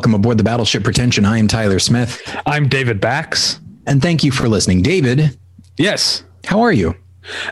[0.00, 1.26] Welcome aboard the Battleship Pretension.
[1.26, 2.22] I am Tyler Smith.
[2.46, 3.60] I'm David Bax.
[3.86, 4.80] And thank you for listening.
[4.80, 5.36] David.
[5.76, 6.24] Yes.
[6.46, 6.96] How are you?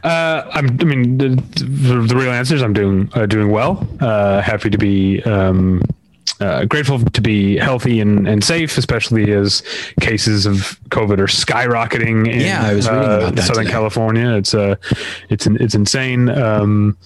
[0.03, 1.29] Uh, I'm, I mean, the,
[1.63, 3.87] the, the, real answer is I'm doing uh, doing well.
[4.01, 5.83] Uh, happy to be um,
[6.41, 9.63] uh, grateful to be healthy and, and safe, especially as
[10.01, 13.73] cases of COVID are skyrocketing in yeah, I was reading about that Southern today.
[13.73, 14.35] California.
[14.37, 14.77] It's uh,
[15.31, 16.29] it's it's insane.
[16.29, 16.97] Um,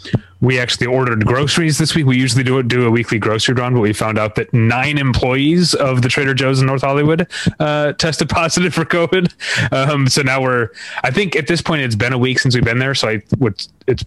[0.41, 2.05] we actually ordered groceries this week.
[2.05, 5.73] We usually do do a weekly grocery run, but we found out that nine employees
[5.75, 7.29] of the Trader Joe's in North Hollywood
[7.61, 9.33] uh, tested positive for COVID.
[9.73, 10.71] Um, so now we're,
[11.05, 12.95] I think at this point it's been a week since we've been there.
[12.95, 14.05] So I would, it's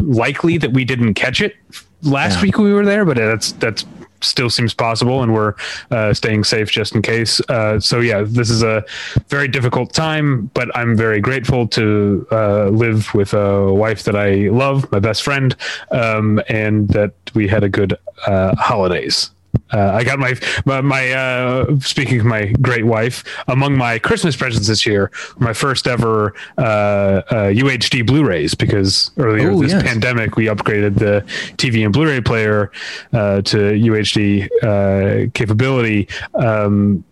[0.00, 1.54] likely that we didn't catch it
[2.02, 2.42] last Yeah.
[2.42, 3.84] week we were there, but that's that's
[4.22, 5.54] still seems possible, and we're
[5.90, 7.40] uh, staying safe just in case.
[7.48, 8.84] Uh, so yeah, this is a
[9.28, 14.48] very difficult time, but I'm very grateful to uh, live with a wife that I
[14.48, 15.54] love, my best friend,
[15.90, 19.30] um, and that we had a good uh, holidays.
[19.72, 20.34] Uh, I got my
[20.64, 25.10] my, my uh, speaking of my great wife among my Christmas presents this year.
[25.38, 29.82] My first ever uh, uh, UHD Blu-rays because earlier Oh, this yes.
[29.82, 31.22] pandemic we upgraded the
[31.56, 32.70] TV and Blu-ray player
[33.12, 36.08] uh, to UHD uh, capability.
[36.34, 37.04] Um,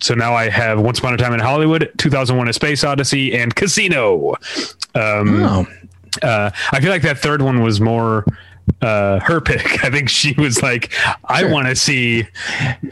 [0.00, 3.54] so now I have Once Upon a Time in Hollywood, 2001: A Space Odyssey, and
[3.54, 4.34] Casino.
[4.94, 5.66] Um, Oh,
[6.22, 8.24] uh, I feel like that third one was more
[8.82, 9.84] uh, her pick.
[9.84, 10.92] I think she was like,
[11.24, 11.50] I Sure.
[11.50, 12.26] want to see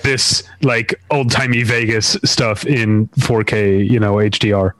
[0.02, 4.72] this like old timey Vegas stuff in 4K, you know, HDR.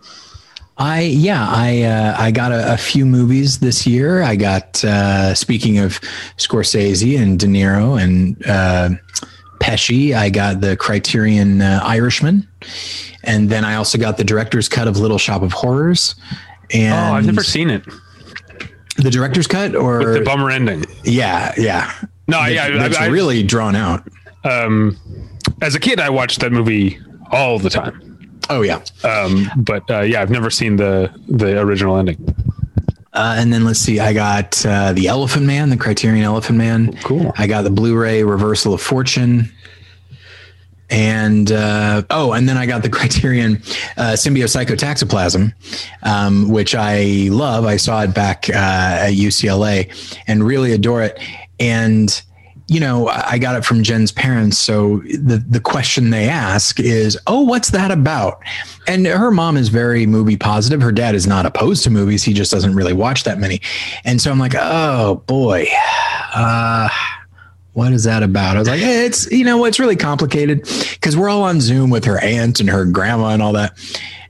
[0.76, 4.22] I yeah I uh, I got a, a few movies this year.
[4.22, 6.00] I got uh, speaking of
[6.36, 8.88] Scorsese and De Niro and uh,
[9.60, 10.16] Pesci.
[10.16, 12.48] I got the Criterion uh, Irishman,
[13.22, 16.16] and then I also got the director's cut of Little Shop of Horrors.
[16.72, 17.84] And Oh, I've never seen it.
[18.96, 20.84] The director's cut, or The bummer ending.
[21.04, 21.92] yeah, yeah.
[22.28, 24.06] No, That- yeah, I- that's I- really drawn out.
[24.44, 24.96] Um,
[25.62, 26.98] as a kid, I watched that movie
[27.30, 28.00] all the time.
[28.50, 28.80] Oh yeah.
[29.04, 32.16] Um, but uh, yeah, I've never seen the the original ending.
[33.14, 36.96] Uh, and then let's see, I got uh, the Elephant Man, the Criterion Elephant Man.
[37.04, 37.32] Cool.
[37.38, 39.50] I got the Blu-ray Reversal of Fortune,
[40.90, 43.56] and uh, oh, and then I got the Criterion
[43.96, 45.52] uh, Symbiopsychotaxiplasm,
[46.02, 47.64] um, which I love.
[47.64, 49.90] I saw it back uh, at UCLA
[50.26, 51.18] and really adore it.
[51.58, 52.22] And
[52.66, 54.58] you know, I I got it from Jen's parents.
[54.58, 58.40] So the the question they ask is, "Oh, what's that about?"
[58.86, 60.80] And her mom is very movie positive.
[60.80, 62.22] Her dad is not opposed to movies.
[62.22, 63.60] He just doesn't really watch that many.
[64.04, 65.66] And so I'm like, "Oh boy,
[66.34, 66.88] uh,
[67.74, 70.62] what is that about?" I was like, eh, "It's you know, it's really complicated
[70.92, 73.76] because we're all on Zoom with her aunt and her grandma and all that."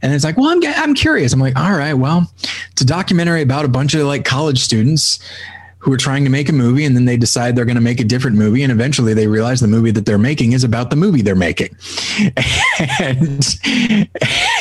[0.02, 1.32] And it's like, well, I'm, I'm curious.
[1.32, 2.30] I'm like, all right, well,
[2.72, 5.18] it's a documentary about a bunch of like college students
[5.84, 8.00] who are trying to make a movie and then they decide they're going to make
[8.00, 10.96] a different movie and eventually they realize the movie that they're making is about the
[10.96, 11.74] movie they're making
[13.00, 13.58] and,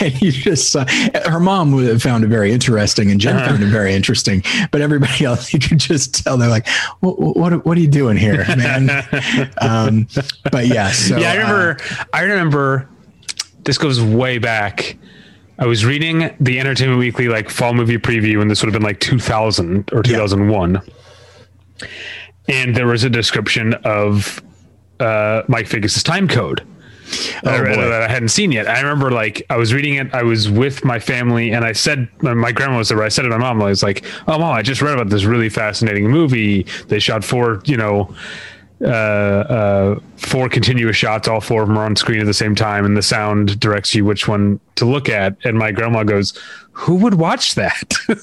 [0.01, 0.85] and you just saw,
[1.25, 5.53] her mom found it very interesting and jen found it very interesting but everybody else
[5.53, 6.67] you could just tell they're like
[6.99, 8.89] what what, what are you doing here man
[9.61, 10.07] um,
[10.51, 11.77] but yeah so yeah, I uh, remember.
[12.13, 12.89] I remember.
[13.63, 14.97] This goes way back.
[15.59, 18.87] I was reading the Entertainment Weekly like fall movie preview, and this would have been
[18.87, 20.81] like 2000 or 2001.
[22.47, 24.41] And there was a description of
[24.99, 26.59] uh, Mike Figgis' Timecode.
[27.43, 27.81] that I Oh, boy.
[27.89, 28.67] that I hadn't seen yet.
[28.67, 30.13] I remember like I was reading it.
[30.13, 33.01] I was with my family, and I said my my grandma was there.
[33.03, 35.23] I said to my mom, I was like, "Oh, mom, I just read about this
[35.23, 36.65] really fascinating movie.
[36.87, 38.13] They shot four, you know,
[38.81, 41.27] uh, uh, four continuous shots.
[41.27, 43.93] All four of them are on screen at the same time, and the sound directs
[43.95, 46.37] you which one to look at." And my grandma goes,
[46.73, 47.93] "Who would watch that?"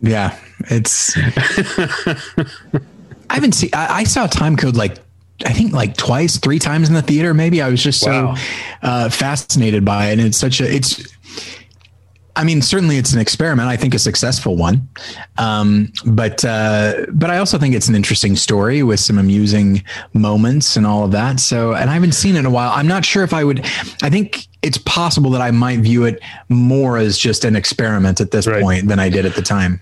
[0.00, 0.38] yeah
[0.70, 1.16] it's
[3.30, 4.98] i haven't seen I, I saw Timecode like
[5.44, 7.34] I think like twice, three times in the theater.
[7.34, 8.36] Maybe I was just Wow.
[8.36, 8.42] so
[8.82, 11.02] uh, fascinated by it, and it's such a it's.
[12.36, 13.68] I mean, certainly it's an experiment.
[13.68, 14.88] I think a successful one,
[15.38, 19.84] um, but uh, but I also think it's an interesting story with some amusing
[20.14, 21.38] moments and all of that.
[21.38, 22.72] So, and I haven't seen it in a while.
[22.74, 23.60] I'm not sure if I would.
[24.02, 28.30] I think it's possible that I might view it more as just an experiment at
[28.32, 28.62] this Right.
[28.62, 29.80] point than I did at the time.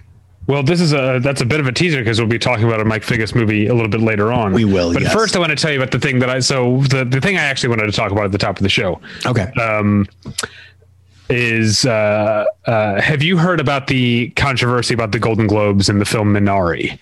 [0.48, 2.80] Well, this is a that's a bit of a teaser because we'll be talking about
[2.80, 4.52] a Mike Figgis movie a little bit later on.
[4.52, 5.12] We will, But yes.
[5.14, 7.36] first, I want to tell you about the thing that I so the the thing
[7.38, 9.44] I actually wanted to talk about at the top of the show Okay.
[9.52, 10.06] um,
[11.30, 16.04] is uh, uh, have you heard about the controversy about the Golden Globes and the
[16.04, 16.98] film Minari?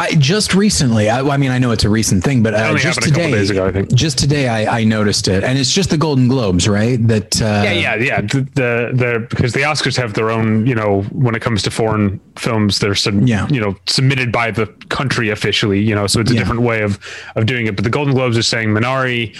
[0.00, 1.10] I just recently.
[1.10, 3.30] I, I mean, I know it's a recent thing, but uh, just happened a couple
[3.36, 3.92] today, ago, I think.
[3.92, 7.04] just today, I, I noticed it, and it's just the Golden Globes, right?
[7.08, 8.20] That uh, Yeah, yeah, yeah.
[8.20, 11.72] The, the the because the Oscars have their own, you know, when it comes to
[11.72, 13.48] foreign films, they're sub, Yeah.
[13.50, 16.40] you know submitted by the country officially, you know, so it's a Yeah.
[16.42, 17.00] different way of
[17.34, 17.74] of doing it.
[17.74, 19.34] But the Golden Globes are saying Minari,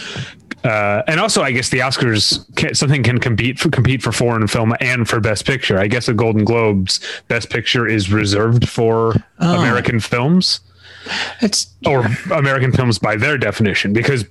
[0.64, 4.46] uh, and also I guess the Oscars can, something can compete for compete for foreign
[4.48, 5.78] film and for Best Picture.
[5.78, 9.58] I guess the Golden Globes Best Picture is reserved for Oh.
[9.58, 10.60] American films
[11.40, 14.24] It's or American films by their definition because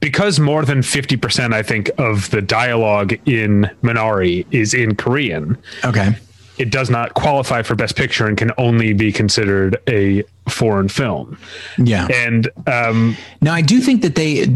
[0.00, 6.14] because more than 50% I think of the dialogue in Minari is in Korean okay.
[6.58, 11.38] It does not qualify for best picture and can only be considered a foreign film
[11.78, 12.06] Yeah.
[12.12, 14.46] and um Now, I do think that they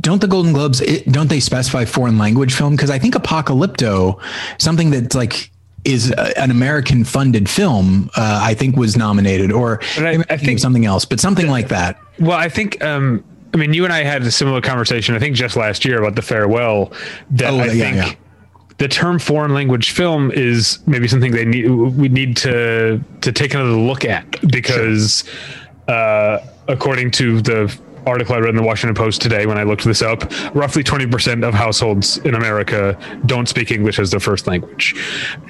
[0.00, 0.80] don't the Golden Globes
[1.10, 4.20] don't they specify foreign language film because I think Apocalypto,
[4.58, 5.50] something that's like
[5.84, 10.86] is an American funded film, uh, I think was nominated, or I- I think- something
[10.86, 11.98] else, but something like that.
[12.20, 13.24] well i think um
[13.54, 16.14] i mean you and i had a similar conversation i think just last year about
[16.14, 16.92] the farewell
[17.30, 18.12] that Oh, i yeah, think yeah.
[18.82, 23.54] The term foreign language film is maybe something they need we need to to take
[23.54, 25.22] another look at because
[25.86, 27.72] uh according to the
[28.06, 30.24] article I read in the Washington Post today when I looked this up,
[30.56, 34.96] roughly 20% of households in America don't speak English as their first language.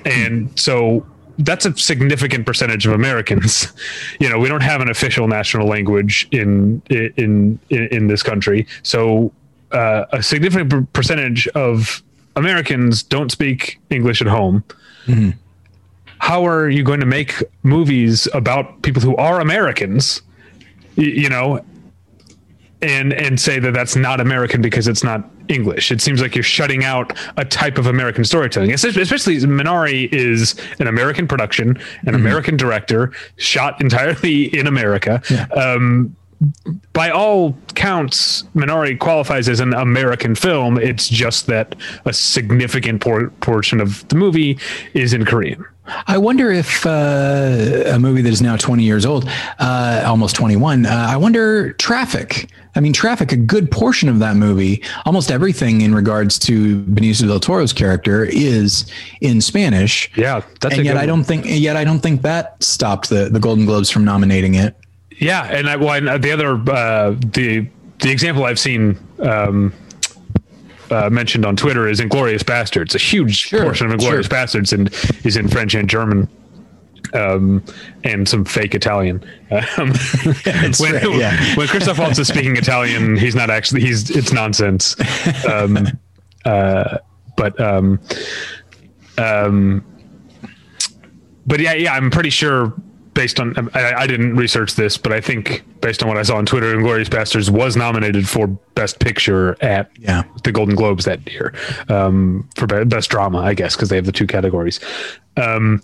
[0.04, 1.06] And so
[1.38, 3.72] that's a significant percentage of Americans.
[4.20, 8.66] You know, we don't have an official national language in in in, in this country.
[8.82, 9.32] So
[9.72, 12.02] uh, a significant percentage of
[12.36, 14.64] Americans don't speak English at home.
[16.18, 20.22] How are you going to make movies about people who are Americans?
[20.96, 21.64] y- You know,
[22.80, 25.90] and and say that that's not American because it's not English.
[25.92, 28.72] It seems like you're shutting out a type of American storytelling.
[28.72, 35.22] Especially Minari is an American production, an American director, shot entirely in America.
[35.56, 36.16] Um,
[36.92, 40.78] by all counts, Minari qualifies as an American film.
[40.78, 41.74] It's just that
[42.04, 44.58] a significant por- portion of the movie
[44.94, 45.64] is in Korean.
[46.06, 49.28] I wonder if uh, a movie that is now 20 years old,
[49.58, 52.48] uh, almost 21, uh, I wonder Traffic.
[52.76, 57.26] I mean, Traffic, a good portion of that movie, almost everything in regards to Benicio
[57.26, 58.86] del Toro's character is
[59.20, 60.10] in Spanish.
[60.16, 63.10] Yeah, that's a and yet good I don't think, yet I don't think that stopped
[63.10, 64.76] the, the Golden Globes from nominating it.
[65.18, 67.66] Yeah, and I, well, and the other uh, the
[68.00, 69.72] the example I've seen um,
[70.90, 72.94] uh, mentioned on Twitter is Inglourious Basterds.
[72.94, 74.62] A huge portion of Inglourious sure.
[74.62, 74.88] Basterds and
[75.24, 76.28] is in French and German.
[77.14, 77.62] Um,
[78.04, 79.22] and some fake Italian.
[79.76, 79.92] Um,
[80.78, 81.54] when, right, yeah.
[81.56, 83.82] when Christoph Waltz is speaking Italian, he's not actually.
[83.82, 84.96] He's it's nonsense.
[85.46, 85.88] Um,
[86.46, 86.98] uh,
[87.36, 88.00] but um,
[89.18, 89.84] um,
[91.46, 92.72] but yeah, yeah, I'm pretty sure
[93.14, 96.36] based on I, I didn't research this, but I think based on what I saw
[96.36, 100.22] on Twitter, Inglourious Basterds was nominated for Best Picture at Yeah.
[100.44, 101.52] the Golden Globes that year
[101.88, 104.80] um, for Best Drama, I guess, because they have the two categories.
[105.36, 105.82] Um,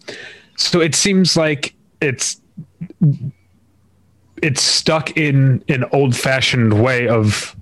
[0.56, 2.40] so it seems like it's
[4.42, 7.56] it's stuck in an old fashioned way of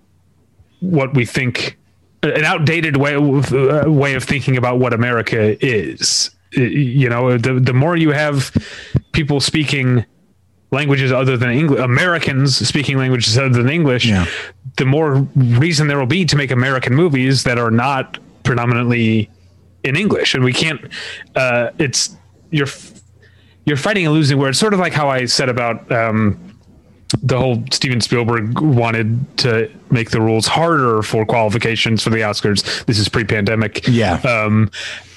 [0.80, 1.78] what we think
[2.22, 6.30] an outdated way of, uh, way of thinking about what America is.
[6.52, 8.52] You know, the the more you have
[9.16, 10.04] people speaking
[10.70, 14.26] languages other than English, Americans speaking languages other than English, Yeah.
[14.76, 19.30] the more reason there will be to make American movies that are not predominantly
[19.84, 20.34] in English.
[20.34, 20.80] And we can't.
[21.34, 22.14] Uh, it's
[22.50, 22.68] you're
[23.64, 24.48] you're fighting a losing war.
[24.50, 25.90] It's sort of like how I said about.
[25.90, 26.38] Um,
[27.22, 29.06] the whole Steven Spielberg wanted
[29.38, 32.84] to make the rules harder for qualifications for the Oscars.
[32.86, 33.86] This is pre-pandemic.
[33.86, 34.14] Yeah.
[34.22, 34.70] Um,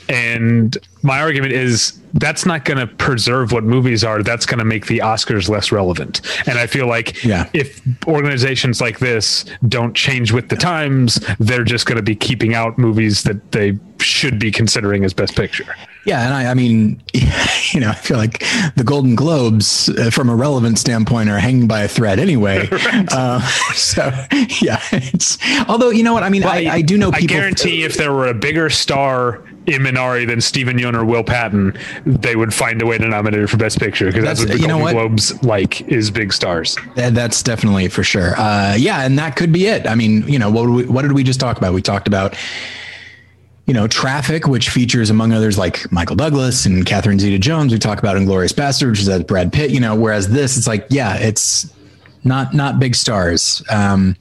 [0.09, 4.23] and my argument is that's not going to preserve what movies are.
[4.23, 6.21] That's going to make the Oscars less relevant.
[6.47, 7.47] And I feel like Yeah.
[7.53, 12.55] if organizations like this don't change with the times, they're just going to be keeping
[12.55, 15.65] out movies that they should be considering as Best Picture.
[16.05, 17.01] Yeah, and I, I mean,
[17.71, 18.43] you know, I feel like
[18.75, 22.67] the Golden Globes, uh, from a relevant standpoint, are hanging by a thread anyway.
[22.71, 23.39] uh,
[23.73, 24.09] so,
[24.61, 25.37] yeah, it's
[25.67, 26.43] although you know what I mean.
[26.43, 27.35] I, I do know people.
[27.35, 31.23] I guarantee if there were a bigger star in Minari than Steven Yeun or Will
[31.23, 34.55] Patton, they would find a way to nominate it for Best Picture because that's, That's-
[34.55, 35.01] what the you know Golden what?
[35.09, 36.77] Globes like is big stars.
[36.95, 38.33] That's definitely for sure.
[38.37, 39.87] Uh, yeah, and that could be it.
[39.87, 41.73] I mean, you know, what did we, what did we just talk about?
[41.73, 42.35] We talked about,
[43.65, 47.71] you know, Traffic, which features among others like Michael Douglas and Catherine Zeta-Jones.
[47.71, 49.69] We talk about Inglourious Basterds, which is Brad Pitt.
[49.69, 51.71] You know, whereas this, it's like, yeah, it's
[52.23, 53.63] not not big stars.
[53.69, 54.15] Um,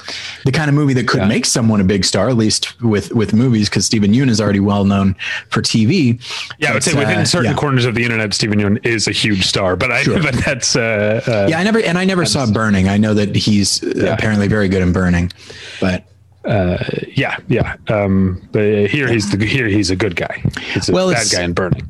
[0.45, 1.29] the kind of movie that could yeah.
[1.29, 4.61] make someone a big star, at least with with movies, because Steven Yeun is already
[4.61, 5.15] well known
[5.51, 6.21] for TV.
[6.59, 7.57] Yeah, I would say within uh, certain yeah.
[7.57, 9.77] corners of the internet, Steven Yeun is a huge star.
[9.77, 10.23] But I, sure.
[10.23, 11.59] but that's uh, uh, yeah.
[11.59, 12.89] I never and I never saw Burning.
[12.89, 14.15] I know that he's yeah.
[14.15, 15.33] apparently very good in Burning,
[15.81, 16.05] but.
[16.45, 17.77] Uh, yeah, yeah.
[17.89, 20.43] Um, but here he's the here he's a good guy.
[20.73, 21.87] He's a well, bad guy in Burning.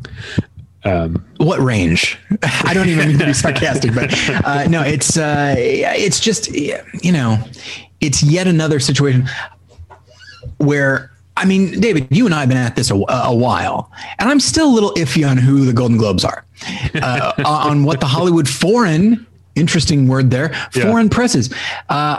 [0.84, 2.18] Um, what range?
[2.42, 4.12] I don't even mean to be sarcastic, but
[4.44, 7.38] uh, no, it's uh, it's just you know,
[8.00, 9.28] it's yet another situation
[10.58, 14.28] where I mean, David, you and I have been at this a, a while, and
[14.28, 16.44] I'm still a little iffy on who the Golden Globes are,
[16.96, 21.14] uh, on what the Hollywood foreign, interesting word there, foreign yeah.
[21.14, 21.54] presses.
[21.88, 22.18] Uh,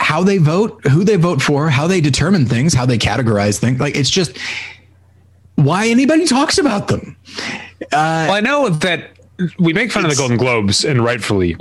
[0.00, 3.78] how they vote, who they vote for, how they determine things, how they categorize things.
[3.78, 4.36] Like it's just
[5.56, 7.16] why anybody talks about them.
[7.82, 9.10] Uh, well, I know that
[9.58, 11.56] we make fun of the Golden Globes, and rightfully,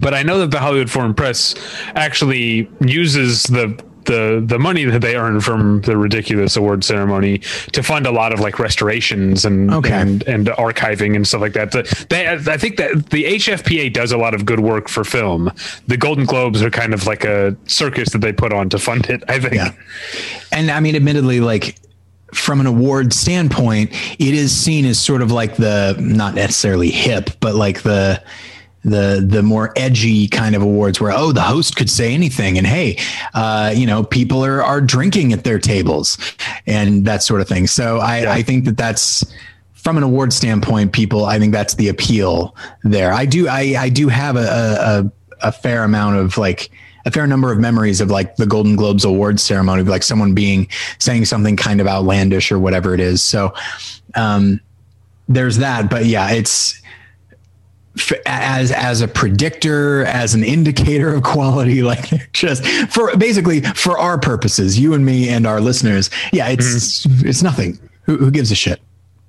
[0.00, 1.54] but I know that the Hollywood Foreign Press
[1.94, 7.38] actually uses the the the money that they earn from the ridiculous award ceremony
[7.72, 9.92] to fund a lot of like restorations and okay.
[9.92, 11.72] and, and archiving and stuff like that.
[11.72, 15.52] The, they, I think that the HFPA does a lot of good work for film.
[15.88, 19.06] The Golden Globes are kind of like a circus that they put on to fund
[19.10, 19.22] it.
[19.28, 19.54] I think.
[19.54, 19.72] Yeah.
[20.52, 21.76] And I mean, admittedly, like
[22.32, 27.30] from an award standpoint, it is seen as sort of like the not necessarily hip,
[27.40, 28.22] but like the
[28.86, 32.68] the the more edgy kind of awards where oh the host could say anything and
[32.68, 32.96] hey
[33.34, 36.16] uh, you know people are are drinking at their tables
[36.66, 37.66] and that sort of thing.
[37.66, 38.32] So I yeah.
[38.32, 39.24] I think that that's
[39.72, 43.12] from an award standpoint, people I think that's the appeal there.
[43.12, 45.10] I do I I do have a
[45.42, 46.70] a, a fair amount of like
[47.06, 50.68] a fair number of memories of like the Golden Globes awards ceremony, like someone being
[50.98, 53.22] saying something kind of outlandish or whatever it is.
[53.22, 53.54] So
[54.16, 54.60] um,
[55.28, 56.82] there's that, but yeah, it's
[58.26, 64.18] as as a predictor, as an indicator of quality, like just for basically for our
[64.18, 66.10] purposes, you and me and our listeners.
[66.32, 67.28] Yeah, it's mm-hmm.
[67.28, 67.78] it's nothing.
[68.02, 68.80] Who, who gives a shit?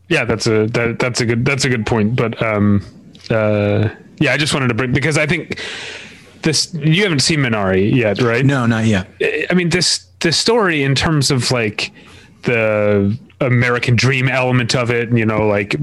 [0.10, 2.15] Yeah, that's a that, that's a good that's a good point.
[2.15, 2.84] But um,
[3.29, 5.60] uh, yeah, I just wanted to bring because I think
[6.48, 8.46] this you haven't seen Minari yet, right?
[8.46, 9.08] No, not yet.
[9.50, 11.92] I mean this the story in terms of like
[12.44, 15.75] the American dream element of it, you know, like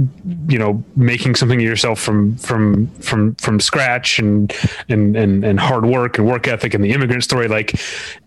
[0.49, 4.53] you know, making something of yourself from from from from scratch and
[4.89, 7.79] and and and hard work and work ethic and the immigrant story, like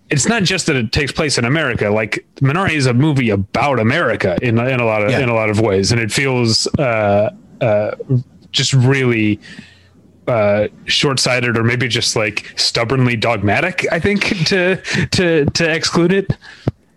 [0.09, 1.89] it's not just that it takes place in America.
[1.89, 5.19] Like Minari is a movie about America in in a lot of yeah.
[5.19, 7.95] in a lot of ways, and it feels uh, uh,
[8.51, 9.39] just really
[10.27, 13.85] uh, short-sighted or maybe just like stubbornly dogmatic.
[13.91, 14.77] I think to
[15.11, 16.31] to to exclude it.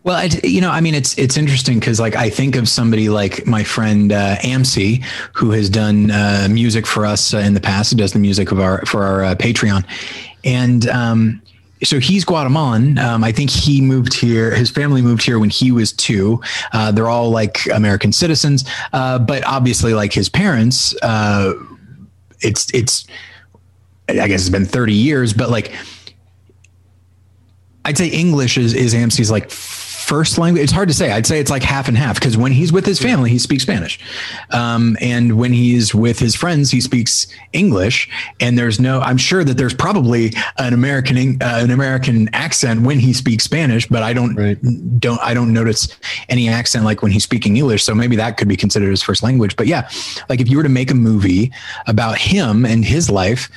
[0.02, 3.46] Well, you know, I mean, it's it's interesting because like I think of somebody like
[3.46, 7.90] my friend uh, Amsi, who has done uh, music for us uh, in the past.
[7.90, 9.84] Who does the music of our for our uh, Patreon,
[10.42, 11.42] and um,
[11.82, 12.98] so he's Guatemalan.
[12.98, 14.54] Um, I think he moved here.
[14.54, 16.40] His family moved here when he was two.
[16.72, 21.52] Uh, they're all like American citizens, uh, but obviously, like his parents uh,
[22.40, 23.06] it's it's
[24.08, 25.72] I guess it's been 30 years, but like
[27.84, 29.50] I'd say English is is Amsi's like
[30.10, 30.64] first language.
[30.64, 31.12] It's hard to say.
[31.12, 33.62] I'd say it's like half and half because when he's with his family, he speaks
[33.62, 34.00] Spanish,
[34.50, 38.10] um, and when he's with his friends, he speaks English.
[38.40, 39.00] And there's no.
[39.00, 43.86] I'm sure that there's probably an American uh, an American accent when he speaks Spanish,
[43.86, 44.58] but I don't right.
[44.98, 45.96] don't I don't notice
[46.28, 47.84] any accent like when he's speaking English.
[47.84, 49.54] So maybe that could be considered his first language.
[49.54, 49.88] But yeah,
[50.28, 51.52] like if you were to make a movie
[51.86, 53.48] about him and his life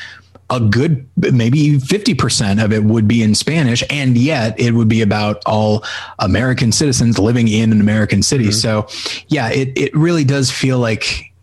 [0.54, 5.02] a good maybe 50% of it would be in Spanish and yet it would be
[5.02, 5.84] about all
[6.20, 8.46] American citizens living in an American city.
[8.46, 8.54] Mm-hmm.
[8.54, 8.88] So
[9.28, 11.34] yeah, it it really does feel like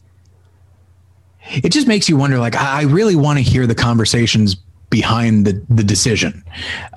[1.50, 4.54] it just makes you wonder like I really want to hear the conversations
[4.90, 6.44] behind the the decision.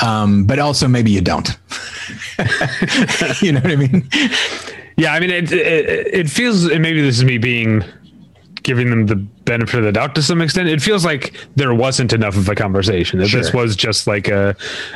[0.02, 1.50] Um, but also maybe you don't.
[3.42, 4.10] you know what I mean?
[4.98, 7.84] Yeah, I mean it, it it feels and maybe this is me being
[8.64, 10.70] giving them the benefit of the doubt to some extent.
[10.70, 13.20] It feels like there wasn't enough of a conversation.
[13.20, 13.42] That sure.
[13.42, 14.56] this was just like a.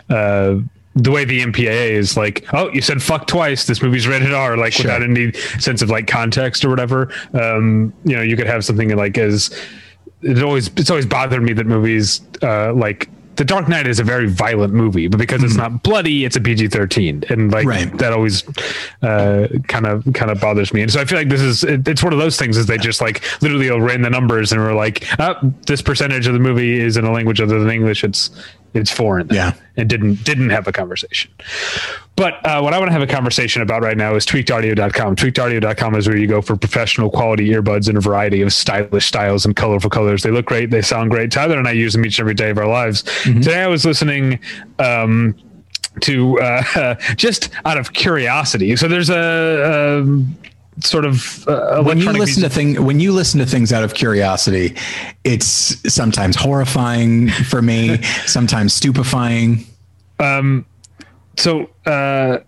[0.10, 0.60] Uh,
[0.96, 3.68] the way the MPAA is like, oh, you said fuck twice.
[3.68, 4.86] This movie's rated R, like sure.
[4.86, 7.14] without any sense of like context or whatever.
[7.34, 9.56] Um, you know, you could have something like as
[10.24, 14.04] it always it's always bothered me that movies uh, like the Dark Knight is a
[14.04, 15.46] very violent movie, but because mm-hmm.
[15.46, 17.98] it's not bloody, it's a PG thirteen, and like right.
[18.00, 18.42] that always
[19.02, 20.82] kind of kind of bothers me.
[20.82, 22.78] And so I feel like this is it, it's one of those things is they
[22.78, 26.80] just like literally ran the numbers and were like, oh, this percentage of the movie
[26.80, 28.04] is in a language other than English.
[28.04, 28.30] It's
[28.78, 29.28] It's foreign.
[29.30, 29.54] Yeah.
[29.76, 31.32] And didn't didn't have a conversation.
[32.16, 35.16] But uh, what I want to have a conversation about right now is tweakedaudio.com.
[35.16, 39.46] Tweakedaudio.com is where you go for professional quality earbuds in a variety of stylish styles
[39.46, 40.24] and colorful colors.
[40.24, 40.72] They look great.
[40.72, 41.32] They sound great.
[41.32, 43.04] Tyler and I use them each and every day of our lives.
[43.24, 44.40] Today I was listening
[44.80, 45.36] um,
[46.02, 48.76] to uh, just out of curiosity.
[48.76, 50.26] So there's a, a
[50.82, 53.84] sort of uh, when you listen music- to thing when you listen to things out
[53.84, 54.76] of curiosity,
[55.24, 59.66] it's sometimes horrifying for me, sometimes stupefying.
[60.20, 60.66] um
[61.38, 62.40] so uh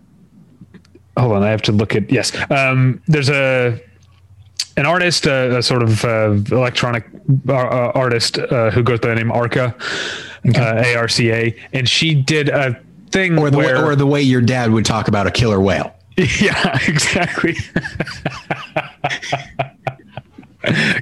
[1.16, 3.80] hold on i have to look at yes um there's a
[4.76, 7.04] an artist uh, a sort of uh, electronic
[7.48, 9.74] uh, uh, artist uh, who goes by the name arca
[10.56, 14.40] uh, arca and she did a thing Or the way, where or the way your
[14.40, 15.94] dad would talk about a killer whale.
[16.40, 17.56] yeah exactly.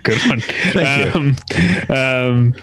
[0.03, 0.41] Good one.
[0.41, 1.37] Thank um,
[1.89, 2.55] um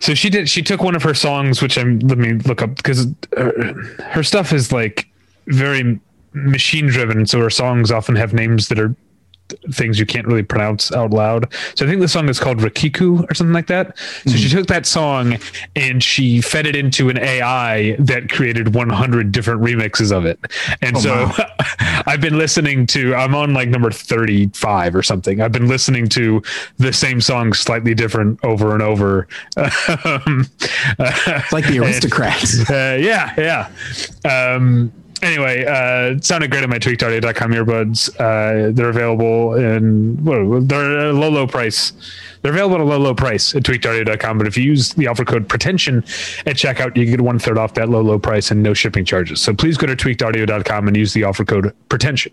[0.00, 2.76] so she did she took one of her songs which i'm let me look up
[2.76, 5.08] because her, her stuff is like
[5.48, 6.00] very
[6.32, 8.94] machine driven so her songs often have names that are
[9.72, 13.28] things you can't really pronounce out loud so i think the song is called Riquiquí
[13.30, 15.38] or something like that so she took that song
[15.74, 20.38] and she fed it into an ai that created 100 different remixes of it
[20.82, 21.46] and so wow.
[22.06, 25.40] I've been listening to I'm on like number 35 or something.
[25.40, 26.42] I've been listening to
[26.78, 29.28] the same song slightly different over and over.
[30.04, 30.48] Um,
[30.98, 32.68] It's like the aristocrats.
[32.70, 34.54] uh, yeah, yeah.
[34.54, 34.92] Um,
[35.22, 38.08] anyway, uh, sounded great on my tweakedaudio.com earbuds.
[38.20, 41.92] Uh, they're available in what, they're at a low, low price.
[42.42, 44.38] They're available at a low, low price at tweakedaudio.com.
[44.38, 45.98] But if you use the offer code pretension
[46.46, 49.40] at checkout, you get one third off that low, low price and no shipping charges.
[49.40, 52.32] So please go to tweakedaudio.com and use the offer code pretension.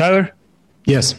[0.00, 0.32] Tyler,
[0.86, 1.14] yes.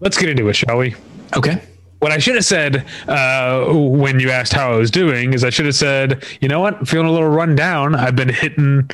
[0.00, 0.94] let's get into it, shall we?
[1.34, 1.58] Okay.
[2.00, 5.48] What I should have said uh, when you asked how I was doing is I
[5.48, 7.94] should have said, you know what, I'm feeling a little run down.
[7.94, 8.90] I've been hitting.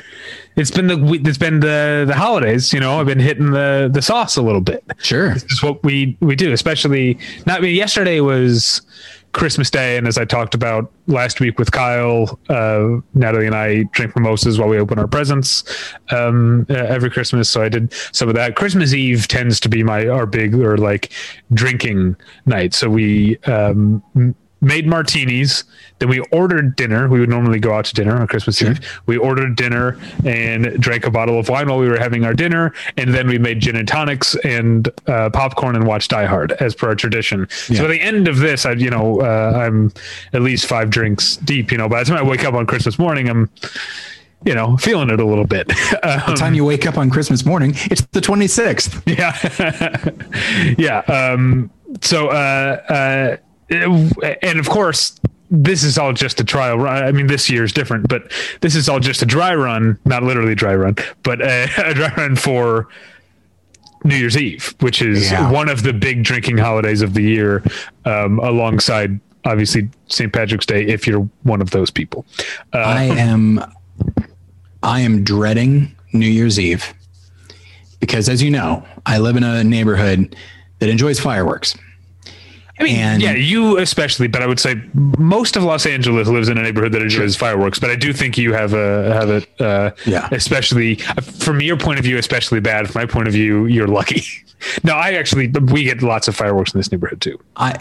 [0.54, 2.72] It's been the it's been the the holidays.
[2.72, 4.84] You know, I've been hitting the the sauce a little bit.
[4.98, 5.34] Sure.
[5.34, 7.18] This is what we we do, especially.
[7.44, 8.82] Not I mean, yesterday was
[9.32, 13.84] Christmas Day, and as I talked about last week with Kyle, uh, Natalie and I
[13.84, 15.64] drink mimosas while we open our presents
[16.10, 17.48] um, uh, every Christmas.
[17.48, 18.56] So I did some of that.
[18.56, 21.12] Christmas Eve tends to be my our big or like
[21.54, 22.16] drinking
[22.46, 22.74] night.
[22.74, 24.02] So we um,
[24.62, 25.64] made martinis.
[25.98, 27.08] Then we ordered dinner.
[27.08, 28.80] We would normally go out to dinner on Christmas Eve.
[29.06, 32.72] We ordered dinner and drank a bottle of wine while we were having our dinner.
[32.96, 36.74] And then we made gin and tonics and uh, popcorn and watched Die Hard as
[36.74, 37.46] per our tradition.
[37.50, 37.82] So Yeah.
[37.82, 39.92] at the end of this, I, you know, uh, I'm
[40.32, 41.70] at least five drinks deep.
[41.70, 43.50] You know, by the time I wake up on Christmas morning, I'm,
[44.44, 45.68] you know, feeling it a little bit.
[46.02, 49.02] The Um, time you wake up on Christmas morning, it's the 26th.
[49.18, 51.70] yeah yeah um
[52.00, 53.36] so uh uh
[53.72, 55.18] and of course
[55.50, 57.04] this is all just a trial run.
[57.04, 58.32] I mean, this year is different, but
[58.62, 62.12] this is all just a dry run, not literally dry run, but a, a dry
[62.16, 62.88] run for
[64.04, 65.50] New Year's Eve, which is Yeah.
[65.50, 67.62] one of the big drinking holidays of the year,
[68.06, 70.32] um, alongside obviously St.
[70.32, 72.24] Patrick's Day, if you're one of those people.
[72.72, 73.60] Uh, I am
[74.82, 76.94] I am dreading New Year's Eve
[78.00, 80.34] because as you know, I live in a neighborhood
[80.78, 81.76] that enjoys fireworks.
[82.82, 84.74] I mean, And- yeah, you especially, but I would say
[85.18, 87.78] most of Los Angeles lives in a neighborhood that enjoys fireworks.
[87.78, 90.28] But I do think you have a have it, uh, Yeah.
[90.32, 90.96] Especially
[91.38, 92.90] from your point of view, especially bad.
[92.90, 94.24] From my point of view, you're lucky.
[94.84, 97.38] no, I actually we get lots of fireworks in this neighborhood too.
[97.56, 97.72] I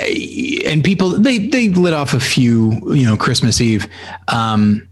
[0.67, 3.87] and people they they lit off a few, you know, Christmas Eve.
[4.27, 4.87] Um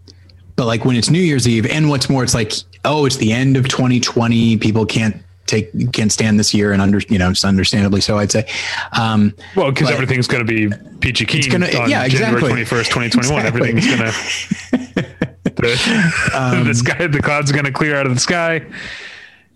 [0.56, 2.52] but like when it's New Year's Eve and what's more it's like
[2.84, 5.14] oh, it's the end of 2020, people can't
[5.50, 8.46] take can't stand this year and under, you know, it's understandably so I'd say.
[8.92, 12.90] Um Well, because everything's going to be peachy keen gonna- on yeah, January twenty first,
[12.90, 13.44] twenty twenty one.
[13.44, 13.68] Exactly.
[13.70, 14.12] Everything's going
[15.04, 15.10] to
[15.56, 18.62] the, Um, the sky, the clouds are going to clear out of the sky.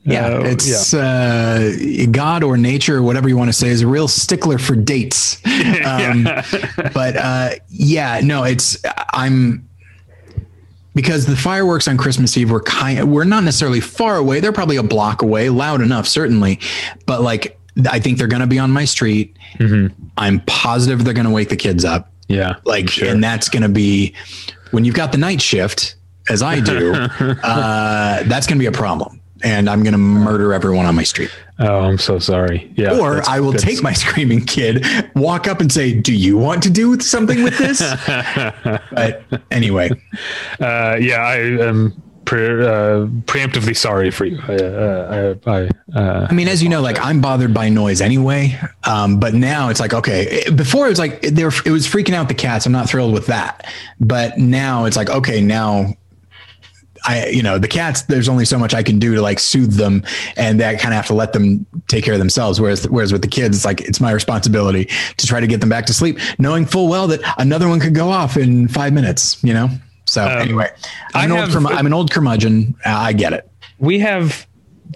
[0.07, 1.73] Yeah, Uh, it's uh,
[2.11, 5.41] God or nature, or whatever you want to say, is a real stickler for dates.
[5.85, 6.25] Um,
[6.93, 8.77] but uh, yeah, no, it's
[9.15, 9.67] I'm
[10.95, 13.13] because the fireworks on Christmas Eve were kind.
[13.13, 14.41] We're not necessarily far away.
[14.41, 16.61] They're probably a block away, loud enough, certainly.
[17.07, 17.59] But like,
[17.91, 19.37] I think they're going to be on my street.
[20.17, 22.11] I'm positive they're going to wake the kids up.
[22.29, 23.09] Yeah, Like, sure.
[23.09, 24.15] and that's going to be
[24.71, 25.97] when you've got the night shift,
[26.31, 26.95] as I do,
[27.43, 29.21] uh, that's going to be a problem.
[29.43, 31.31] And I'm going to murder everyone on my street.
[31.61, 32.73] Oh, I'm so sorry.
[32.77, 32.99] Yeah.
[32.99, 36.63] Or I will that's- take my screaming kid, walk up and say, Do you want
[36.65, 37.81] to do something with this?
[38.93, 39.91] but anyway,
[40.61, 44.39] Uh, yeah, I am pre- uh, preemptively sorry for you.
[44.49, 48.01] I, uh, I, I, uh, I mean, as you know, like I'm bothered by noise
[48.01, 48.59] anyway.
[48.85, 52.29] Um, but now it's like, okay, before it was like, there, it was freaking out
[52.29, 52.67] the cats.
[52.67, 53.67] I'm not thrilled with that.
[54.01, 55.95] But now it's like, okay, now
[57.07, 59.75] I, you know, the cats, there's only so much I can do to like soothe
[59.75, 60.03] them
[60.37, 62.61] and that kind of have to let them take care of themselves.
[62.61, 64.87] Whereas, whereas with the kids, it's like, it's my responsibility
[65.19, 67.95] to try to get them back to sleep, knowing full well that another one could
[67.95, 69.69] go off in five minutes, you know?
[70.07, 70.71] So anyway,
[71.15, 72.75] I'm, I an old have- curmu- I'm an old curmudgeon.
[72.85, 73.51] I get it.
[73.79, 74.47] we have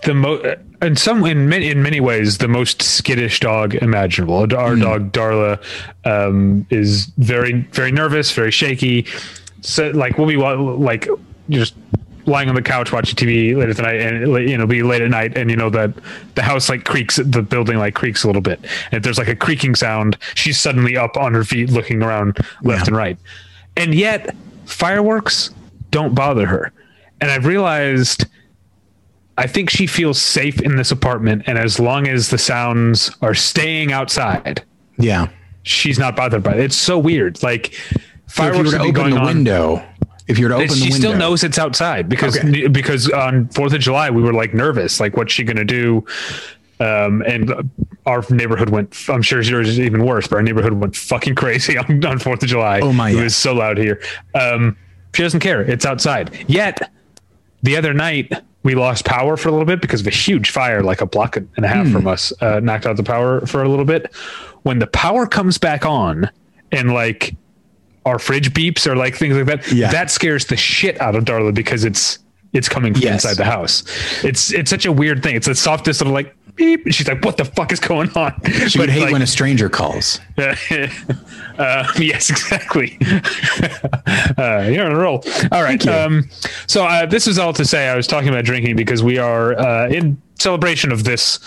[0.05, 0.44] the most,
[0.81, 4.37] in some, in many, in many ways, the most skittish dog imaginable.
[4.55, 5.61] Our dog Darla
[6.05, 9.07] um, is very, very nervous, very shaky.
[9.61, 11.09] So, like, we'll be like
[11.49, 11.75] just
[12.29, 15.11] lying on the couch watching TV late at night, and you know, be late at
[15.11, 15.93] night, and you know that
[16.35, 19.29] the house like creaks, the building like creaks a little bit, and if there's like
[19.29, 22.87] a creaking sound, she's suddenly up on her feet, looking around left Yeah.
[22.88, 23.19] and right,
[23.77, 24.35] and yet
[24.67, 25.51] fireworks
[25.91, 26.73] don't bother her,
[27.21, 28.27] and I've realized.
[29.41, 33.35] I think she feels safe in this apartment, and as long as the sounds are
[33.35, 34.64] staying outside,
[34.99, 35.29] Yeah.
[35.62, 36.59] she's not bothered by it.
[36.61, 37.41] It's so weird.
[37.41, 39.83] Like So if you fireworks were to open the on.
[40.29, 42.69] If you were to open she the window, still knows it's outside because Okay.
[42.69, 46.05] because on Fourth of July we were like nervous, like what's she gonna do?
[46.81, 47.71] Um, and
[48.07, 48.95] our neighborhood went.
[49.09, 52.43] I'm sure yours is even worse, but our neighborhood went fucking crazy on on Fourth
[52.43, 52.81] of July.
[52.81, 53.23] Oh my, It yeah.
[53.25, 54.01] was so loud here.
[54.35, 54.77] Um,
[55.14, 55.62] she doesn't care.
[55.62, 56.31] It's outside.
[56.47, 56.93] Yet
[57.64, 60.83] the other night we lost power for a little bit because of a huge fire,
[60.83, 61.93] like a block and a half Hmm.
[61.93, 64.14] from us, uh, knocked out the power for a little bit.
[64.62, 66.31] When the power comes back on,
[66.71, 67.35] and like
[68.09, 69.90] our fridge beeps or like things like that, Yeah.
[69.92, 72.18] that scares the shit out of Darla because it's
[72.55, 73.25] it's coming from Yes.
[73.25, 73.85] inside the house.
[74.25, 75.37] It's it's such a weird thing.
[75.37, 76.85] It's the softest little like beep.
[76.87, 78.33] And she's like, "What the fuck is going on?"
[78.68, 80.18] She would hate like, when a stranger calls.
[80.38, 82.99] uh, yes, exactly.
[84.38, 85.23] uh, you're on a roll.
[85.53, 85.87] All right.
[85.87, 86.29] Um,
[86.66, 89.59] so uh, this is all to say I was talking about drinking because we are
[89.59, 91.38] uh, in celebration of this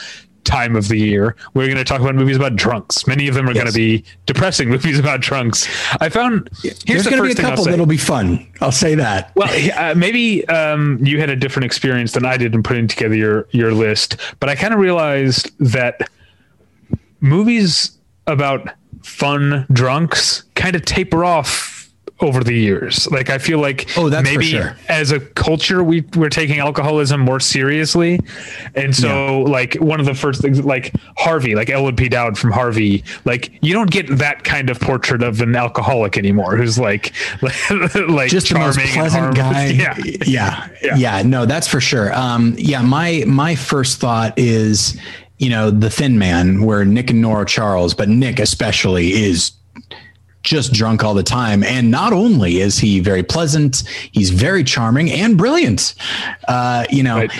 [0.44, 1.36] time of the year.
[1.54, 3.08] We're going to talk about movies about drunks.
[3.08, 5.68] Many of them are going to be depressing movies about drunks.
[6.00, 8.48] I found here's the going to be a couple that'll be fun.
[8.62, 9.32] I'll say that.
[9.36, 13.16] Well, uh, maybe um, you had a different experience than I did in putting together
[13.16, 16.10] your your list, but I kind of realized that
[17.20, 18.70] movies about
[19.04, 21.71] fun drunks kind of taper off
[22.22, 23.10] over the years.
[23.12, 24.76] Like I feel like Oh, that's maybe sure.
[24.88, 28.20] as a culture we we're taking alcoholism more seriously,
[28.76, 32.10] and so like one of the first things like Harvey, like Elwood P.
[32.10, 36.56] Dowd from Harvey, like you don't get that kind of portrait of an alcoholic anymore
[36.58, 39.66] who's like like Just the most charming pleasant guy.
[39.72, 39.96] Yeah.
[40.26, 40.68] yeah.
[40.82, 40.96] Yeah.
[40.96, 41.22] Yeah.
[41.24, 42.14] No, that's for sure.
[42.14, 42.82] Um, yeah.
[42.82, 45.00] My, my first thought is,
[45.38, 49.52] you know, the thin man where Nick and Nora Charles, but Nick especially is
[50.44, 51.64] just drunk all the time.
[51.64, 55.94] And not only is he very pleasant, he's very charming and brilliant.
[56.48, 57.32] Uh, you know, Right.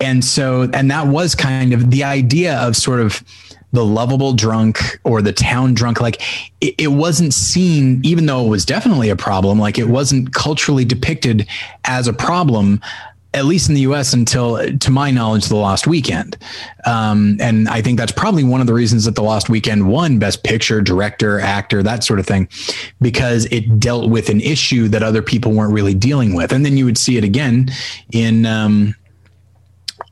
[0.00, 3.22] and so, and that was kind of the idea of sort of
[3.72, 6.00] the lovable drunk or the town drunk.
[6.00, 6.20] Like
[6.60, 10.84] it, it wasn't seen, even though it was definitely a problem, like it wasn't culturally
[10.84, 11.46] depicted
[11.84, 12.80] as a problem.
[13.32, 16.36] At least in the U.S., until to my knowledge, The last Weekend,
[16.84, 20.18] um, and I think that's probably one of the reasons that The last Weekend won
[20.18, 22.48] Best Picture, Director, Actor, that sort of thing,
[23.00, 26.52] because it dealt with an issue that other people weren't really dealing with.
[26.52, 27.70] And then you would see it again
[28.12, 28.96] in um,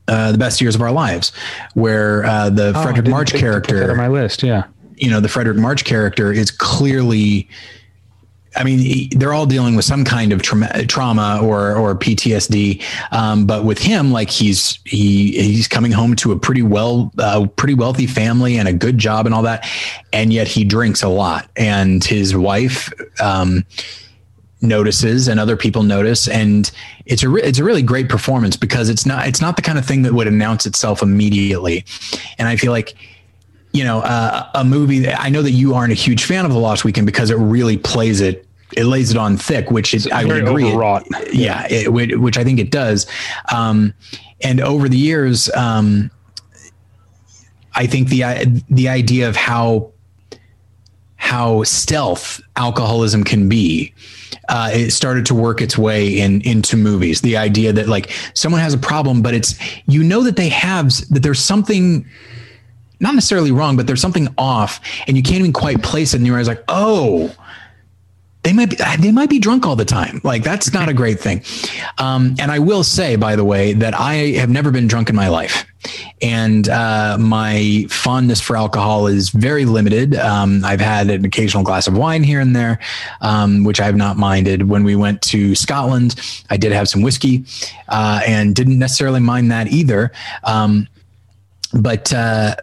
[0.07, 1.33] uh, the best years of our lives,
[1.73, 4.43] where uh, the Oh, Fredric March think to put that character, on my list.
[4.43, 4.63] Yeah.
[4.95, 7.49] you know, the Fredric March character is clearly.
[8.55, 12.83] I mean, they're all dealing with some kind of trauma, trauma or or PTSD.
[13.11, 17.47] Um, but with him, like he's he he's coming home to a pretty well, uh,
[17.55, 19.67] pretty wealthy family and a good job and all that,
[20.13, 21.49] and yet he drinks a lot.
[21.55, 23.65] And his wife um,
[24.61, 26.71] notices, and other people notice, and
[27.05, 29.77] it's a re- it's a really great performance because it's not it's not the kind
[29.77, 31.85] of thing that would announce itself immediately.
[32.39, 32.95] And I feel like
[33.71, 34.99] you know, uh, a movie.
[34.99, 37.37] that- I know that you aren't a huge fan of The Lost Weekend because it
[37.37, 38.45] really plays it.
[38.77, 40.63] It lays it on thick, which is I would agree.
[40.69, 40.75] it-
[41.33, 43.07] yeah, it, which which I think it does.
[43.53, 43.93] Um,
[44.41, 46.11] and over the years, um,
[47.75, 48.23] I think the
[48.69, 49.91] the idea of how
[51.15, 53.93] how stealth alcoholism can be
[54.47, 58.61] uh, it started to work its way in into movies the idea that like someone
[58.61, 59.55] has a problem but it's
[59.85, 62.05] you know that they have that there's something
[62.99, 66.27] not necessarily wrong but there's something off and you can't even quite place it and
[66.27, 67.33] you're like oh
[68.43, 70.21] they might be they might be drunk all the time.
[70.23, 71.43] Like that's not a great thing.
[71.97, 75.15] Um, and I will say, by the way, that I have never been drunk in
[75.15, 75.65] my life,
[76.21, 80.15] and uh, my fondness for alcohol is very limited.
[80.15, 82.79] Um, I've had an occasional glass of wine here and there,
[83.19, 84.69] um, which I have not minded.
[84.69, 86.15] When we went to Scotland,
[86.49, 87.43] I did have some whiskey,
[87.89, 90.13] uh, and didn't necessarily mind that either.
[90.45, 90.87] Um,
[91.73, 92.55] but uh,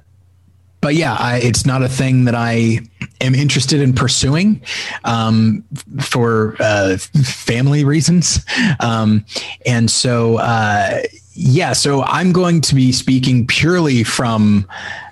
[0.87, 2.79] but yeah, I, it's not a thing that I
[3.21, 4.63] am interested in pursuing
[5.03, 5.65] um,
[6.01, 8.47] for uh, family reasons.
[8.79, 9.25] Um,
[9.67, 14.65] and so, uh, yeah, so I'm going to be speaking purely from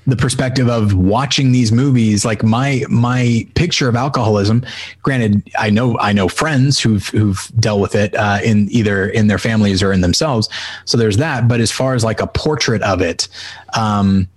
[0.06, 2.24] the perspective of watching these movies.
[2.24, 4.64] Like my my picture of alcoholism
[5.02, 9.28] granted i know i know friends who've who've dealt with it uh, in either in
[9.28, 10.48] their families or in themselves.
[10.84, 11.48] So there's that.
[11.48, 13.28] But as far as like a portrait of it
[13.74, 14.28] um,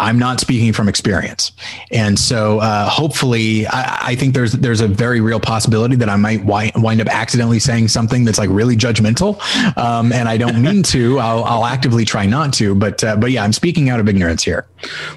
[0.00, 1.52] I'm not speaking from experience,
[1.90, 6.16] and so uh, hopefully, I, I, think there's there's a very real possibility that I
[6.16, 9.38] might wi- wind up accidentally saying something that's like really judgmental,
[9.76, 11.18] um, and I don't mean to.
[11.20, 14.42] I'll, I'll, actively try not to, but uh, but yeah, I'm speaking out of ignorance
[14.42, 14.66] here.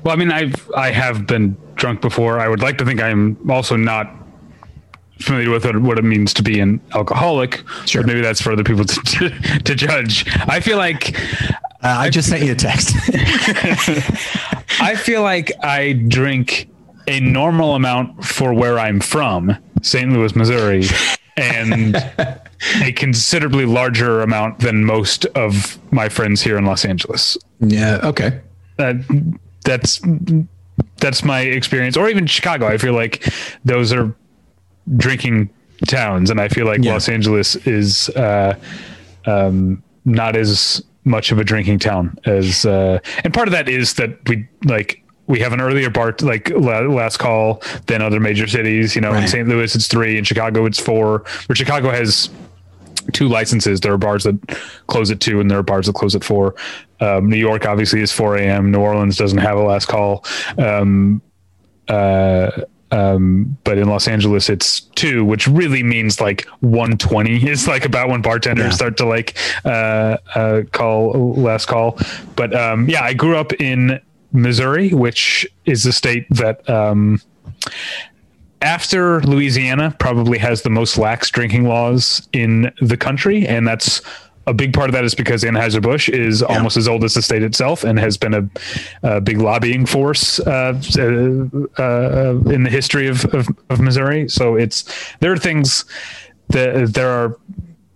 [0.03, 2.39] Well, I mean, I've I have been drunk before.
[2.39, 4.13] I would like to think I'm also not
[5.19, 7.63] familiar with what it means to be an alcoholic.
[7.85, 8.01] Sure.
[8.01, 10.25] But maybe that's for other people to, to, to judge.
[10.47, 11.19] I feel like
[11.83, 12.95] uh, I just sent you a text.
[14.79, 16.69] I feel like I drink
[17.07, 20.11] a normal amount for where I'm from, St.
[20.11, 20.85] Louis, Missouri,
[21.37, 21.95] and
[22.81, 27.37] a considerably larger amount than most of my friends here in Los Angeles.
[27.59, 27.99] Yeah.
[28.03, 28.39] Okay.
[28.79, 28.95] Uh,
[29.63, 30.01] that's
[30.97, 32.67] that's my experience, or even Chicago.
[32.67, 33.25] I feel like
[33.63, 34.13] those are
[34.97, 35.49] drinking
[35.87, 36.93] towns, and I feel like yeah.
[36.93, 38.57] Los Angeles is uh,
[39.25, 43.93] um, not as much of a drinking town as uh, and part of that is
[43.95, 48.95] that we like we have an earlier bar like last call than other major cities
[48.95, 49.23] you know right.
[49.23, 52.29] in st louis it's three in chicago it's four where chicago has
[53.11, 53.81] two licenses.
[53.81, 54.39] There are bars that
[54.87, 56.55] close at two and there are bars that close at four.
[57.01, 60.23] Um, new york obviously is 4 a.m new orleans doesn't have a last call.
[60.57, 61.21] Um,
[61.89, 62.49] uh,
[62.93, 68.09] um, but in Los Angeles, it's two, which really means like 120 is like about
[68.09, 68.71] when bartenders yeah.
[68.71, 71.97] start to like uh, uh, call last call.
[72.35, 73.99] But um, yeah, I grew up in
[74.31, 77.19] Missouri, which is a state that um,
[78.61, 84.01] after Louisiana probably has the most lax drinking laws in the country, and that's
[84.45, 86.55] a big part of that is because Anheuser-Busch is yeah.
[86.55, 88.49] almost as old as the state itself and has been a,
[89.03, 94.27] a big lobbying force uh, uh, uh, in the history of, of, of, Missouri.
[94.27, 94.83] So it's
[95.19, 95.85] there are things
[96.49, 97.37] that there are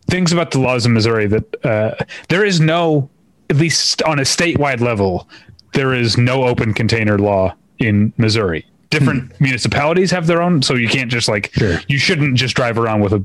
[0.10, 1.95] things about the laws in Missouri that uh,
[2.29, 3.10] there is no,
[3.49, 5.27] at least on a statewide level,
[5.73, 9.43] there is no open container law in Missouri different hmm.
[9.43, 11.77] municipalities have their own so you can't just like sure.
[11.89, 13.23] you shouldn't just drive around with a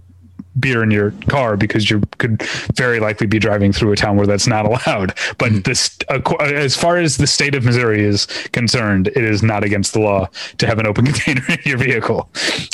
[0.58, 2.42] beer in your car because you could
[2.74, 5.14] very likely be driving through a town where that's not allowed.
[5.38, 5.64] But mm.
[5.64, 5.96] this,
[6.40, 10.28] as far as the state of Missouri is concerned, it is not against the law
[10.58, 12.28] to have an open container in your vehicle.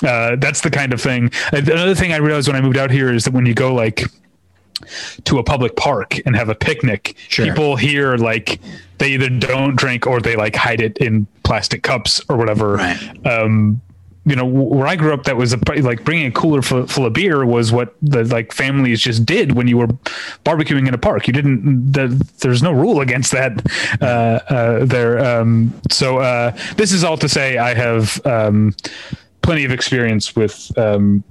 [0.05, 1.31] Uh, that's the kind of thing.
[1.53, 4.05] Another thing I realized when I moved out here is that when you go like
[5.25, 7.47] to a public park and have a picnic, sure.
[7.47, 8.61] people here like
[8.99, 12.75] they either don't drink or they like hide it in plastic cups or whatever.
[12.75, 13.27] Right.
[13.27, 13.81] Um,
[14.25, 17.07] you know where I grew up, that was a, like bringing a cooler full, full,
[17.07, 19.87] of beer was what the like families just did when you were
[20.45, 21.27] barbecuing in a park.
[21.27, 21.93] You didn't.
[21.93, 22.09] The,
[22.41, 23.67] there's no rule against that
[24.03, 25.19] uh, uh, there.
[25.19, 28.75] Um, so uh, this is all to say, I have um,
[29.43, 30.77] plenty of experience with.
[30.77, 31.25] Um,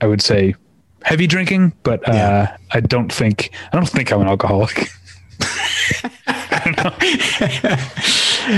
[0.00, 0.54] I would say
[1.02, 2.56] heavy drinking, but uh, yeah.
[2.70, 4.88] I don't think I don't think I'm an alcoholic.
[6.26, 6.28] I,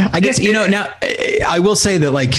[0.12, 0.92] I guess you know now.
[1.46, 2.35] I will say that like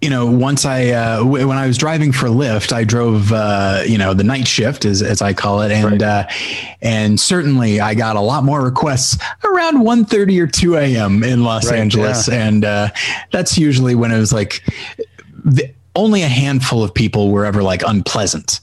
[0.00, 3.82] you know, once I uh, w- when I was driving for Lyft, I drove uh,
[3.86, 6.02] you know the night shift as as I call it, and right.
[6.02, 6.26] uh,
[6.80, 11.24] and certainly I got a lot more requests around 1.30 or two a.m.
[11.24, 12.46] in Los right, Angeles, yeah.
[12.46, 12.88] and uh,
[13.32, 14.62] that's usually when it was like.
[15.44, 18.60] The, only a handful of people were ever like unpleasant.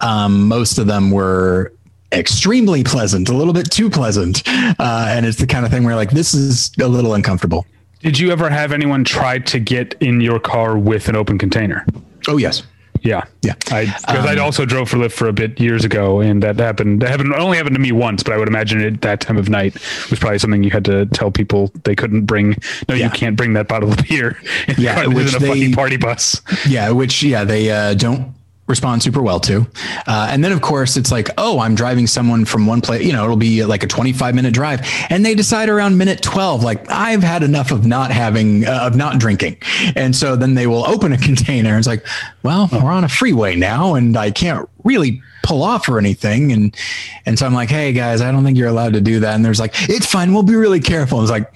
[0.00, 1.74] Um, most of them were
[2.12, 5.96] extremely pleasant, a little bit too pleasant, uh, and it's the kind of thing where
[5.96, 7.66] like this is a little uncomfortable.
[8.00, 11.84] Did you ever have anyone try to get in your car with an open container?
[12.28, 12.62] Oh yes.
[13.02, 13.54] Yeah, yeah.
[13.70, 16.58] I because um, I also drove for Lyft for a bit years ago, and that
[16.58, 17.00] happened.
[17.02, 19.48] That happened only happened to me once, but I would imagine it that time of
[19.48, 19.74] night
[20.10, 22.56] was probably something you had to tell people they couldn't bring.
[22.88, 23.04] No, yeah.
[23.04, 24.40] you can't bring that bottle of beer.
[24.76, 26.42] yeah, which in a they, party bus.
[26.66, 28.34] Yeah, which yeah they uh, don't
[28.68, 29.66] respond super well to.
[30.06, 33.12] Uh, and then, of course, it's like, oh, I'm driving someone from one place, you
[33.12, 34.86] know, it'll be like a 25 minute drive.
[35.10, 38.94] And they decide around minute 12, like, I've had enough of not having, uh, of
[38.94, 39.56] not drinking.
[39.96, 41.70] And so then they will open a container.
[41.70, 42.06] And it's like,
[42.42, 46.52] well, we're on a freeway now and I can't really pull off or anything.
[46.52, 46.76] And,
[47.24, 49.34] and so I'm like, hey guys, I don't think you're allowed to do that.
[49.34, 50.34] And there's like, it's fine.
[50.34, 51.22] We'll be really careful.
[51.22, 51.50] It's like,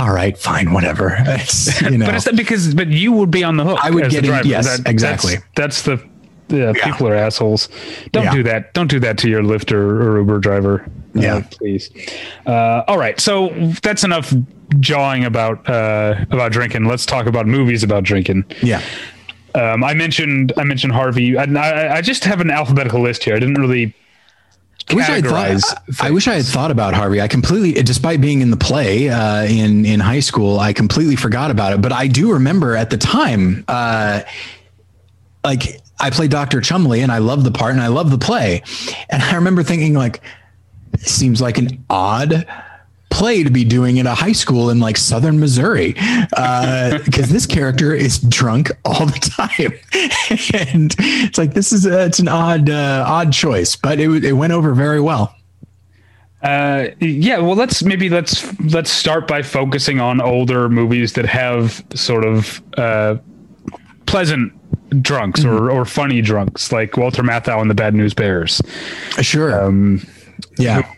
[0.00, 1.16] all right, fine, whatever.
[1.26, 3.78] It's, you know, but it's because, but you would be on the hook.
[3.82, 4.46] I would get driver.
[4.48, 5.36] yes, exactly.
[5.54, 6.10] That's, that's the.
[6.56, 7.68] Yeah, people are assholes.
[8.10, 8.32] Don't Yeah.
[8.34, 8.74] do that.
[8.74, 10.82] Don't do that to your Lyft or, or Uber driver.
[11.14, 11.40] Uh, Yeah.
[11.50, 11.90] please.
[12.44, 13.50] Uh, all right, so
[13.82, 14.32] that's enough
[14.80, 16.86] jawing about uh, about drinking.
[16.86, 18.44] Let's talk about movies about drinking.
[18.62, 18.82] yeah.
[19.54, 21.36] Um, I mentioned I mentioned Harvey.
[21.38, 23.34] I, I, I just have an alphabetical list here.
[23.36, 23.94] I didn't really.
[24.88, 25.82] I wish I had thought.
[26.00, 27.20] I wish I had thought about Harvey.
[27.20, 31.50] I completely, despite being in the play uh, in in high school, I completely forgot
[31.50, 31.82] about it.
[31.82, 34.22] But I do remember at the time, uh,
[35.44, 38.62] like I played Doctor Chumley, and I loved the part, and I loved the play,
[39.08, 40.22] and I remember thinking like,
[40.98, 42.46] seems like an odd
[43.10, 45.92] play to be doing in a high school in like southern Missouri
[46.30, 49.72] because this character is drunk all the time.
[50.70, 54.32] And it's like this is a, it's an odd uh, odd choice but it, it
[54.32, 55.34] went over very well.
[56.42, 61.84] Uh, yeah, well, let's maybe let's let's start by focusing on older movies that have
[61.94, 63.16] sort of uh,
[64.06, 64.52] pleasant
[65.02, 68.62] drunks or, or funny drunks, like Walter Matthau and the Bad News Bears.
[69.20, 69.62] sure.
[69.62, 70.02] Um,
[70.56, 70.90] yeah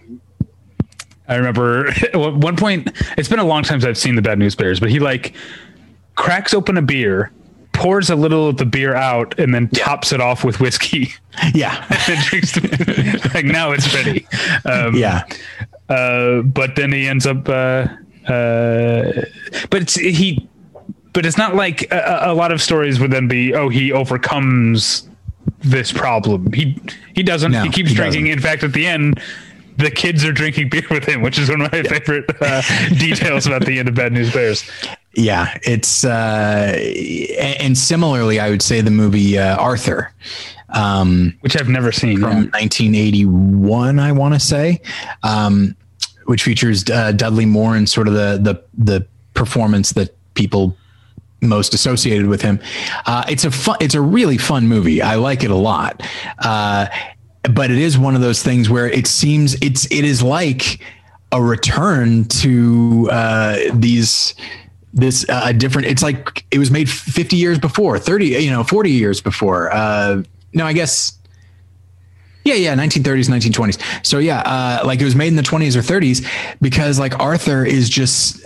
[1.29, 2.91] I remember at one point.
[3.17, 5.35] It's been a long time since I've seen the Bad News Bears, but he like
[6.15, 7.31] cracks open a beer,
[7.73, 11.13] pours a little of the beer out, and then tops it off with whiskey.
[11.55, 14.27] yeah and drinks the, like now it's ready.
[14.65, 15.25] Um, yeah
[15.93, 17.49] uh, but then he ends up.
[17.49, 17.87] Uh,
[18.27, 19.25] uh,
[19.71, 20.49] but it's he.
[21.13, 25.07] But it's not like a, a lot of stories would then be, oh, he overcomes
[25.61, 26.51] this problem.
[26.53, 26.81] He
[27.15, 27.53] he doesn't.
[27.53, 28.25] No, he keeps he drinking.
[28.25, 28.39] doesn't.
[28.39, 29.21] In fact, at the end,
[29.83, 32.63] the kids are drinking beer with him, which is one of my favorite uh,
[32.99, 34.65] details about the end of Bad News Bears.
[35.15, 36.75] yeah it's uh
[37.39, 40.11] and similarly i would say the movie uh, arthur
[40.71, 42.19] um Which I've never seen.
[42.19, 44.81] from 1981, I want to say,
[45.23, 45.77] um,
[46.25, 50.75] which features uh, Dudley Moore and sort of the the the performance that people
[51.43, 52.59] most associated with him.
[53.05, 55.03] Uh, it's a fun, it's a really fun movie.
[55.03, 56.01] I like it a lot,
[56.39, 56.87] uh,
[57.51, 60.81] but it is one of those things where it seems it's it is like
[61.33, 64.35] a return to uh, these
[64.93, 68.91] this uh, different it's like it was made 50 years before 30 you know 40
[68.91, 71.19] years before uh no i guess
[72.45, 74.05] yeah, yeah, 1930s, 1920s.
[74.05, 76.27] So yeah, uh, like it was made in the 20s or 30s
[76.61, 78.45] because like Arthur is just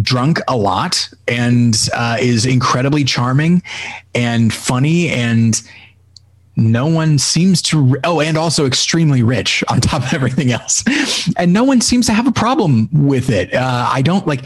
[0.00, 3.62] drunk a lot and uh, is incredibly charming
[4.14, 5.60] and funny and
[6.56, 10.84] no one seems to oh and also extremely rich on top of everything else.
[11.36, 13.54] And no one seems to have a problem with it.
[13.54, 14.44] Uh, i don't like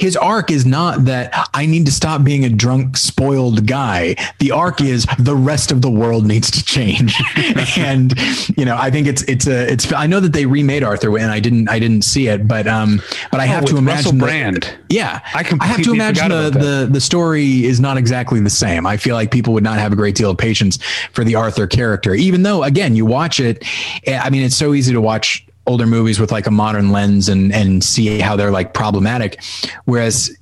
[0.00, 4.16] his arc is not that I need to stop being a drunk, spoiled guy.
[4.38, 7.14] The arc is the rest of the world needs to change.
[7.76, 8.14] and
[8.56, 9.92] you know, I think it's it's a it's.
[9.92, 13.02] I know that they remade Arthur, and I didn't I didn't see it, but um,
[13.30, 14.78] but I have to imagine Russell Brand.
[14.88, 18.50] yeah, I completely I have to imagine the, the the story is not exactly the
[18.50, 18.86] same.
[18.86, 20.78] I feel like people would not have a great deal of patience
[21.12, 23.64] for the Arthur character, even though again you watch it.
[24.06, 27.28] eh, I mean, it's so easy to watch older movies with like a modern lens
[27.28, 29.42] and and see how they're like problematic,
[29.84, 30.36] whereas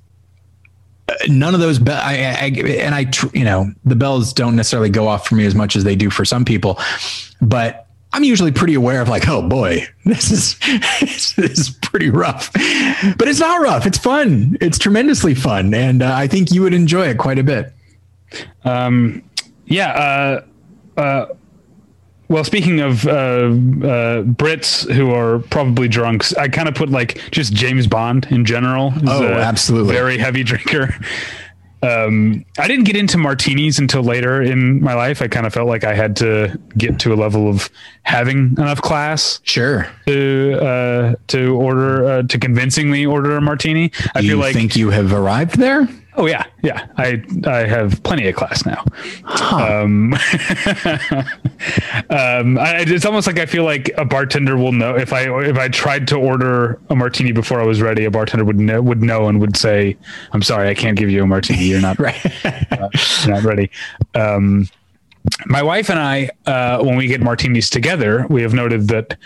[1.09, 2.47] uh, none of those be- I, I,
[2.81, 5.85] and I you know the bells don't necessarily go off for me as much as
[5.85, 6.79] they do for some people,
[7.41, 7.85] but.
[8.11, 10.59] I'm usually pretty aware of like, oh boy, this is
[11.01, 13.85] this is pretty rough, but it's not rough.
[13.85, 14.57] It's fun.
[14.63, 17.71] It's tremendously fun, and uh, I think you would enjoy it quite a bit.
[18.65, 19.23] Um,
[19.67, 20.43] yeah.
[20.97, 21.35] Uh, uh,
[22.29, 27.21] well, speaking of uh, uh, Brits who are probably drunks, I kind of put like
[27.31, 28.93] just James Bond in general.
[29.07, 29.95] Oh, a absolutely.
[29.95, 30.95] Very heavy drinker.
[31.81, 35.23] Um, I didn't get into martinis until later in my life.
[35.23, 37.71] I kind of felt like I had to get to a level of
[38.03, 39.87] having enough class Sure.
[40.09, 43.93] to uh, to order uh, to convincingly order a martini.
[44.17, 45.89] I Do feel you like think you have arrived there?
[46.19, 46.89] Oh yeah, yeah.
[46.97, 48.85] I I have plenty of class now.
[49.53, 50.15] Um,
[52.11, 55.57] um, I, it's almost like I feel like a bartender will know if I if
[55.57, 59.01] I tried to order a martini before I was ready, a bartender would know would
[59.01, 59.97] know and would say,
[60.33, 61.65] "I'm sorry, I can't give you a martini.
[61.65, 62.21] You're not Right.
[62.73, 62.89] uh,
[63.25, 63.71] you're not ready."
[64.17, 64.69] Um,
[65.47, 69.17] my wife and I, uh, when we get martinis together, we have noted that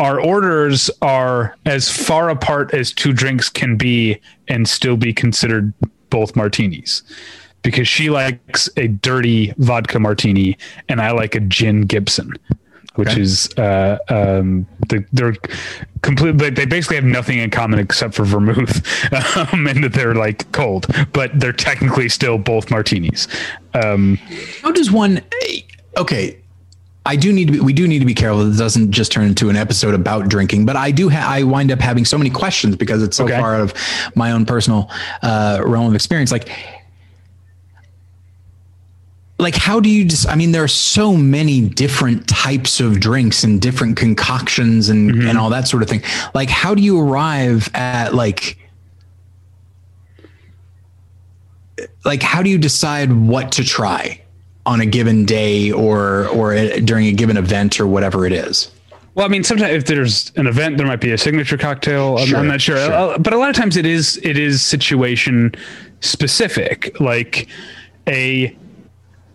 [0.00, 5.72] our orders are as far apart as two drinks can be and still be considered
[6.10, 7.02] both martinis.
[7.62, 10.56] because she likes a dirty vodka martini
[10.90, 12.32] and I like a gin Gibson,
[12.96, 13.20] which Okay.
[13.22, 15.34] is uh, um, the, they're
[16.02, 18.84] completely they basically have nothing in common except for vermouth,
[19.52, 23.26] um, and that they're like cold, but they're technically still both martinis.
[23.72, 24.16] Um,
[24.62, 25.22] How does one?
[25.96, 26.38] Okay,
[27.06, 27.52] I do need to.
[27.52, 28.50] Be, we do need to be careful.
[28.50, 30.64] It doesn't just turn into an episode about drinking.
[30.64, 31.10] But I do.
[31.10, 33.38] Ha- I wind up having so many questions because it's so Okay.
[33.38, 33.74] far out of
[34.14, 34.90] my own personal
[35.22, 36.32] uh, realm of experience.
[36.32, 36.48] Like,
[39.38, 40.26] like how do you just?
[40.28, 45.36] I mean, there are so many different types of drinks and different concoctions and and
[45.36, 46.02] all that sort of thing.
[46.32, 48.58] Like, how do you arrive at like?
[52.04, 54.20] like how do you decide what to try
[54.66, 58.70] on a given day or or during a given event or whatever it is
[59.14, 62.18] Well, I mean, sometimes if there's an event, there might be a signature cocktail.
[62.18, 62.92] I'm, Sure, I'm not sure, sure.
[62.92, 65.54] Uh, but a lot of times it is it is situation
[66.00, 66.98] specific.
[67.00, 67.48] Like
[68.08, 68.56] a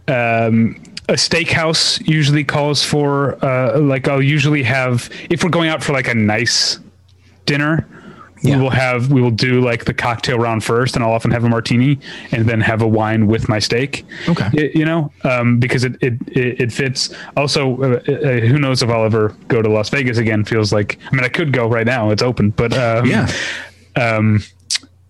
[0.08, 5.84] um, a steakhouse usually calls for uh, like I'll usually have if we're going out
[5.84, 6.80] for like a nice
[7.46, 7.88] dinner.
[8.42, 8.56] Yeah.
[8.58, 11.44] We will have we will do like the cocktail round first, and I'll often have
[11.44, 12.00] a martini
[12.32, 14.06] and then have a wine with my steak.
[14.28, 14.50] Okay.
[14.54, 17.14] Y- you know, um, because it, it it it fits.
[17.36, 20.46] Also, uh, uh, who knows if I'll ever go to Las Vegas again?
[20.46, 22.52] Feels like I mean I could go right now; it's open.
[22.52, 23.30] But um, Yeah.
[23.96, 24.42] Um,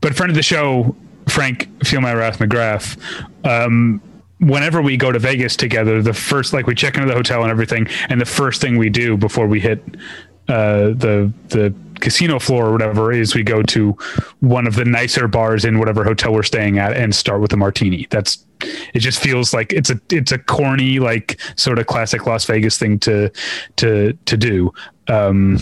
[0.02, 0.96] but friend of the show,
[1.28, 2.98] Frank Feel My Wrath McGrath.
[3.46, 4.02] Um,
[4.40, 7.52] whenever we go to Vegas together, the first like we check into the hotel and
[7.52, 9.84] everything, and the first thing we do before we hit
[10.48, 13.98] uh, the the casino floor or whatever is we go to
[14.40, 17.58] one of the nicer bars in whatever hotel we're staying at and start with a
[17.58, 18.08] martini.
[18.10, 19.00] That's it.
[19.00, 23.00] Just feels like it's a it's a corny like sort of classic Las Vegas thing
[23.00, 23.32] to
[23.78, 24.74] to to do.
[25.08, 25.60] Um,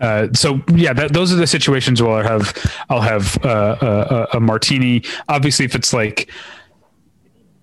[0.00, 3.86] uh, so yeah, that, those are the situations where I'll have I'll have uh, a,
[3.86, 5.02] a, a martini.
[5.28, 6.30] Obviously, if it's like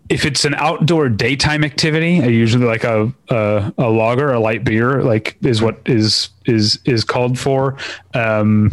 [0.10, 4.64] if it's an outdoor daytime activity, I usually like a, a a lager, a light
[4.64, 7.78] beer, like is what is is is called for.
[8.14, 8.72] Um,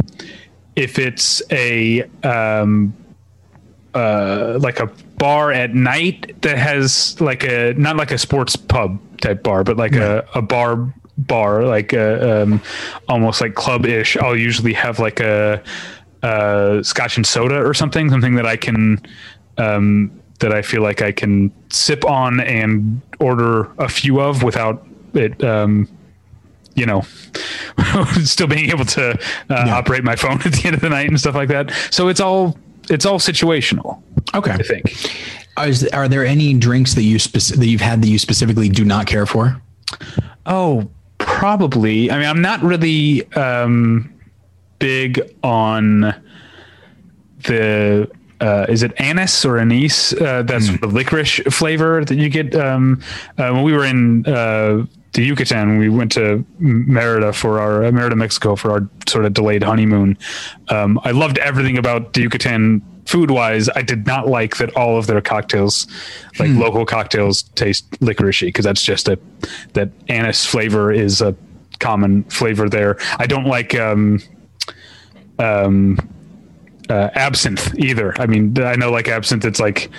[0.75, 2.93] if it's a um,
[3.93, 8.99] uh, like a bar at night that has like a not like a sports pub
[9.19, 12.61] type bar, but like a, a bar bar, like a um,
[13.09, 14.17] almost like club ish.
[14.17, 15.63] I'll usually have like a,
[16.21, 19.01] uh scotch and soda or something, something that I can
[19.57, 24.85] um, that I feel like I can sip on and order a few of without
[25.13, 25.43] it.
[25.43, 25.87] Um,
[26.75, 27.01] you know,
[28.23, 29.11] still being able to
[29.49, 31.71] uh, operate my phone at the end of the night and stuff like that.
[31.91, 32.57] So it's all
[32.89, 34.01] it's all situational.
[34.33, 34.85] okay I think.
[35.59, 38.83] Is, are there any drinks that you spec- that you've had that you specifically do
[38.83, 39.61] not care for
[40.45, 40.89] Oh,
[41.19, 42.11] probably.
[42.11, 44.13] I mean, I'm not really um,
[44.79, 46.13] big on
[47.43, 48.09] the.
[48.43, 50.11] Uh, is it anise or anise?
[50.13, 52.53] Uh, that's the licorice flavor that you get.
[52.55, 53.01] Um,
[53.37, 57.91] uh, when we were in uh, the Yucatan, we went to Merida for our uh,
[57.91, 60.17] Merida, Mexico for our sort of delayed honeymoon.
[60.67, 63.69] Um, I loved everything about the Yucatan food wise.
[63.69, 65.87] I did not like that all of their cocktails,
[66.37, 69.17] like local cocktails, taste licoricey because that's just a
[69.71, 71.33] that anise flavor is a
[71.79, 72.97] common flavor there.
[73.19, 74.19] I don't like um,
[75.39, 75.97] um,
[76.89, 78.19] uh, absinthe either.
[78.19, 79.89] I mean, I know like absinthe, it's like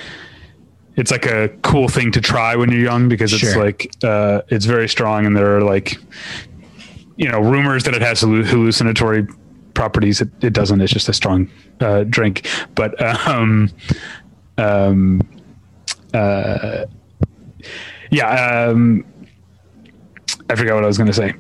[0.96, 3.64] it's like a cool thing to try when you're young because it's Sure.
[3.64, 5.96] like uh, it's very strong and there are like
[7.16, 9.26] you know rumors that it has hallucinatory
[9.74, 10.20] properties.
[10.20, 10.80] It, it doesn't.
[10.80, 12.46] It's just a strong uh, drink.
[12.74, 13.70] But um,
[14.58, 15.20] um,
[16.12, 16.84] uh,
[18.10, 19.04] yeah, um,
[20.48, 21.34] I forgot what I was going to say.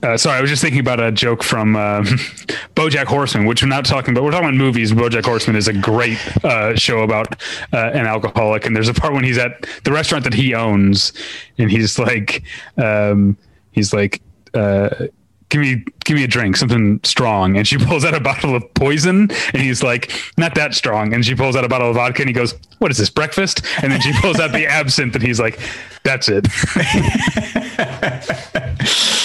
[0.00, 2.04] Uh, sorry, I was just thinking about a joke from um,
[2.76, 4.22] BoJack Horseman, which we're not talking about.
[4.22, 4.92] We're talking about movies.
[4.92, 7.42] BoJack Horseman is a great uh, show about
[7.72, 11.12] uh, an alcoholic, and there's a part when he's at the restaurant that he owns,
[11.58, 12.44] and he's like,
[12.76, 13.36] um,
[13.72, 14.22] he's like,
[14.54, 14.88] uh,
[15.48, 18.72] "Give me, give me a drink, something strong." And she pulls out a bottle of
[18.74, 22.22] poison, and he's like, "Not that strong." And she pulls out a bottle of vodka,
[22.22, 25.24] and he goes, "What is this breakfast?" And then she pulls out the absinthe, and
[25.24, 25.58] he's like,
[26.04, 26.46] "That's it."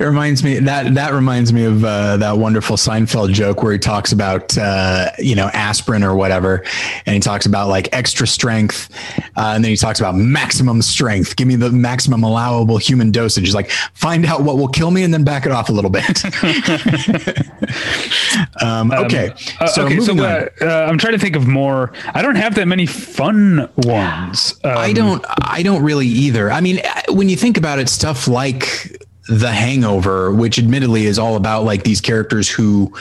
[0.00, 3.78] It reminds me that that reminds me of uh, that wonderful Seinfeld joke where he
[3.78, 6.64] talks about uh, you know aspirin or whatever,
[7.04, 8.88] and he talks about like extra strength,
[9.36, 11.36] uh, and then he talks about maximum strength.
[11.36, 13.44] Give me the maximum allowable human dosage.
[13.44, 15.90] He's like, find out what will kill me, and then back it off a little
[15.90, 16.24] bit.
[18.62, 21.92] um, okay, Uh, so okay, so uh, uh, I'm trying to think of more.
[22.14, 24.58] I don't have that many fun ones.
[24.64, 26.50] Um, I don't I don't really either.
[26.50, 26.80] I mean,
[27.10, 28.96] when you think about it, stuff like
[29.30, 32.92] The Hangover, which admittedly is all about like these characters who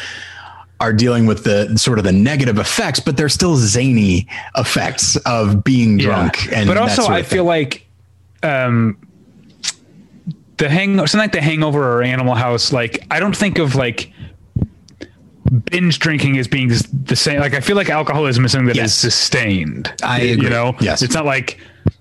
[0.80, 5.63] are dealing with the sort of the negative effects, but they're still zany effects of
[5.63, 6.45] being drunk.
[6.45, 6.59] Yeah.
[6.59, 7.86] And but also, I feel like
[8.43, 8.97] um,
[10.57, 12.71] the hang something like the Hangover or Animal House.
[12.71, 14.13] Like I don't think of like
[15.71, 16.69] binge drinking as being
[17.03, 17.39] the same.
[17.39, 18.93] Like I feel like alcoholism is something that is Yes.
[18.93, 19.91] sustained.
[20.03, 21.01] I You know, Yes.
[21.01, 21.59] it's not like.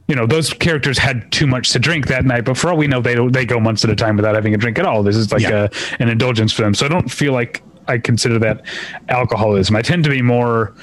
[0.09, 2.87] You know, those characters had too much to drink that night, but for all we
[2.87, 5.03] know, they they go months at a time without having a drink at all.
[5.03, 5.69] This is like Yeah.
[5.71, 6.73] a, an indulgence for them.
[6.75, 8.65] So I don't feel like I consider that
[9.11, 9.77] alcoholism.
[9.77, 10.75] I tend to be more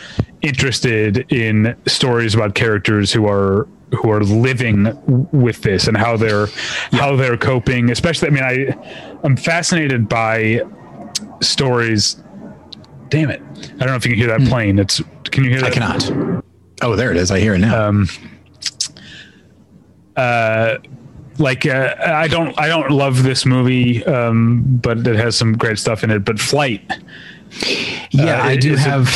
[0.44, 4.96] interested in stories about characters who are who are living
[5.32, 6.48] with this and how they're
[6.92, 7.90] how they're coping.
[7.90, 10.62] Especially, I mean, I I'm fascinated by
[11.42, 12.22] stories.
[13.10, 13.42] Damn it!
[13.42, 14.80] I don't know if you can hear that plane.
[14.80, 15.02] It's
[15.32, 15.72] can you hear that?
[15.72, 16.44] I cannot.
[16.82, 17.32] Oh, there it is.
[17.32, 17.88] I hear it now.
[17.88, 18.08] Um,
[21.38, 25.78] like uh, I don't I don't love this movie, um, but it has some great
[25.80, 26.20] stuff in it.
[26.26, 26.82] But Flight,
[28.12, 29.08] yeah, uh, I do it- have.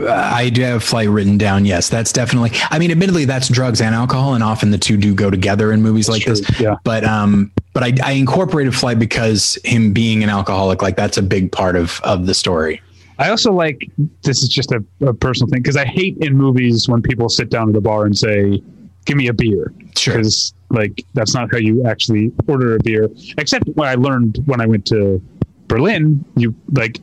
[0.00, 1.64] uh, I do have flight written down.
[1.64, 2.50] Yes, that's definitely.
[2.70, 5.82] I mean, admittedly, that's drugs and alcohol, and often the two do go together in
[5.82, 6.60] movies like true, this.
[6.60, 6.76] yeah.
[6.84, 11.22] But um, but I, I incorporated flight because him being an alcoholic, like that's a
[11.22, 12.80] big part of of the story.
[13.18, 13.90] I also like
[14.22, 17.50] this is just a, a personal thing because I hate in movies when people sit
[17.50, 18.62] down at a bar and say,
[19.04, 20.14] "Give me a beer," Sure.
[20.14, 23.08] because like that's not how you actually order a beer.
[23.38, 25.20] Except what I learned when I went to
[25.68, 27.00] Berlin, you like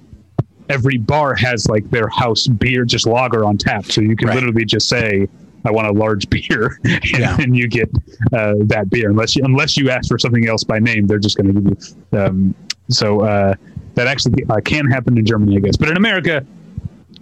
[0.70, 4.36] every bar has like their house beer, just lager on tap, so you can Right.
[4.36, 5.28] literally just say.
[5.66, 7.36] I want a large beer, and, Yeah.
[7.42, 7.90] and you get
[8.32, 9.10] uh, that beer.
[9.10, 11.78] Unless you unless you ask for something else by name, they're just going to give
[12.14, 12.18] you.
[12.20, 12.56] Um,
[12.90, 13.54] so uh,
[13.96, 15.76] that actually uh, can happen in Germany, I guess.
[15.76, 16.46] But in America,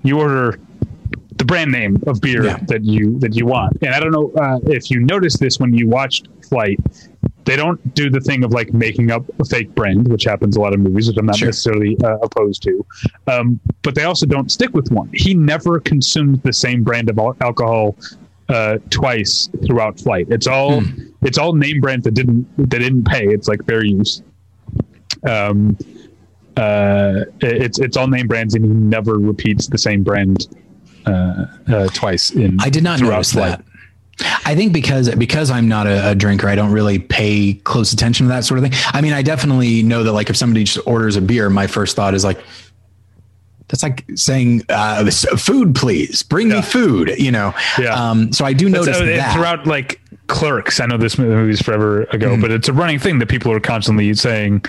[0.03, 0.59] you order
[1.37, 2.57] the brand name of beer Yeah.
[2.67, 3.77] that you that you want.
[3.81, 6.79] And I don't know uh, if you noticed this when you watched Flight.
[7.45, 10.61] They don't do the thing of like making up a fake brand, which happens a
[10.61, 11.47] lot of movies, which I'm not Sure.
[11.49, 12.83] necessarily uh, opposed to.
[13.27, 15.11] Um, but they also don't stick with one.
[15.13, 17.97] He never consumed the same brand of al- alcohol
[18.49, 20.25] uh, twice throughout Flight.
[20.31, 20.81] It's all
[21.21, 23.27] it's all name brands that didn't that didn't pay.
[23.27, 24.23] It's like fair use.
[25.23, 25.77] Um,
[26.57, 30.47] uh, it's it's all name brands, and he never repeats the same brand
[31.05, 32.57] uh, uh, twice in.
[32.59, 33.63] I did not notice that.
[34.45, 38.27] I think because because I'm not a, a drinker, I don't really pay close attention
[38.27, 38.73] to that sort of thing.
[38.93, 41.95] I mean, I definitely know that like if somebody just orders a beer, my first
[41.97, 42.39] thought is like,
[43.67, 46.57] that's like saying uh, food, please bring Yeah.
[46.57, 47.15] me food.
[47.17, 47.53] You know.
[47.77, 47.93] Yeah.
[47.93, 49.33] Um, so I do That's- notice uh, that.
[49.33, 50.79] throughout like Clerks.
[50.79, 52.41] I know this movie is forever ago, Mm-hmm.
[52.41, 54.63] but it's a running thing that people are constantly saying.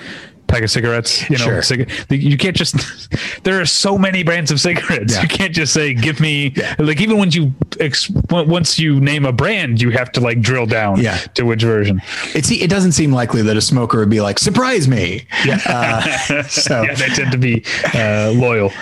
[0.48, 1.44] Pack of cigarettes, you know.
[1.44, 1.62] Sure.
[1.62, 2.76] Cig- you can't just.
[3.42, 5.14] There are so many brands of cigarettes.
[5.14, 5.22] Yeah.
[5.22, 9.32] You can't just say, "Give me." Like even when you ex- once you name a
[9.32, 11.16] brand, you have to like drill down Yeah.
[11.34, 12.02] to which version.
[12.34, 15.26] It's it doesn't seem likely that a smoker would be like, surprise me.
[15.66, 18.72] Uh, so yeah, they tend to be uh, loyal.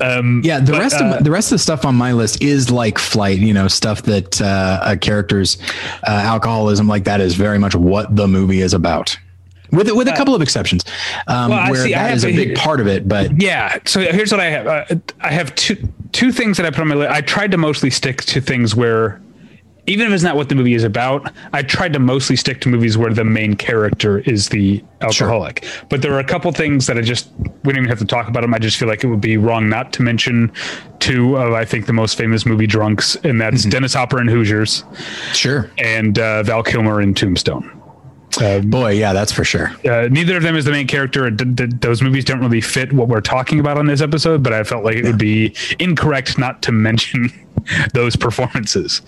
[0.00, 2.42] Um, Yeah, the but, rest uh, of the rest of the stuff on my list
[2.42, 3.38] is like flight.
[3.38, 5.56] You know, stuff that uh, a character's
[6.06, 9.16] uh, alcoholism like that is very much what the movie is about.
[9.70, 10.84] With with a couple of exceptions,
[11.26, 13.06] um, well, where see, have is a big part of it.
[13.06, 13.78] But Yeah.
[13.84, 14.66] So here's what I have.
[14.66, 15.76] Uh, I have two
[16.12, 17.10] two things that I put on my list.
[17.10, 19.20] I tried to mostly stick to things where,
[19.86, 22.68] even if it's not what the movie is about, I tried to mostly stick to
[22.68, 25.66] movies where the main character is the alcoholic.
[25.90, 27.28] But there are a couple things that I just
[27.64, 28.54] we don't even have to talk about them.
[28.54, 30.50] I just feel like it would be wrong not to mention
[30.98, 34.84] two of I think the most famous movie drunks, and that's Dennis Hopper in Hoosiers
[35.32, 37.77] sure, and uh, Val Kilmer in Tombstone.
[38.38, 39.70] Boy, yeah, that's for sure.
[39.84, 41.30] Uh, neither of them is the main character.
[41.30, 44.52] D- d- those movies don't really fit what we're talking about on this episode, but
[44.52, 47.30] I felt like it would be incorrect not to mention
[47.94, 49.02] those performances.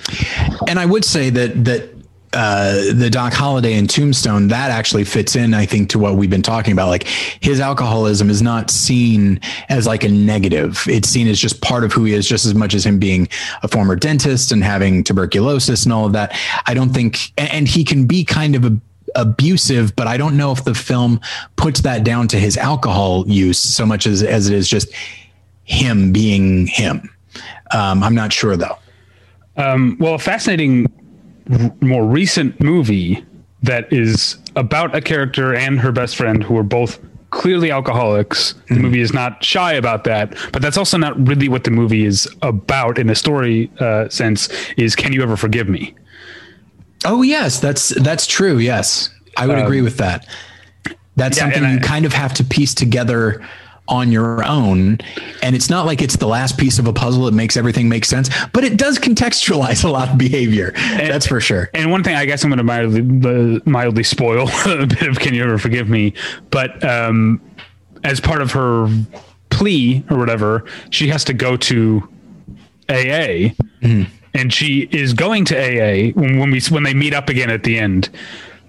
[0.69, 2.01] And I would say that that
[2.33, 6.31] uh, the Doc Holliday and Tombstone that actually fits in, I think, to what we've
[6.31, 6.89] been talking about.
[6.89, 11.83] Like his alcoholism is not seen as like a negative; it's seen as just part
[11.83, 13.29] of who he is, just as much as him being
[13.63, 16.37] a former dentist and having tuberculosis and all of that.
[16.67, 18.81] I don't think, and, and he can be kind of a
[19.15, 21.21] abusive but i don't know if the film
[21.57, 24.93] puts that down to his alcohol use so much as as it is just
[25.65, 27.09] him being him
[27.73, 28.77] um, i'm not sure though
[29.57, 30.87] Um, well, a fascinating,
[31.53, 33.23] r- more recent movie
[33.63, 36.99] that is about a character and her best friend who are both
[37.31, 38.55] clearly alcoholics.
[38.69, 42.05] The movie is not shy about that, but that's also not really what the movie
[42.07, 44.49] is about in a story uh, sense.
[44.79, 45.95] Is Can You Ever Forgive Me?
[47.05, 48.59] Oh yes, that's that's true.
[48.59, 50.27] Yes, I would agree with that.
[51.17, 53.47] That's Um, yeah, something and you kind of have to piece together
[53.89, 54.99] on your own,
[55.43, 58.05] and it's not like it's the last piece of a puzzle that makes everything make
[58.05, 60.73] sense, but it does contextualize a lot of behavior.
[60.75, 61.69] that's for sure.
[61.75, 65.35] And one thing, I guess I'm going to mildly, mildly spoil a bit of "Can
[65.35, 66.13] You Ever Forgive Me,"
[66.51, 67.41] but um,
[68.05, 68.89] as part of her
[69.51, 72.09] plea or whatever, she has to go to
[72.89, 73.51] AA,
[74.35, 77.63] and she is going to AA when, when we when they meet up again at
[77.65, 78.09] the end,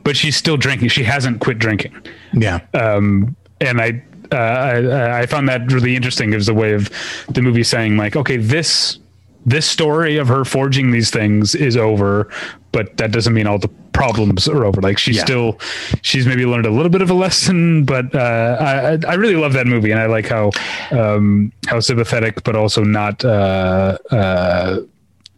[0.03, 0.89] but she's still drinking.
[0.89, 1.95] She hasn't quit drinking
[2.33, 2.59] Yeah.
[2.73, 4.01] um, and I,
[4.31, 6.89] uh, I I found that really interesting as a way of
[7.29, 8.97] the movie saying like, okay, this
[9.45, 12.29] this story of her forging these things is over,
[12.71, 14.79] but that doesn't mean all the problems are over.
[14.81, 15.23] Like she's Yeah.
[15.25, 15.59] still,
[16.03, 19.35] she's maybe learned a little bit of a lesson, but uh, I I- I really
[19.35, 20.51] love that movie, and I like how
[20.91, 24.77] um, how sympathetic, but also not uh, uh,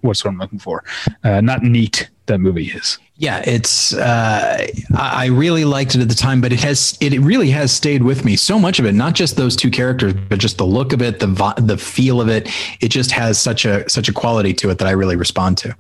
[0.04, 0.84] what's what I'm looking for,
[1.24, 2.98] uh, not neat that movie is.
[3.18, 3.94] Yeah, it's.
[3.94, 6.98] Uh, I really liked it at the time, but it has.
[7.00, 8.36] It really has stayed with me.
[8.36, 11.20] So much of it, not just those two characters, but just the look of it,
[11.20, 12.50] the the feel of it.
[12.82, 15.76] It just has such a such a quality to it that I really respond to.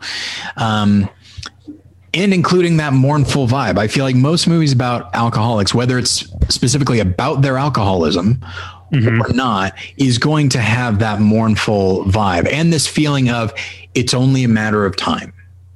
[0.57, 1.09] Um,
[2.13, 3.77] and including that mournful vibe.
[3.77, 8.45] I feel like most movies about alcoholics, whether it's specifically about their alcoholism
[8.93, 9.23] Mm-hmm.
[9.23, 13.51] or not, is going to have that mournful vibe and this feeling of
[13.95, 15.33] it's only a matter of time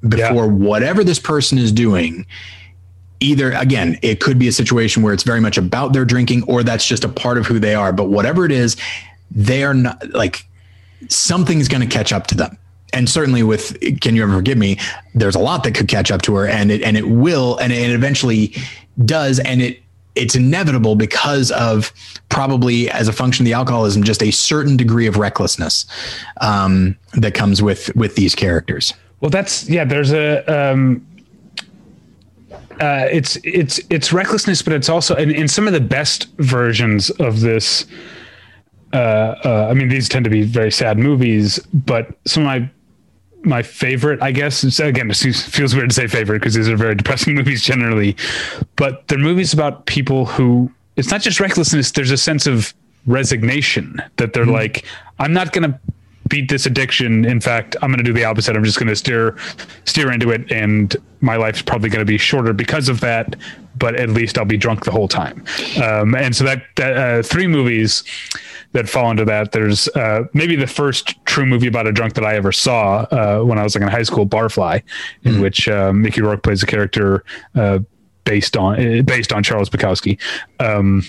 [0.07, 2.25] before whatever this person is doing.
[3.19, 6.61] Either again, it could be a situation where it's very much about their drinking, or
[6.61, 7.91] that's just a part of who they are.
[7.91, 8.77] But whatever it is,
[9.31, 10.45] they are not like
[11.09, 12.55] something's going to catch up to them.
[12.93, 14.79] And certainly with Can You Ever Forgive Me,
[15.15, 17.73] there's a lot that could catch up to her and it, and it will, and
[17.73, 18.55] it eventually
[19.03, 19.39] does.
[19.39, 19.81] And it,
[20.17, 21.93] it's inevitable because of
[22.29, 25.85] probably as a function of the alcoholism, just a certain degree of recklessness
[26.41, 28.93] um, that comes with, with these characters.
[29.21, 29.83] Well, that's yeah.
[29.83, 31.05] There's a um,
[32.79, 37.09] uh, it's it's it's recklessness, but it's also in, in some of the best versions
[37.11, 37.85] of this.
[38.93, 42.69] Uh, uh, I mean, these tend to be very sad movies, but some of my
[43.43, 46.69] my favorite, I guess, it's, again, it seems- feels weird to say favorite because these
[46.69, 48.15] are very depressing movies generally,
[48.75, 51.91] but they're movies about people who it's not just recklessness.
[51.91, 52.73] There's a sense of
[53.05, 54.53] resignation that they're mm-hmm.
[54.53, 54.85] like,
[55.19, 55.79] I'm not going to
[56.29, 57.25] beat this addiction.
[57.25, 58.55] In fact, I'm going to do the opposite.
[58.55, 59.37] I'm just going to steer
[59.85, 63.35] steer into it, and my life's probably going to be shorter because of that.
[63.77, 65.43] But at least I'll be drunk the whole time.
[65.83, 68.03] Um, and so that that uh, three movies
[68.71, 69.51] that fall into that.
[69.51, 73.41] There's uh, maybe the first true movie about a drunk that I ever saw uh,
[73.41, 74.83] when I was like in high school, Barfly,
[75.23, 77.23] in which uh, Mickey Rourke plays a character
[77.55, 77.79] uh,
[78.23, 80.19] based on uh, based on Charles Bukowski.
[80.59, 81.03] Um,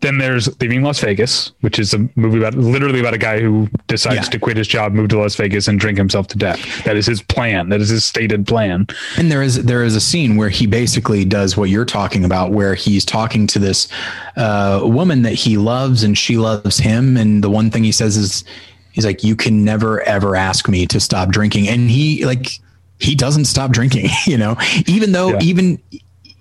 [0.00, 3.68] then there's Leaving Las Vegas, which is a movie about literally about a guy who
[3.86, 4.22] decides Yeah.
[4.22, 6.58] to quit his job, move to Las Vegas, and drink himself to death.
[6.84, 7.68] That is his plan.
[7.68, 8.86] That is his stated plan.
[9.16, 12.52] And there is there is a scene where he basically does what you're talking about,
[12.52, 13.88] where he's talking to this
[14.36, 17.16] uh, woman that he loves, and she loves him.
[17.16, 18.44] And the one thing he says is,
[18.92, 22.50] he's like, "You can never ever ask me to stop drinking," and he like
[22.98, 24.08] he doesn't stop drinking.
[24.26, 24.56] You know,
[24.86, 25.38] even though Yeah.
[25.42, 25.78] even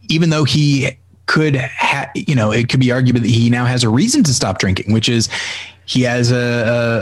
[0.10, 0.90] even though he
[1.30, 4.34] could ha- you know it could be argued that he now has a reason to
[4.34, 5.30] stop drinking which is
[5.86, 6.36] he has a,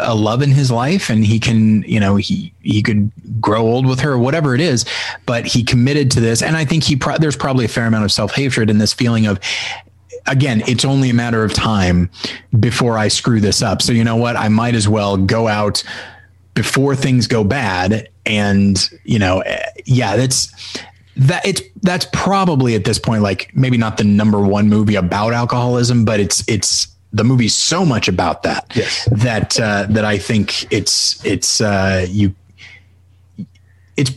[0.03, 3.09] a, a love in his life and he can you know he he could
[3.39, 4.83] grow old with her whatever it is
[5.25, 6.41] but he committed to this.
[6.41, 9.27] And i think he pro- there's probably a fair amount of self-hatred in this feeling
[9.27, 9.39] of
[10.25, 12.09] again it's only a matter of time
[12.59, 13.81] before i screw this up.
[13.81, 14.35] So you know what?
[14.35, 15.83] I might as well go out
[16.53, 20.51] before things go bad and you know eh, yeah that's
[21.17, 25.33] that it's that's probably at this point like maybe not the number one movie about
[25.33, 29.07] alcoholism but it's it's the movie's so much about that Yes.
[29.11, 32.35] that uh, that I think it's it's uh, you
[33.95, 34.11] it's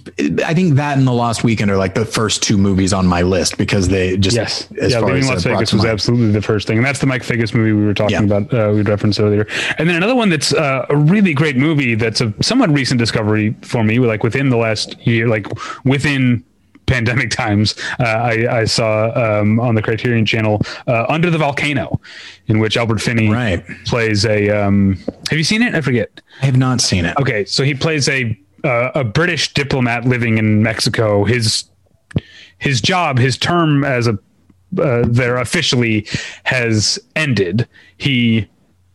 [0.45, 3.23] I think that and the Lost Weekend are like the first two movies on my
[3.23, 4.69] list because they just Yes.
[4.79, 5.93] as yeah, far Leaving as Las Vegas was mind.
[5.93, 6.77] absolutely the first thing.
[6.77, 8.37] And that's the Mike Figgis movie we were talking Yeah.
[8.37, 9.47] about, uh, we referenced earlier.
[9.79, 13.55] And then another one that's uh, a really great movie that's a somewhat recent discovery
[13.63, 15.47] for me, like within the last year, like
[15.85, 16.45] within
[16.91, 22.01] pandemic times, uh, I, I saw um, on the Criterion channel uh, Under the Volcano,
[22.49, 23.65] in which Albert Finney Right.
[23.87, 24.51] plays a.
[24.51, 24.97] Um,
[25.31, 25.75] have you seen it?
[25.75, 26.21] I forget.
[26.43, 27.17] I have not seen it.
[27.19, 31.25] Okay, so he plays a uh, a British diplomat living in Mexico.
[31.25, 31.65] His
[32.59, 34.19] his job, his term as a
[34.79, 36.07] uh, there officially
[36.45, 37.67] has ended.
[37.97, 38.49] He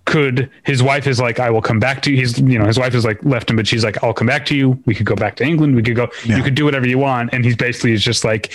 [0.05, 2.17] could his wife is like I will come back to you.
[2.17, 4.45] He's you know his wife is like left him, but she's like I'll come back
[4.47, 4.81] to you.
[4.85, 5.75] We could go back to England.
[5.75, 6.09] We could go.
[6.25, 6.37] Yeah.
[6.37, 7.31] You could do whatever you want.
[7.33, 8.51] And he's basically is just like,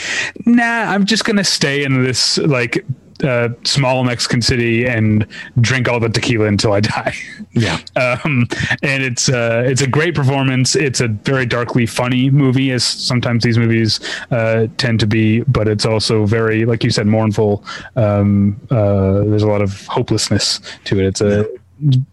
[0.47, 2.85] nah, I'm just gonna stay in this like
[3.23, 5.27] uh, small Mexican city and
[5.61, 7.15] drink all the tequila until I die.
[7.53, 7.79] Yeah.
[7.97, 8.47] um,
[8.83, 10.77] and it's uh, it's a great performance.
[10.77, 14.01] It's a very darkly funny movie, as sometimes these movies
[14.31, 15.41] uh, tend to be.
[15.43, 17.65] But it's also very, like you said, mournful.
[17.97, 21.07] Um, uh, there's a lot of hopelessness to it.
[21.07, 21.47] It's a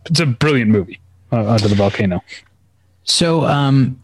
[0.10, 1.00] it's a brilliant movie.
[1.32, 2.24] Uh, Under the volcano.
[3.04, 4.02] So um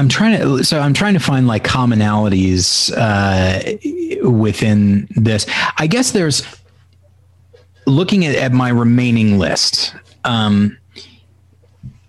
[0.00, 5.44] I'm trying to so I'm trying to find like commonalities uh within this.
[5.76, 6.42] I guess there's
[7.86, 9.94] looking at, at my remaining list,
[10.24, 10.78] um,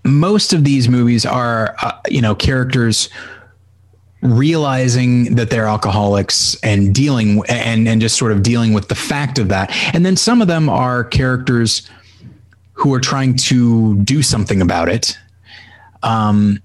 [0.05, 3.09] most of these movies are, uh, you know, characters
[4.21, 9.37] realizing that they're alcoholics and dealing and and just sort of dealing with the fact
[9.37, 9.69] of that.
[9.93, 11.89] And then some of them are characters
[12.71, 15.17] who are trying to do something about it.
[16.03, 16.61] Um,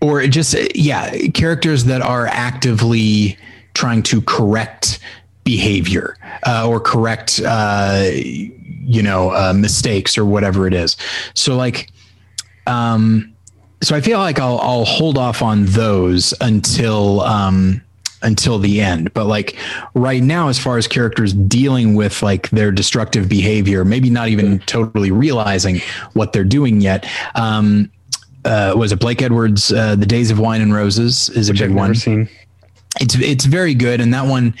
[0.00, 3.36] or just yeah, characters that are actively
[3.74, 4.98] trying to correct
[5.44, 10.96] behavior uh, or correct uh, you know uh, mistakes or whatever it is.
[11.34, 11.90] So like
[12.66, 13.34] um
[13.82, 17.82] so I feel like I'll I'll hold off on those until um
[18.22, 19.12] until the end.
[19.14, 19.56] But like
[19.94, 24.58] right now, as far as characters dealing with like their destructive behavior, maybe not even
[24.60, 25.80] totally realizing
[26.12, 27.06] what they're doing yet.
[27.34, 27.90] Um,
[28.44, 29.72] uh, was it Blake Edwards?
[29.72, 31.94] Uh, the Days of Wine and Roses is a Which big one.
[31.94, 32.28] seen.
[33.00, 34.54] It's it's very good, and that one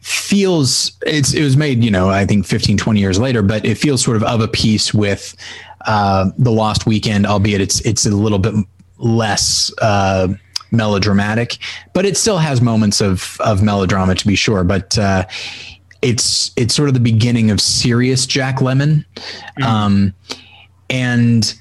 [0.00, 3.76] feels it's it was made you know I think 15 20 years later, but it
[3.76, 5.36] feels sort of of a piece with
[5.86, 8.54] uh, the Lost Weekend, albeit it's it's a little bit
[8.98, 9.72] less.
[9.80, 10.28] Uh,
[10.72, 11.58] melodramatic
[11.94, 15.24] but it still has moments of of melodrama to be sure but uh
[16.02, 19.04] it's it's sort of the beginning of serious Jack Lemmon,
[19.62, 20.14] um,
[20.88, 21.54] and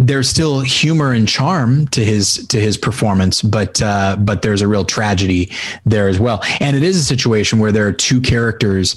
[0.00, 4.68] there's still humor and charm to his to his performance, but uh, but there's a
[4.68, 5.52] real tragedy
[5.84, 6.42] there as well.
[6.58, 8.96] And it is a situation where there are two characters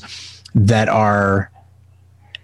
[0.56, 1.52] that are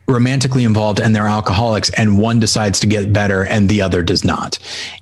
[0.08, 4.26] romantically involved and they're alcoholics and one decides to get better and the other does
[4.26, 4.58] not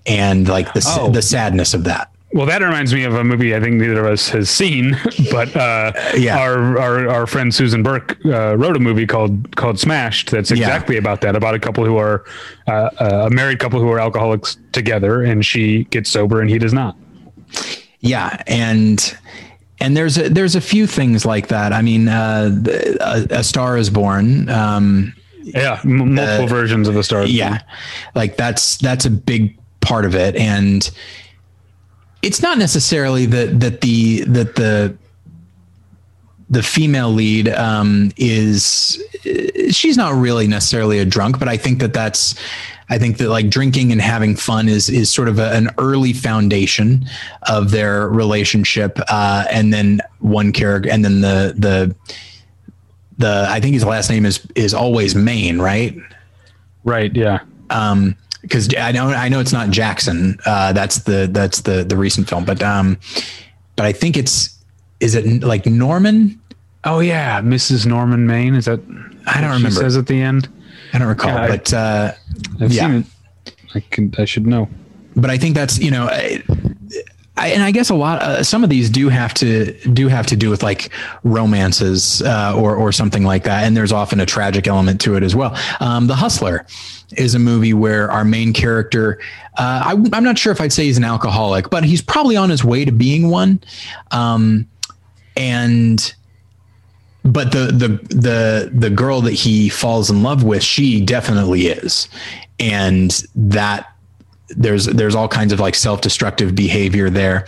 [0.05, 1.10] and like the Oh.
[1.10, 4.11] the sadness of that Well, that reminds me of a movie I think neither of
[4.11, 4.97] us has seen,
[5.32, 6.38] but uh, Yeah.
[6.38, 10.30] our, our our friend Susan Burke uh, wrote a movie called called Smashed.
[10.32, 10.57] That's Yeah.
[10.57, 12.25] exactly about that, about a couple who are
[12.67, 16.73] uh, a married couple who are alcoholics together, and she gets sober and he does
[16.73, 16.97] not.
[18.01, 19.17] Yeah, and
[19.80, 21.71] and there's a, there's a few things like that.
[21.71, 22.49] I mean, uh,
[22.99, 24.49] a, a Star is Born.
[24.49, 25.13] Um,
[25.43, 27.32] Yeah, m- multiple versions of the stars.
[27.32, 27.61] yeah,
[28.15, 30.91] like that's that's a big part of it, and
[32.28, 34.93] it's not necessarily that that the that the
[36.49, 39.01] the female lead um, is
[39.71, 42.36] she's not really necessarily a drunk, but I think that that's
[42.89, 46.11] I think that like drinking and having fun is is sort of a, an early
[46.11, 47.05] foundation
[47.43, 51.95] of their relationship, uh, and then one character, and then the the
[53.17, 55.95] the I think his last name is is always Maine, right?
[56.84, 57.15] right.
[57.15, 58.17] Yeah, um
[58.48, 60.38] because I know I know it's not Jackson.
[60.45, 62.98] Uh, that's the that's the the recent film, but um,
[63.76, 64.58] but I think it's
[65.00, 66.39] is it like Norman?
[66.84, 67.86] Oh yeah, Mrs.
[67.86, 68.56] Norman Maine.
[68.56, 68.80] Is that?
[69.28, 69.72] I don't remember.
[69.72, 70.48] Says at the end.
[70.93, 72.12] I don't recall, Yeah, I- but uh,
[72.62, 72.88] I've Yeah.
[72.88, 72.93] seen
[73.45, 73.56] it.
[73.76, 74.14] I can.
[74.18, 74.70] I should know.
[75.16, 76.08] but I think that's you know.
[76.10, 76.41] I,
[77.38, 80.25] I, and I guess a lot, uh, some of these do have to do have
[80.27, 80.89] to do with like
[81.23, 85.23] romances uh, or or something like that, and there's often a tragic element to it
[85.23, 85.55] as well.
[85.79, 86.65] Um, the Hustler
[87.15, 89.19] is a movie where our main character,
[89.57, 92.49] uh, I, I'm not sure if I'd say he's an alcoholic, but he's probably on
[92.49, 93.61] his way to being one,
[94.11, 94.67] um,
[95.35, 96.15] and
[97.23, 102.09] but the the the the girl that he falls in love with, she definitely is,
[102.59, 103.93] and that
[104.50, 107.45] there's there's all kinds of like self-destructive behavior there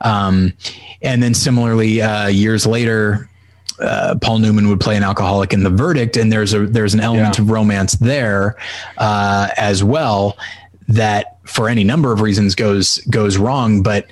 [0.00, 0.52] um,
[1.02, 3.28] and then similarly uh, years later
[3.80, 7.00] uh, Paul Newman would play an alcoholic in The Verdict, and there's a there's an
[7.00, 7.44] element Yeah.
[7.44, 8.56] of romance there
[8.98, 10.36] uh, as well
[10.88, 13.82] that, for any number of reasons, goes goes wrong.
[13.82, 14.04] But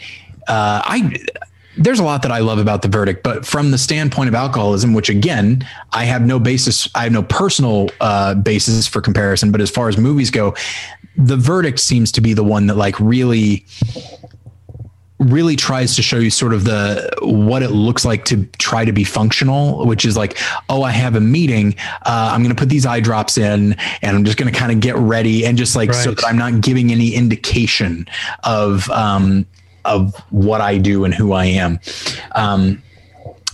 [0.49, 1.19] uh, I
[1.77, 4.95] there's a lot that I love about The Verdict, but from the standpoint of alcoholism,
[4.95, 9.53] which again I have no basis, I have no personal uh, basis for comparison.
[9.53, 10.55] But as far as movies go,
[11.19, 13.67] The Verdict seems to be the one that like really
[15.19, 18.93] really tries to show you sort of the what it looks like to try to
[18.93, 20.39] be functional which is like
[20.69, 21.75] oh i have a meeting
[22.07, 24.71] uh, i'm going to put these eye drops in and i'm just going to kind
[24.71, 28.07] of get ready and just like so that i'm not giving any indication
[28.45, 29.45] of um
[29.85, 31.81] of what i do and who i am.
[32.33, 32.81] Um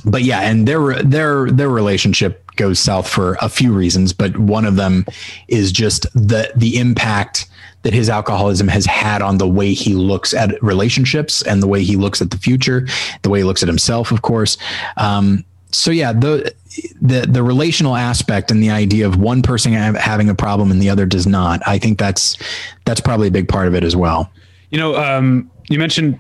[0.05, 4.67] but yeah and their their their relationship goes south for a few reasons but one
[4.67, 5.07] of them
[5.49, 7.47] is just the the impact
[7.85, 11.83] that his alcoholism has had on the way he looks at relationships and the way
[11.83, 12.87] he looks at the future
[13.23, 14.59] the way he looks at himself of course.
[14.97, 16.55] Um so yeah the
[17.01, 20.89] the the relational aspect and the idea of one person having a problem and the
[20.89, 22.37] other does not i think that's
[22.85, 24.31] that's probably a big part of it as well.
[24.71, 26.19] You know, um, you mentioned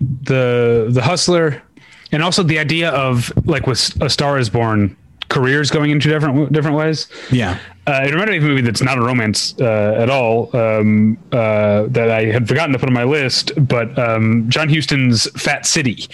[0.00, 1.62] the the hustler,
[2.12, 4.96] and also the idea of like with A Star Is Born,
[5.30, 7.08] careers going into different different ways.
[7.30, 10.54] yeah Uh, it reminded me of a movie that's not a romance uh, at all
[10.54, 15.28] um, uh, that I had forgotten to put on my list, but um, John Huston's
[15.40, 16.06] Fat City,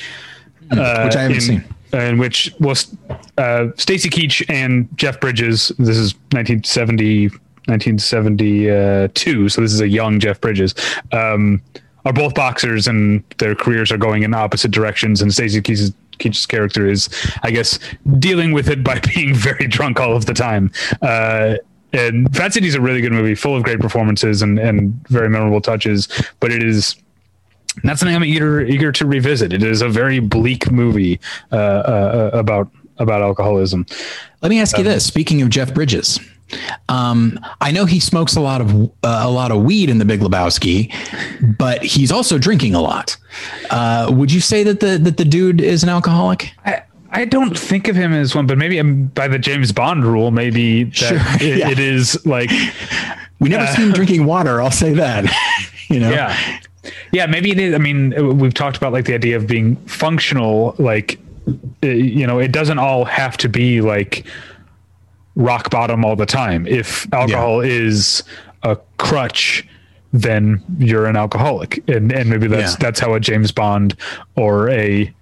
[0.70, 2.94] uh, which i haven't in- seen in which was
[3.38, 5.68] uh, Stacy Keach and Jeff Bridges.
[5.78, 7.28] This is 1970,
[7.66, 9.48] 1972.
[9.48, 10.74] So this is a young Jeff Bridges.
[11.12, 11.62] Um,
[12.04, 15.20] are both boxers and their careers are going in opposite directions.
[15.20, 17.08] And Stacy Keach's, Keach's character is,
[17.42, 17.78] I guess,
[18.18, 20.70] dealing with it by being very drunk all of the time.
[21.02, 21.56] Uh,
[21.92, 25.28] and Fat City is a really good movie, full of great performances and, and very
[25.28, 26.08] memorable touches.
[26.40, 26.96] But it is
[27.84, 29.52] not something I'm eager eager to revisit.
[29.52, 31.20] It is a very bleak movie
[31.52, 33.86] uh, uh, about about alcoholism.
[34.42, 36.20] Let me ask you this: Speaking of Jeff Bridges,
[36.88, 40.05] um, I know he smokes a lot of uh, a lot of weed in The
[40.05, 40.92] Big Lebowski,
[41.59, 43.16] but he's also drinking a lot.
[43.70, 46.53] Uh, would you say that the that the dude is an alcoholic?
[46.64, 50.05] I, I don't think of him as one, but maybe um, by the James Bond
[50.05, 51.70] rule, maybe that Sure, it, yeah.
[51.70, 52.51] it is like
[53.40, 54.62] We never see him drinking water.
[54.62, 55.24] I'll say that.
[55.88, 56.11] you know.
[56.11, 56.61] yeah
[57.12, 60.74] yeah maybe it is i mean we've talked about like the idea of being functional
[60.78, 61.18] like
[61.82, 64.26] uh, you know it doesn't all have to be like
[65.37, 68.22] rock bottom all the time if alcohol is
[68.62, 69.66] a crutch
[70.12, 72.76] then you're an alcoholic and and maybe that's Yeah.
[72.80, 73.95] that's how a james bond
[74.34, 75.12] or a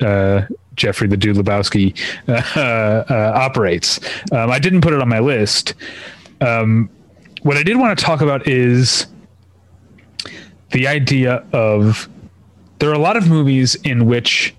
[0.00, 0.42] uh
[0.76, 1.96] Jeffrey the Dude Lebowski
[2.56, 2.60] uh,
[3.08, 4.00] uh, operates.
[4.32, 5.74] Um, I didn't put it on my list.
[6.40, 6.90] Um,
[7.42, 9.06] what I did want to talk about is
[10.72, 12.08] the idea of
[12.80, 14.52] there are a lot of movies in which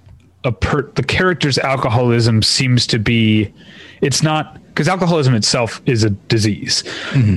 [0.45, 3.53] a per, the character's alcoholism seems to be
[3.99, 6.83] it's not because alcoholism itself is a disease.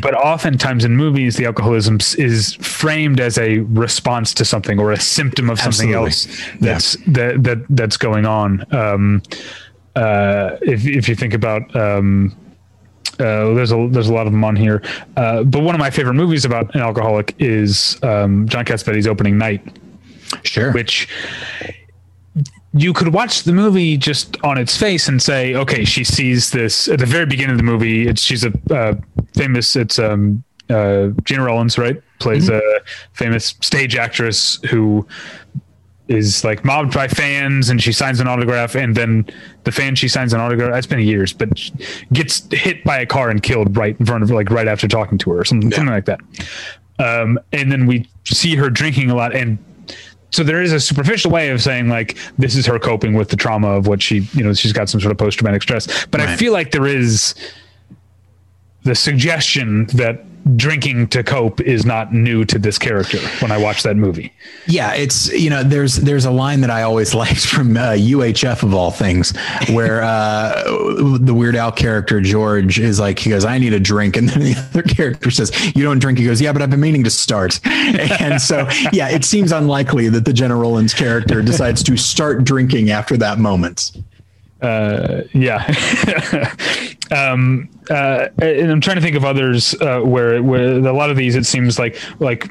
[0.03, 4.99] But oftentimes in movies the alcoholism is framed as a response to something or a
[4.99, 6.05] symptom of something Absolutely.
[6.05, 8.64] else that's that, that that's going on.
[8.74, 9.22] Um
[9.95, 12.34] uh if if you think about um
[13.20, 14.80] uh, there's a there's a lot of them on here,
[15.16, 19.36] uh, but one of my favorite movies about an alcoholic is um, John Cassavetes' Opening
[19.36, 19.61] Night,
[20.45, 20.70] Sure.
[20.72, 21.09] which
[22.74, 26.88] you could watch the movie just on its face and say, okay, she sees this
[26.88, 28.06] at the very beginning of the movie.
[28.06, 28.94] It's she's a uh,
[29.34, 29.74] famous.
[29.74, 32.00] It's um, uh, Gena Rowlands, right?
[32.18, 32.60] Plays a
[33.12, 35.06] famous stage actress who
[36.08, 39.26] is like mobbed by fans and she signs an autograph and then
[39.64, 41.50] the fan she signs an autograph it's been years but
[42.14, 45.18] gets hit by a car and killed right in front of like right after talking
[45.18, 46.18] to her or something, something like that
[46.98, 49.58] um, and then we see her drinking a lot and
[50.31, 53.37] so there is a superficial way of saying like this is her coping with the
[53.37, 56.07] trauma of what she you know she's got some sort of post-traumatic stress.
[56.07, 57.35] But i feel like there is
[58.85, 60.24] the suggestion that
[60.57, 64.32] drinking to cope is not new to this character when i watch that movie
[64.66, 68.62] Yeah, it's you know there's there's a line that I always liked from uh, UHF
[68.62, 69.34] of all things,
[69.70, 70.62] where uh,
[71.18, 74.41] the Weird Al character George is like he goes, "I need a drink," and then
[74.41, 77.11] the other character says, "You don't drink." He goes, "Yeah, but I've been meaning to
[77.11, 77.61] start."
[78.20, 80.59] And so yeah, it seems unlikely that the Jenna
[80.89, 83.93] character decides to start drinking after that moment.
[84.62, 85.64] Uh, yeah.
[87.11, 91.16] um, uh, and I'm trying to think of others uh, where where a lot of
[91.16, 92.50] these it seems like like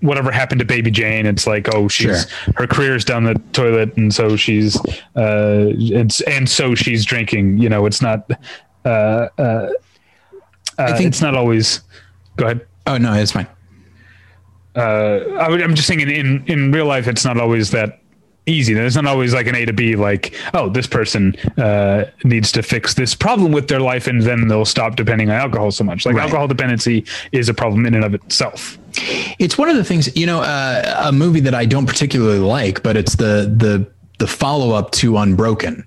[0.00, 1.24] whatever happened to Baby Jane.
[1.26, 4.76] It's like oh she's her career's down the toilet, and so she's
[5.16, 7.58] uh, it's and so she's drinking.
[7.58, 8.30] You know, it's not.
[8.84, 9.70] Uh, uh, uh,
[10.78, 11.80] I think- it's not always.
[12.36, 12.66] Go ahead.
[12.86, 13.46] Oh no, it's fine.
[14.76, 18.00] uh, I would, I'm just thinking in, in real life, it's not always that
[18.46, 18.72] easy.
[18.74, 22.62] There's not always like an A to B, like, oh, this person uh, needs to
[22.62, 26.06] fix this problem with their life and then they'll stop depending on alcohol so much.
[26.06, 26.24] Like Right.
[26.24, 28.78] alcohol dependency is a problem in and of itself.
[29.38, 32.82] It's one of the things, you know, uh, a movie that I don't particularly like,
[32.82, 33.86] but it's the the
[34.18, 35.86] the follow up to Unbroken,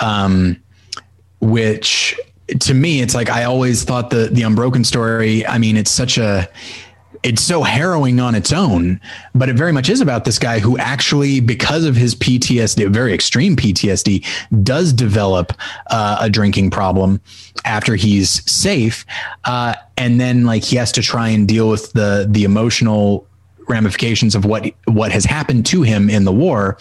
[0.00, 0.56] um,
[1.40, 2.18] which
[2.60, 5.44] to me, it's like I always thought the the Unbroken story.
[5.46, 6.48] I mean, it's such a
[7.26, 9.00] it's so harrowing on its own,
[9.34, 13.12] but it very much is about this guy who actually, because of his PTSD, very
[13.12, 14.24] extreme PTSD,
[14.62, 15.52] does develop
[15.90, 17.20] uh, a drinking problem
[17.64, 19.04] after he's safe,
[19.44, 23.26] uh, and then like he has to try and deal with the the emotional
[23.68, 26.78] ramifications of what what has happened to him in the war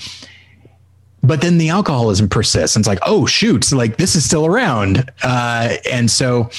[1.26, 2.76] but then the alcoholism persists.
[2.76, 5.10] And it's like oh shoot like this is still around.
[5.24, 6.50] Uh, and so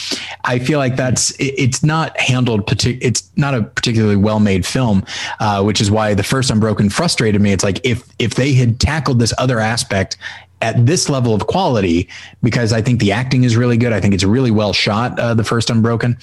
[0.44, 4.64] i feel like that's it, it's not handled partic- it's not a particularly well made
[4.66, 5.04] film
[5.40, 7.52] uh, which is why the first unbroken frustrated me.
[7.52, 10.16] It's like if if they had tackled this other aspect
[10.62, 12.08] at this level of quality
[12.42, 15.34] because i think the acting is really good i think it's really well shot uh,
[15.34, 16.16] the first unbroken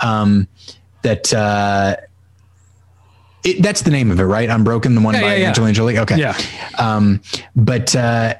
[0.00, 0.46] um,
[1.02, 1.96] that uh,
[3.44, 4.48] it, that's the name of it, right?
[4.48, 5.48] Unbroken, the one Yeah, by yeah, yeah.
[5.48, 5.98] Angelina Jolie.
[5.98, 6.16] Okay.
[6.18, 6.36] Yeah.
[6.78, 7.20] Um,
[7.56, 8.34] but uh,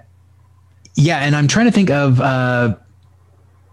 [0.95, 2.77] yeah, and I'm trying to think of uh,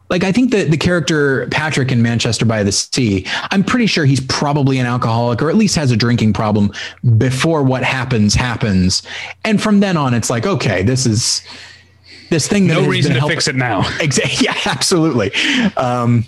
[0.10, 3.26] like I think the the character Patrick in Manchester by the Sea.
[3.52, 6.72] I'm pretty sure he's probably an alcoholic or at least has a drinking problem
[7.18, 9.04] before what happens happens,
[9.46, 11.44] and from then on, it's like okay, this is
[12.32, 12.68] this thing.
[12.68, 13.84] That no reason to help- fix it now.
[14.00, 14.38] Exactly.
[14.46, 15.32] Yeah, absolutely.
[15.78, 16.26] Um,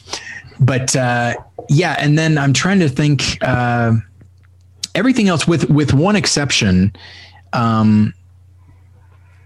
[0.60, 1.34] but uh,
[1.70, 3.38] yeah, and then I'm trying to think.
[3.42, 3.94] Uh,
[4.96, 6.94] everything else, with with one exception,
[7.54, 8.14] um,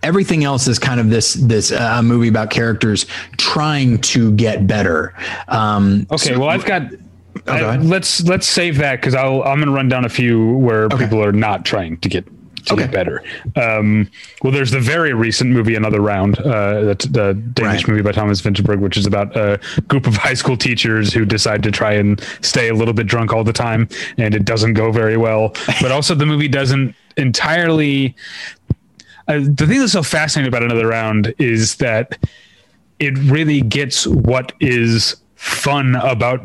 [0.03, 3.05] everything else is kind of this this uh, movie about characters
[3.37, 5.13] trying to get better.
[5.47, 6.89] Um, Okay, well, I've got.
[6.89, 6.97] go
[7.53, 10.85] I- let's let's save that because I'll I'm going to run down a few where
[10.85, 10.97] Okay.
[10.99, 12.25] people are not trying to get
[12.65, 12.83] to Okay.
[12.83, 13.23] get better.
[13.55, 14.09] Um,
[14.41, 17.87] well, there's the very recent movie Another Round, uh, that's the Danish Right.
[17.89, 21.63] movie by Thomas Vinterberg, which is about a group of high school teachers who decide
[21.63, 23.87] to try and stay a little bit drunk all the time,
[24.17, 25.53] and it doesn't go very well.
[25.81, 28.15] But also, the movie doesn't entirely.
[29.27, 32.17] Uh, the thing that's so fascinating about Another Round is that
[32.99, 36.41] it really gets what is fun about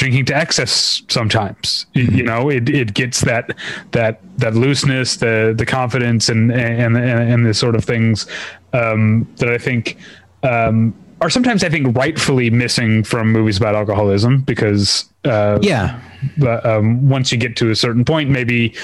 [0.00, 3.44] drinking to excess sometimes Y- you know it, it gets that
[3.92, 8.26] that that looseness the the confidence and and and, and the sort of things
[8.72, 9.98] um that i think
[10.42, 16.00] um are sometimes i think rightfully missing from movies about alcoholism because uh yeah,
[16.38, 18.74] but um, once you get to a certain point, maybe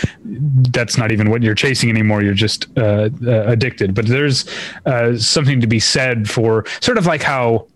[0.76, 2.20] that's not even what you're chasing anymore.
[2.22, 3.94] You're just uh, uh, addicted.
[3.94, 4.44] But there's
[4.84, 7.68] uh, something to be said for sort of like how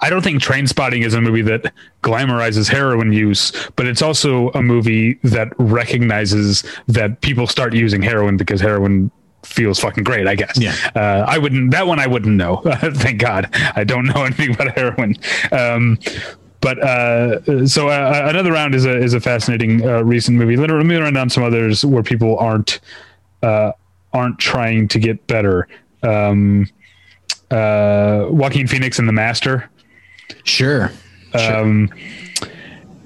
[0.00, 1.72] I don't think Trainspotting is a movie that
[2.02, 8.36] glamorizes heroin use, but it's also a movie that recognizes that people start using heroin
[8.36, 9.10] because heroin
[9.44, 10.58] feels fucking great, I guess.
[10.58, 10.74] Yeah.
[10.94, 12.62] Uh, I wouldn't, that one I wouldn't know.
[12.64, 13.48] Thank God.
[13.74, 15.16] I don't know anything about heroin.
[15.50, 15.98] Um,
[16.62, 20.56] but uh, so uh, another round is a is a fascinating uh, recent movie.
[20.56, 22.78] Let, let me run down some others where people aren't
[23.42, 23.72] uh,
[24.12, 25.66] aren't trying to get better.
[26.04, 26.68] Um,
[27.50, 29.68] uh, Joaquin Phoenix and The Master,
[30.44, 30.92] sure.
[31.36, 31.56] sure.
[31.56, 31.90] um,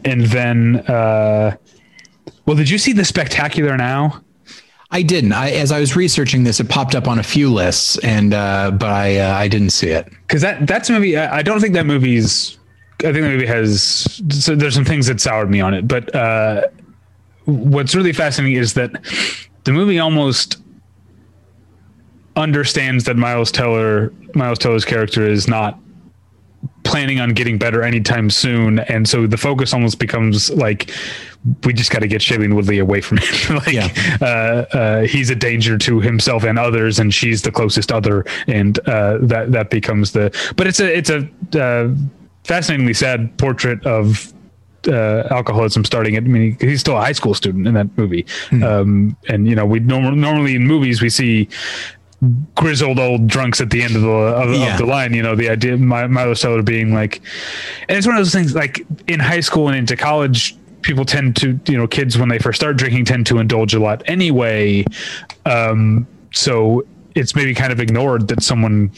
[0.05, 1.57] and then uh,
[2.47, 4.23] well, did you see the Spectacular Now?
[4.93, 5.33] I didn't.
[5.33, 8.71] I, as I was researching this, it popped up on a few lists, and uh,
[8.71, 10.09] but I uh, I didn't see it.
[10.27, 11.17] because that that's a movie.
[11.17, 12.57] I, I don't think that movie's.
[13.01, 14.23] I think the movie has.
[14.31, 16.69] So there's some things that soured me on it, but uh,
[17.47, 18.93] what's really fascinating is that
[19.65, 20.59] the movie almost
[22.37, 25.79] understands that Miles Teller, Miles Teller's character, is not
[26.87, 30.91] planning on getting better anytime soon, and so the focus almost becomes like
[31.65, 33.57] we just got to get Shailene Woodley away from him.
[33.57, 33.89] like Yeah.
[34.21, 34.25] uh,
[34.77, 39.19] uh, he's a danger to himself and others, and she's the closest other, and uh,
[39.23, 40.31] that that becomes the.
[40.57, 41.29] But it's a it's a
[41.61, 41.95] uh,
[42.45, 44.33] fascinatingly sad portrait of
[44.89, 46.23] uh, alcoholism starting at.
[46.23, 48.25] I mean, he's still a high school student in that movie,
[48.63, 51.49] um, and you know we norm- normally in movies we see
[52.55, 54.73] grizzled old drunks at the end of the of, Yeah.
[54.73, 55.13] of the line.
[55.15, 57.21] You know, the idea My, Milo Teller being like,
[57.89, 60.57] and it's one of those things like in high school and into college.
[60.83, 63.81] People tend to, you know, kids when they first start drinking tend to indulge a
[63.81, 64.85] lot anyway.
[65.45, 68.93] Um, so it's maybe kind of ignored that someone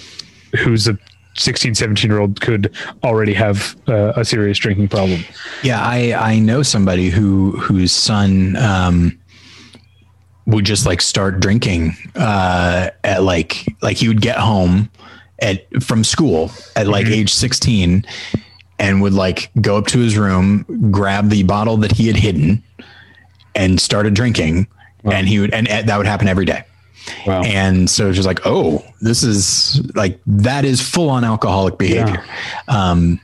[0.58, 0.98] who's a
[1.36, 5.24] 16, 17 year old could already have uh, a serious drinking problem.
[5.62, 9.18] Yeah, I I know somebody who whose son um,
[10.48, 14.90] would just like start drinking uh, at like like he would get home
[15.40, 18.04] at from school at like age sixteen
[18.78, 22.62] and would like go up to his room, grab the bottle that he had hidden,
[23.54, 24.66] and started drinking,
[25.04, 26.64] and he would and that would happen every day.
[27.26, 27.42] Wow.
[27.42, 32.24] And so it's just like, oh, this is like that is full on alcoholic behavior.
[32.68, 33.20] Um,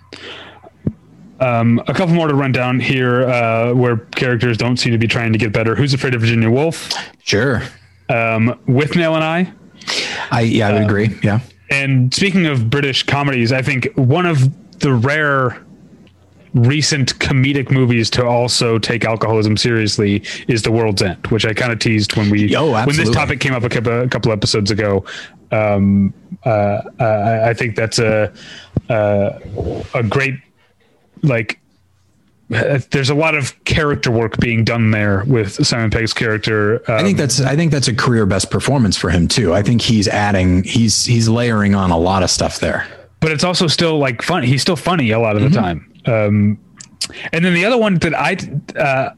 [1.45, 5.07] Um, a couple more to run down here uh, where characters don't seem to be
[5.07, 5.75] trying to get better.
[5.75, 6.91] Who's Afraid of Virginia Woolf?
[7.23, 7.63] sure.
[8.09, 9.53] Um, Withnail and I.
[10.31, 11.11] I yeah, I would agree.
[11.23, 11.41] Yeah.
[11.71, 15.63] And speaking of British comedies, I think one of the rare
[16.55, 21.73] recent comedic movies to also take alcoholism seriously is The World's End, which I kind
[21.73, 24.71] of teased when we Oh, when this topic came up a couple, a couple episodes
[24.71, 25.05] ago.
[25.51, 26.15] Um,
[26.45, 28.33] uh, I, I think that's a
[28.89, 29.39] uh,
[29.95, 30.35] a great
[31.25, 31.59] like.
[32.55, 36.83] uh, There's a lot of character work being done there with Simon Pegg's character.
[36.91, 39.55] I Um, think that's I think that's a career best performance for him too.
[39.55, 42.87] I think he's adding he's he's layering on a lot of stuff there.
[43.21, 44.43] but it's also still like fun.
[44.43, 45.91] He's still funny a lot of the time.
[46.07, 46.59] Um,
[47.33, 48.37] and then the other one that I,
[48.79, 49.11] uh,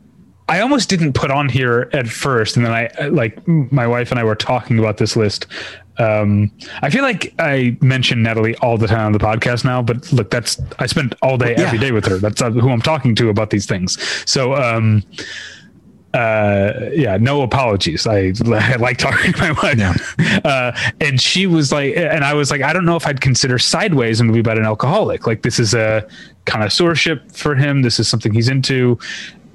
[0.49, 4.21] I almost didn't put on here at first, and then I like my wife and
[4.21, 5.47] I were talking about this list.
[5.99, 6.51] Um,
[6.83, 10.31] I feel like I mention Natalie all the time on the podcast now, but look,
[10.31, 11.85] that's I spent all day every Yeah.
[11.85, 12.19] day with her.
[12.19, 13.97] That's uh, who I'm talking to about these things.
[14.31, 15.03] So, um,
[16.15, 18.07] uh, yeah, no apologies.
[18.07, 19.79] I, I like talking to my wife.
[19.79, 19.95] Yeah.
[20.47, 23.59] Uh, and she was like, and I was like, I don't know if I'd consider
[23.59, 25.27] Sideways a movie about an alcoholic.
[25.27, 26.07] Like this is a
[26.45, 27.83] connoisseurship for him.
[27.83, 28.99] This is something he's into.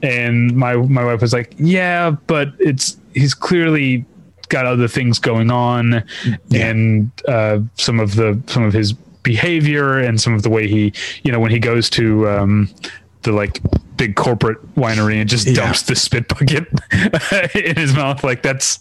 [0.03, 4.03] And my my wife was like, yeah, but it's he's clearly
[4.51, 6.03] got other things going on,
[6.49, 6.67] Yeah.
[6.67, 8.93] and uh, some of the some of his
[9.23, 10.93] behavior and some of the way he,
[11.23, 12.69] you know, when he goes to um,
[13.23, 13.59] the like
[13.97, 15.53] big corporate winery and just Yeah.
[15.55, 16.67] dumps the spit bucket
[17.55, 18.79] in his mouth, like that's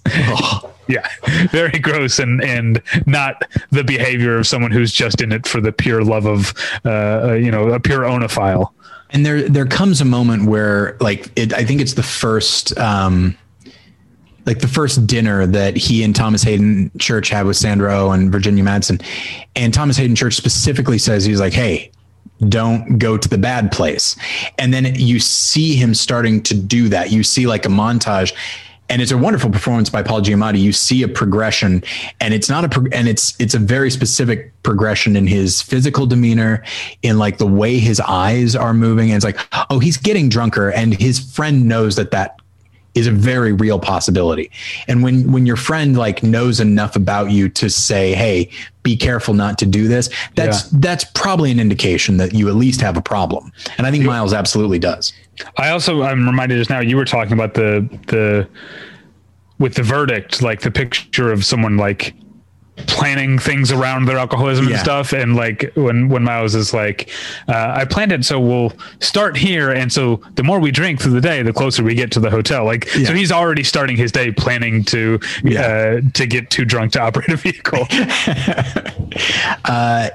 [0.89, 1.07] yeah,
[1.51, 5.73] very gross and and not the behavior of someone who's just in it for the
[5.73, 6.53] pure love of,
[6.85, 6.89] uh,
[7.29, 8.71] uh, you know, a pure oenophile.
[9.11, 13.37] And there there comes a moment where like it I think it's the first um
[14.51, 18.65] like the first dinner that he and Thomas Haden Church had with Sandra and Virginia
[18.65, 19.01] Madsen.
[19.55, 21.93] And Thomas Haden Church specifically says he's like, "Hey,
[22.49, 24.17] don't go to the bad place."
[24.59, 27.13] And then you see him starting to do that.
[27.13, 28.35] You see like a montage
[28.89, 30.59] and it's a wonderful performance by Paul Giamatti.
[30.59, 31.85] You see a progression,
[32.19, 36.07] and it's not a pro- and it's it's a very specific progression in his physical
[36.07, 36.65] demeanor,
[37.03, 39.11] in like the way his eyes are moving.
[39.11, 39.39] And it's like,
[39.71, 42.35] oh, he's getting drunker, and his friend knows that that
[42.95, 44.51] is a very real possibility.
[44.89, 48.51] And when when your friend like knows enough about you to say, "Hey,
[48.83, 52.81] be careful not to do this," that's that's probably an indication that you at least
[52.81, 53.53] have a problem.
[53.79, 55.13] And I think Miles absolutely does.
[55.57, 58.49] I also I'm reminded just now you were talking about the the
[59.59, 62.15] with the verdict, like the picture of someone like
[62.87, 65.13] planning things around their alcoholism and stuff.
[65.13, 67.11] And like when when miles is like
[67.49, 71.13] uh, i planned it so we'll start here and so the more we drink through
[71.13, 72.65] the day the closer we get to the hotel.
[72.65, 75.61] Like so he's already starting his day planning to Yeah.
[75.61, 77.87] uh to get too drunk to operate a vehicle.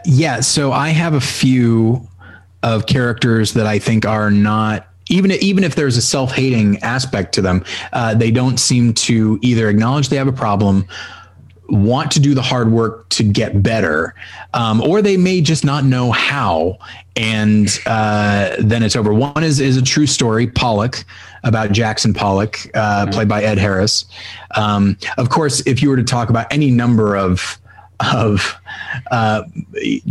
[0.06, 2.08] Yeah, so I have a few
[2.64, 7.42] of characters that I think are not even even if there's a self-hating aspect to
[7.42, 7.64] them,
[7.94, 10.86] uh, they don't seem to either acknowledge they have a problem,
[11.70, 14.16] want to do the hard work to get better,
[14.54, 16.78] um, or they may just not know how,
[17.16, 19.14] and uh, then it's over.
[19.14, 21.04] One is is a true story, Pollock,
[21.44, 24.06] about Jackson Pollock, uh, played by Ed Harris.
[24.56, 27.60] Um, of course, if you were to talk about any number of
[28.00, 28.56] of
[29.12, 29.44] uh,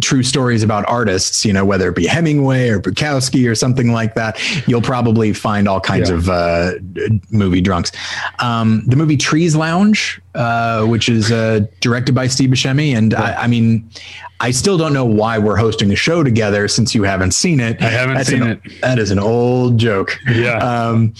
[0.01, 4.15] true stories about artists, you know, whether it be Hemingway or Bukowski or something like
[4.15, 6.17] that, you'll probably find all kinds Yeah.
[6.17, 6.73] of uh,
[7.31, 7.93] movie drunks.
[8.39, 13.45] Um, the movie Trees Lounge, uh, which is uh, directed by Steve Buscemi, and I,
[13.45, 13.89] I mean,
[14.41, 17.81] I still don't know why we're hosting a show together since you haven't seen it.
[17.81, 18.81] I haven't That's seen an- it.
[18.81, 20.19] That is an old joke.
[20.29, 20.59] Yeah.
[20.59, 21.15] Um,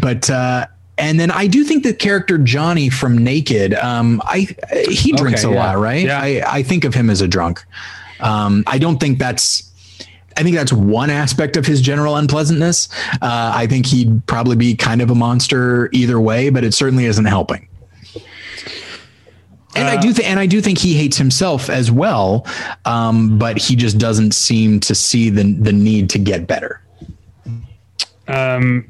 [0.00, 0.66] but uh,
[1.00, 4.48] and then I do think the character Johnny from Naked, um, I
[4.88, 5.66] he drinks Okay, a yeah.
[5.66, 6.04] lot, right?
[6.06, 6.20] Yeah.
[6.20, 7.64] I, I think of him as a drunk.
[8.20, 9.66] Um, I don't think that's.
[10.36, 12.88] I think that's one aspect of his general unpleasantness.
[13.14, 17.04] Uh, I think he'd probably be kind of a monster either way, but it certainly
[17.06, 17.68] isn't helping.
[19.76, 22.46] And I do think, and I do think he hates himself as well,
[22.84, 26.80] um, but he just doesn't seem to see the the need to get better.
[28.28, 28.86] um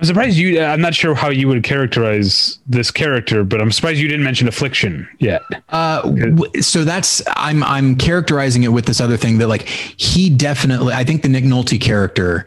[0.00, 4.00] i'm surprised you i'm not sure how you would characterize this character but i'm surprised
[4.00, 5.42] you didn't mention affliction yet.
[5.68, 10.30] Uh, w- so that's I'm I'm characterizing it with this other thing that like he
[10.30, 12.46] definitely I think the Nick Nolte character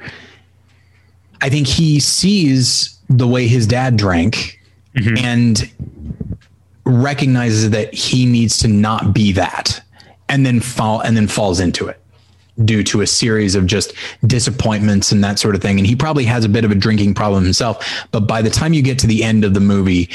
[1.42, 4.60] I think he sees the way his dad drank
[5.18, 5.70] and
[6.86, 9.82] recognizes that he needs to not be that
[10.30, 12.00] and then fall and then falls into it
[12.66, 13.94] due to a series of just
[14.28, 17.14] disappointments and that sort of thing and he probably has a bit of a drinking
[17.14, 20.08] problem himself but by the time you get to the end of the movie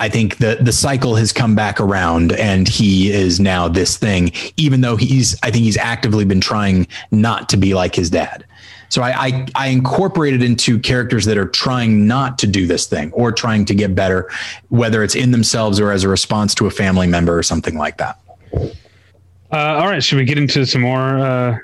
[0.00, 4.32] I think the the cycle has come back around and he is now this thing,
[4.56, 8.46] even though he's I think he's actively been trying not to be like his dad.
[8.88, 12.86] So I, I I incorporate it into characters that are trying not to do this
[12.86, 14.30] thing or trying to get better,
[14.70, 17.98] whether it's in themselves or as a response to a family member or something like
[17.98, 18.18] that.
[19.52, 21.58] Uh, all right, should we get into some more uh,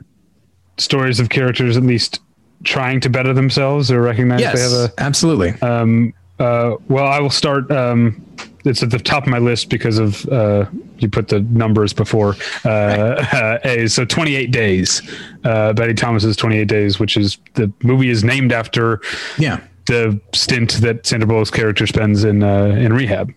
[0.78, 2.20] stories of characters at least
[2.64, 4.92] trying to better themselves or recognize they have Yes, a?
[4.98, 5.50] absolutely.
[5.62, 7.70] Um, uh, well, I will start.
[7.70, 8.22] Um,
[8.64, 10.66] it's at the top of my list because of uh,
[10.98, 12.34] you put the numbers before
[12.64, 13.86] uh, uh, A.
[13.86, 15.02] So 28 days.
[15.44, 19.00] Uh, Betty Thomas's 28 days, which is the movie is named after
[19.38, 19.60] yeah.
[19.86, 23.32] the stint that Sandra Bullock's character spends in uh, in rehab.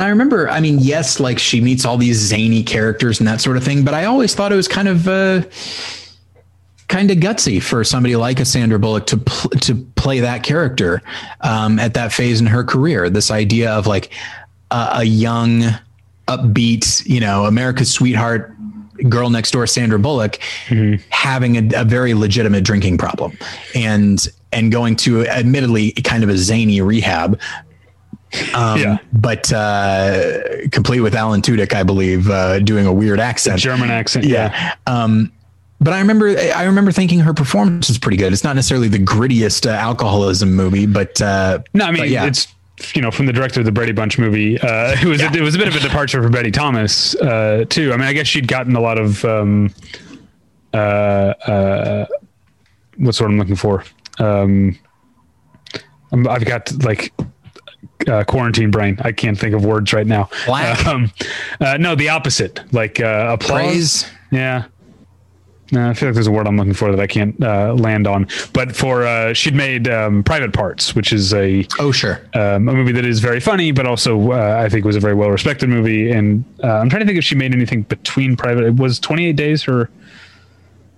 [0.00, 3.58] I remember, I mean, yes, like she meets all these zany characters and that sort
[3.58, 5.42] of thing, but I always thought it was kind of uh,
[6.88, 11.02] kind of gutsy for somebody like a Sandra Bullock to pl- to play that character
[11.42, 13.10] um, at that phase in her career.
[13.10, 14.10] This idea of like
[14.70, 15.64] a, a young,
[16.28, 18.56] upbeat, you know, America's sweetheart
[19.08, 20.38] girl next door, Sandra Bullock,
[21.10, 23.36] having a, a very legitimate drinking problem,
[23.74, 27.38] and and going to admittedly kind of a zany rehab
[28.54, 28.98] um, Yeah.
[29.12, 30.38] but uh,
[30.70, 33.58] complete with Alan Tudyk, I believe, uh, doing a weird accent.
[33.60, 34.24] German accent.
[34.24, 34.74] yeah.
[34.86, 35.32] Um,
[35.80, 38.32] but I remember, I remember thinking her performance was pretty good.
[38.32, 42.26] It's not necessarily the grittiest uh, alcoholism movie, but uh, No, I mean yeah.
[42.26, 42.48] it's
[42.94, 44.58] you know, from the director of the Brady Bunch movie.
[44.58, 47.64] Uh, it was a, it was a bit of a departure for Betty Thomas uh,
[47.68, 47.92] too.
[47.92, 49.70] I mean, I guess she'd gotten a lot of um,
[50.72, 52.06] uh, uh,
[52.96, 53.84] what's what I'm looking for.
[54.18, 54.78] Um,
[56.12, 57.12] I've got like
[58.08, 58.98] uh, quarantine brain.
[59.02, 60.28] I can't think of words right now.
[60.46, 60.86] Black?
[60.86, 61.10] Um,
[61.60, 62.60] uh, no, the opposite.
[62.72, 63.60] Like uh, applause.
[63.62, 64.10] Praise.
[64.30, 64.64] Yeah.
[65.72, 68.08] No, I feel like there's a word I'm looking for that I can't uh, land
[68.08, 68.26] on.
[68.52, 72.20] But for uh, she'd made um, Private Parts, which is a Oh, sure.
[72.34, 75.14] um, a movie that is very funny, but also uh, I think was a very
[75.14, 76.10] well respected movie.
[76.10, 78.64] And uh, I'm trying to think if she made anything between Private.
[78.64, 79.88] It was 28 Days her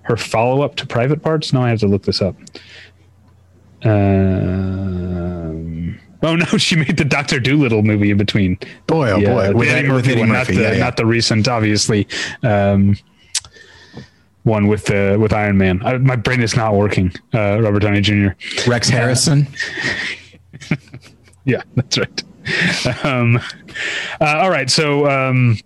[0.03, 1.53] her follow up to Private Parts.
[1.53, 2.35] No, I have to look this up.
[4.63, 8.57] Um, oh no, she made the Doctor Dolittle movie in between.
[8.87, 9.53] Boy, oh Yeah, boy.
[9.53, 10.53] With Eddie Murphy, with Eddie one, Murphy.
[10.53, 10.83] not the yeah, yeah.
[10.83, 12.07] not the recent, obviously.
[12.41, 12.97] Um,
[14.43, 15.81] one with uh, with Iron Man.
[15.85, 17.13] I, my brain is not working.
[17.33, 18.29] Uh, Robert Downey Jr.
[18.67, 19.47] Rex Harrison.
[21.45, 22.23] Yeah, that's right.
[23.03, 23.37] um,
[24.21, 24.69] uh, all right.
[24.69, 25.57] So, um,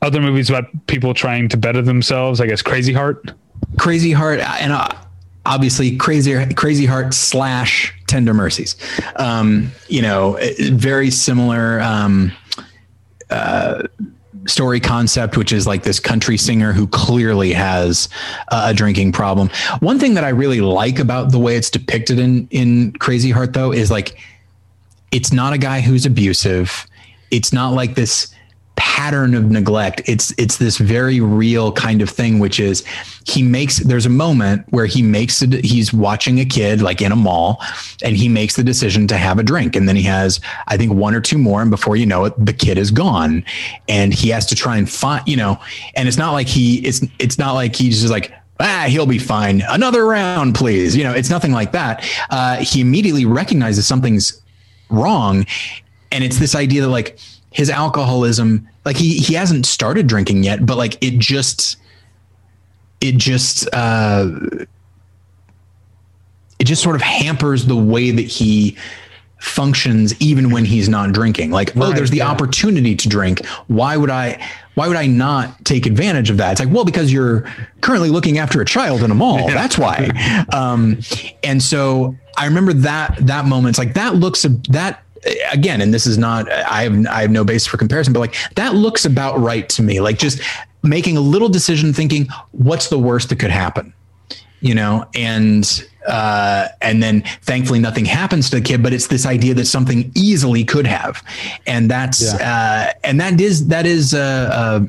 [0.00, 2.40] other movies about people trying to better themselves.
[2.40, 3.32] I guess Crazy Heart.
[3.78, 4.88] Crazy Heart, and uh,
[5.46, 8.76] obviously Crazy Crazy Heart slash Tender Mercies.
[9.16, 10.38] Um, you know,
[10.72, 12.32] very similar um,
[13.30, 13.84] uh,
[14.46, 18.08] story concept, which is like this country singer who clearly has
[18.48, 19.48] a drinking problem.
[19.80, 23.52] One thing that I really like about the way it's depicted in in Crazy Heart,
[23.52, 24.18] though, is like
[25.12, 26.86] it's not a guy who's abusive.
[27.30, 28.34] It's not like this
[28.96, 30.00] pattern of neglect.
[30.06, 32.82] It's it's this very real kind of thing, which is
[33.26, 37.12] he makes there's a moment where he makes it he's watching a kid like in
[37.12, 37.60] a mall
[38.02, 39.76] and he makes the decision to have a drink.
[39.76, 42.32] And then he has, I think, one or two more, and before you know it,
[42.42, 43.44] the kid is gone.
[43.86, 45.60] And he has to try and find, you know,
[45.94, 49.18] and it's not like he it's it's not like he's just like ah, he'll be
[49.18, 49.62] fine.
[49.68, 50.96] Another round, please.
[50.96, 52.02] You know, it's nothing like that.
[52.30, 54.40] Uh, he immediately recognizes something's
[54.88, 55.44] wrong.
[56.10, 57.18] And it's this idea that like
[57.56, 61.76] his alcoholism, like he he hasn't started drinking yet, but like it just
[63.00, 64.30] it just uh
[66.58, 68.76] it just sort of hampers the way that he
[69.38, 71.50] functions even when he's not drinking.
[71.50, 72.28] Like oh there's the yeah.
[72.28, 73.44] opportunity to drink.
[73.66, 74.40] Why would i
[74.76, 76.52] why would i not take advantage of that?
[76.52, 77.42] It's like well because you're
[77.80, 79.48] currently looking after a child in a mall.
[79.48, 80.44] That's why.
[80.52, 81.00] Um
[81.42, 83.70] and so i remember that that moment.
[83.70, 85.02] It's like that looks that
[85.52, 88.34] again and this is not i have i have no basis for comparison but like
[88.54, 90.00] that looks about right to me.
[90.00, 90.40] Like just
[90.82, 93.92] making a little decision thinking what's the worst that could happen?
[94.60, 99.26] You know and uh and then thankfully nothing happens to the kid but it's this
[99.26, 101.22] idea that something easily could have.
[101.66, 104.88] And that's uh and that is that is uh,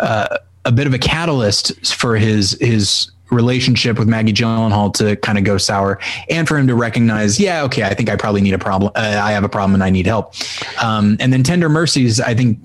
[0.00, 5.16] uh uh a bit of a catalyst for his his relationship with Maggie Gyllenhaal to
[5.16, 5.98] kind of go sour
[6.30, 9.20] and for him to recognize yeah okay I think I probably need a problem uh,
[9.22, 10.34] I have a problem and I need help
[10.82, 12.58] um and then Tender Mercies I think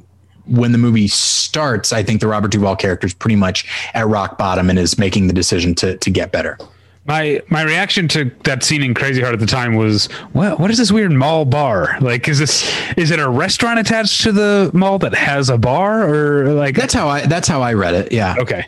[0.46, 4.38] when the movie starts, I think the Robert Duvall character is pretty much at rock
[4.38, 6.58] bottom and is making the decision to to get better.
[7.06, 10.72] My my reaction to that scene in Crazy Heart at the time was, what what
[10.72, 11.98] is this weird mall bar?
[12.00, 16.08] Like, is this is it a restaurant attached to the mall that has a bar
[16.08, 16.76] or like?
[16.76, 18.12] That's how I that's how I read it.
[18.12, 18.36] Yeah.
[18.40, 18.68] okay.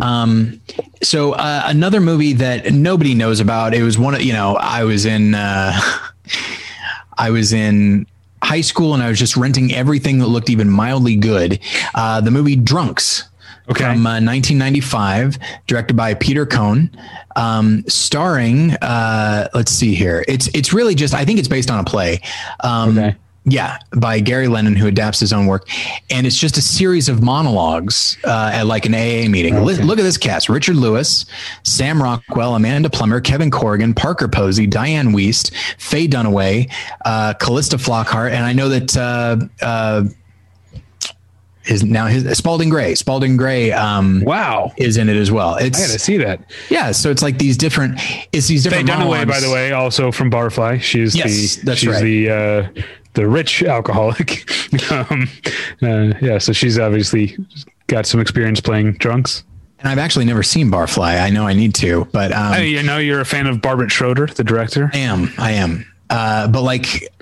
[0.00, 0.60] Um,
[1.02, 3.74] so uh, another movie that nobody knows about.
[3.74, 5.78] It was one of you know I was in uh,
[7.18, 8.06] I was in
[8.42, 11.60] high school and I was just renting everything that looked even mildly good.
[11.94, 13.24] Uh, the movie Drunks.
[13.70, 13.84] Okay.
[13.84, 16.90] From uh, 1995, directed by Peter Cohn,
[17.36, 18.70] um, starring.
[18.80, 20.24] Uh, let's see here.
[20.26, 21.12] It's it's really just.
[21.12, 22.22] I think it's based on a play.
[22.60, 23.14] Um, Okay.
[23.48, 25.68] Yeah, by Gary Lennon, who adapts his own work,
[26.10, 29.64] and it's just a series of monologues uh, at like an AA meeting.
[29.64, 31.24] Li- Look at this cast: Richard Lewis,
[31.62, 36.70] Sam Rockwell, Amanda Plummer, Kevin Corrigan, Parker Posey, Dianne Wiest, Faye Dunaway,
[37.04, 40.04] uh, Calista Flockhart, and I know that uh, uh,
[41.62, 44.72] his now his Spalding Gray, Spalding Gray, um, Wow.
[44.78, 45.56] is in it as well.
[45.56, 46.40] It's I gotta see that.
[46.70, 48.00] yeah, so it's like these different.
[48.32, 48.88] It's these different.
[48.88, 49.10] Faye different.
[49.12, 50.80] Dunaway, by the way, also from Barfly.
[50.80, 52.02] She's Yes, the that's she's right.
[52.02, 52.82] the uh,
[53.14, 54.50] the rich alcoholic.
[54.90, 55.28] um,
[55.82, 57.36] uh, yeah, so she's obviously
[57.86, 59.44] got some experience playing drunks.
[59.80, 61.20] And I've actually never seen Barfly.
[61.20, 63.90] I know I need to, but um, I, I know you're a fan of Barbet
[63.92, 64.90] Schroeder, the director.
[64.92, 65.30] I am.
[65.38, 65.86] I am.
[66.10, 67.12] Uh, but like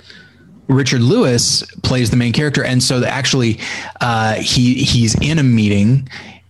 [0.69, 3.61] Richard Lewis plays the main character, and so the- actually,
[4.01, 6.09] uh, he he's in a meeting,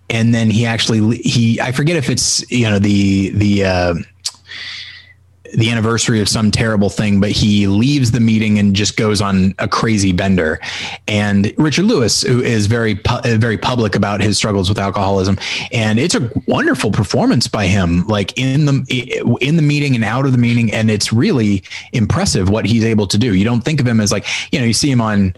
[0.09, 3.65] and then he actually he I forget if it's you know the the.
[3.65, 3.95] Uh,
[5.57, 9.55] the anniversary of some terrible thing, but he leaves the meeting and just goes on
[9.59, 10.61] a crazy bender.
[11.09, 15.39] And Richard Lewis, who is very pu- uh, very public about his struggles with alcoholism,
[15.73, 20.27] and it's a wonderful performance by him, like in the in the meeting and out
[20.27, 21.63] of the meeting, and it's really
[21.93, 23.35] impressive what he's able to do.
[23.35, 25.35] You don't think of him as like you know you see him on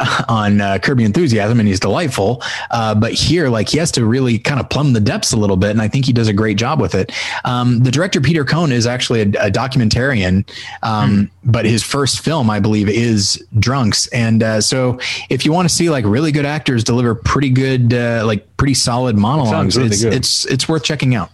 [0.28, 2.42] on uh, Curb Your Enthusiasm, and he's delightful.
[2.70, 5.56] Uh, but here, like he has to really kind of plumb the depths a little
[5.56, 7.12] bit, and I think he does a great job with it.
[7.44, 10.48] Um, the director Peter Cohn is actually a, a documentarian,
[10.82, 11.30] um, mm.
[11.44, 14.06] but his first film, I believe, is Drunks.
[14.08, 14.98] And uh, so,
[15.30, 18.74] if you want to see like really good actors deliver pretty good, uh, like pretty
[18.74, 21.30] solid monologues, really it's, it's, it's worth checking out.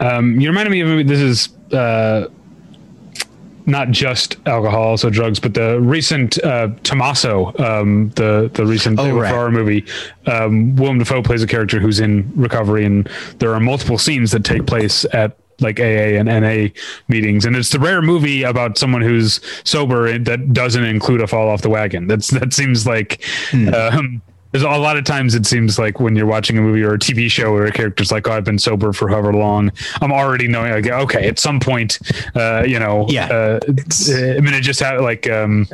[0.00, 2.28] Um, you reminded me of this is uh,
[3.66, 9.16] not just alcohol, also drugs, but the recent uh, Tommaso, um, the the recent oh,
[9.16, 9.30] right.
[9.30, 9.84] Ferrara movie,
[10.26, 13.08] um, Willem Dafoe plays a character who's in recovery, and
[13.38, 16.68] there are multiple scenes that take place at like AA and NA
[17.08, 21.48] meetings, and it's the rare movie about someone who's sober that doesn't include a fall
[21.48, 22.06] off the wagon.
[22.06, 23.22] That's that seems like.
[23.50, 23.74] Hmm.
[23.74, 24.22] Um,
[24.52, 26.98] there's a lot of times it seems like when you're watching a movie or a
[26.98, 30.46] TV show where a character's like, "Oh, I've been sober for however long," I'm already
[30.46, 31.98] knowing like, okay, at some point,
[32.34, 35.28] uh, you know, yeah, uh, I mean, it just had like.
[35.28, 35.66] Um,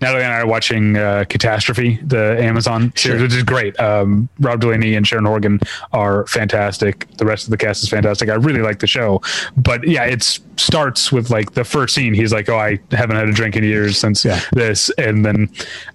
[0.00, 3.26] Natalie and I are watching uh, Catastrophe, the Amazon series, sure.
[3.26, 3.78] which is great.
[3.80, 5.60] Um, Rob Delaney and Sharon Horgan
[5.92, 7.06] are fantastic.
[7.16, 8.28] The rest of the cast is fantastic.
[8.28, 9.20] I really like the show,
[9.56, 10.22] but yeah, it
[10.56, 12.14] starts with like the first scene.
[12.14, 14.40] He's like, "Oh, I haven't had a drink in years since yeah.
[14.52, 15.48] this," and then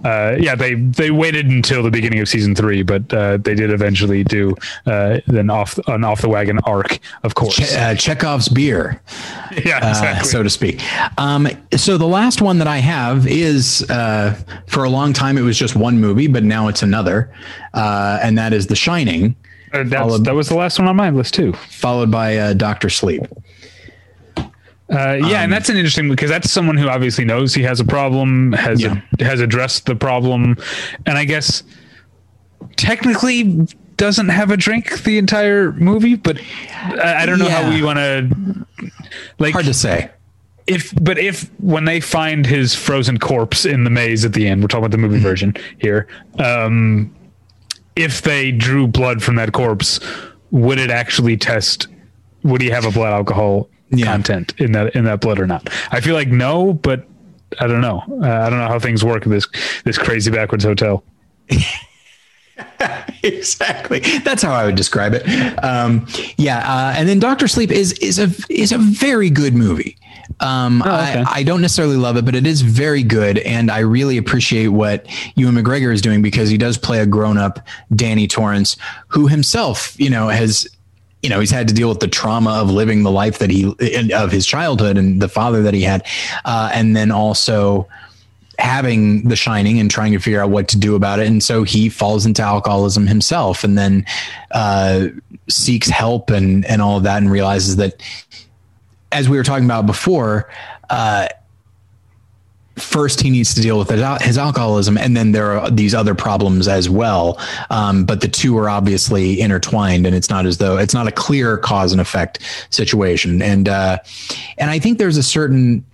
[0.03, 3.71] uh, yeah, they they waited until the beginning of season three, but uh, they did
[3.71, 4.55] eventually do
[4.85, 7.55] uh, then off an off the wagon arc, of course.
[7.55, 9.01] Che- uh, Chekhov's beer,
[9.65, 10.29] yeah, uh, exactly.
[10.29, 10.81] so to speak.
[11.17, 14.33] Um, so the last one that I have is uh,
[14.65, 17.31] for a long time it was just one movie, but now it's another,
[17.75, 19.35] uh, and that is The Shining.
[19.71, 21.53] Uh, followed, that was the last one on my list too.
[21.53, 23.21] Followed by uh, Doctor Sleep.
[24.37, 24.43] Uh,
[24.89, 27.85] yeah, um, and that's an interesting because that's someone who obviously knows he has a
[27.85, 28.99] problem, has yeah.
[29.19, 30.57] a, has addressed the problem,
[31.05, 31.63] and I guess
[32.75, 33.67] technically
[33.97, 36.15] doesn't have a drink the entire movie.
[36.15, 36.39] But
[36.81, 37.61] I, I don't know yeah.
[37.61, 38.65] how we want to
[39.37, 39.53] like.
[39.53, 40.09] Hard to say
[40.67, 44.61] if but if when they find his frozen corpse in the maze at the end,
[44.61, 45.23] we're talking about the movie mm-hmm.
[45.23, 46.07] version here.
[46.39, 47.13] Um,
[47.95, 49.99] if they drew blood from that corpse,
[50.51, 51.87] would it actually test?
[52.43, 54.05] Would he have a blood alcohol yeah.
[54.05, 55.69] content in that in that blood or not?
[55.91, 57.07] I feel like no, but
[57.59, 58.03] I don't know.
[58.09, 59.47] Uh, I don't know how things work in this
[59.83, 61.03] this crazy backwards hotel.
[63.23, 63.99] exactly.
[64.23, 65.23] That's how I would describe it.
[65.63, 66.07] Um,
[66.37, 69.97] yeah, uh, and then Doctor Sleep is is a is a very good movie.
[70.39, 71.23] Um, oh, okay.
[71.25, 74.69] I, I, don't necessarily love it, but it is very good, and I really appreciate
[74.69, 75.05] what
[75.35, 77.59] Ewan McGregor is doing because he does play a grown-up
[77.95, 78.75] Danny Torrance,
[79.07, 80.67] who himself, you know, has
[81.21, 83.73] you know he's had to deal with the trauma of living the life that he
[84.13, 86.05] of his childhood and the father that he had
[86.45, 87.87] uh, and then also
[88.59, 91.27] having the shining and trying to figure out what to do about it.
[91.27, 94.05] And so he falls into alcoholism himself and then
[94.51, 95.07] uh,
[95.49, 98.01] seeks help and and all of that and realizes that
[99.11, 100.49] as we were talking about before,
[100.89, 101.27] uh,
[102.77, 106.67] first he needs to deal with his alcoholism and then there are these other problems
[106.67, 107.39] as well.
[107.69, 111.11] Um, but the two are obviously intertwined and it's not as though it's not a
[111.11, 112.39] clear cause and effect
[112.71, 113.41] situation.
[113.41, 113.99] And uh,
[114.57, 115.85] and i think there's a certain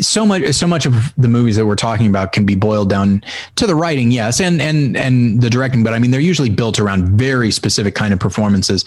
[0.00, 3.22] so much so much of the movies that we're talking about can be boiled down
[3.56, 6.78] to the writing yes and and and the directing but i mean they're usually built
[6.78, 8.84] around very specific kind of performances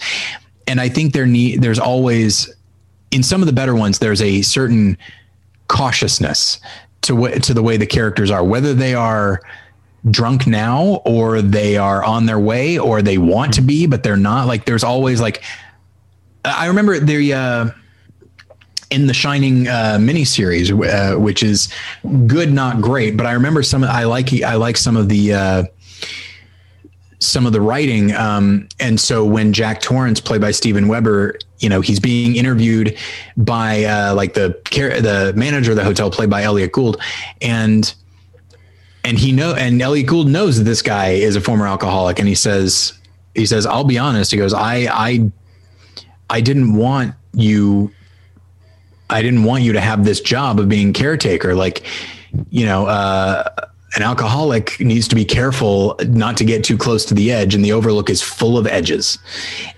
[0.66, 2.52] and i think there need there's always
[3.10, 4.98] in some of the better ones, there's a certain
[5.68, 6.60] cautiousness
[7.02, 9.40] to w- to the way the characters are, whether they are
[10.10, 14.16] drunk now or they are on their way or they want to be but they're
[14.16, 14.46] not.
[14.46, 15.42] Like there's always like
[16.44, 17.70] I remember the uh,
[18.90, 21.72] in the Shining uh, miniseries, uh, which is
[22.26, 23.84] good, not great, but I remember some.
[23.84, 25.34] I like I like some of the.
[25.34, 25.64] Uh,
[27.18, 28.14] some of the writing.
[28.14, 32.96] Um, and so when Jack Torrance, played by Steven Weber, you know, he's being interviewed
[33.36, 37.00] by uh, like the the manager of the hotel, played by Elliott Gould,
[37.40, 37.94] and
[39.04, 42.28] and he know and Elliott Gould knows that this guy is a former alcoholic, and
[42.28, 42.98] he says
[43.34, 44.30] he says I'll be honest.
[44.30, 45.30] He goes I I
[46.28, 47.90] I didn't want you.
[49.10, 51.54] I didn't want you to have this job of being caretaker.
[51.54, 51.86] Like,
[52.50, 53.48] you know, uh,
[53.94, 57.64] an alcoholic needs to be careful not to get too close to the edge and
[57.64, 59.18] the overlook is full of edges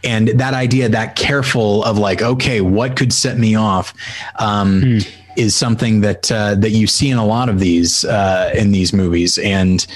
[0.03, 3.95] and that idea that careful of like okay what could set me off
[4.41, 5.11] um, mm.
[5.37, 8.93] is something that uh, that you see in a lot of these uh, in these
[8.93, 9.87] movies and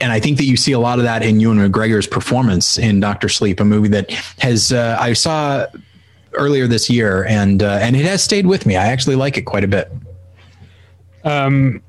[0.00, 3.00] and I think that you see a lot of that in Ewan McGregor's performance in
[3.00, 5.66] Doctor Sleep, a movie that has uh, I saw
[6.32, 8.76] earlier this year, and uh, and it has stayed with me.
[8.76, 9.90] I actually like it quite a bit.
[11.24, 11.82] Um,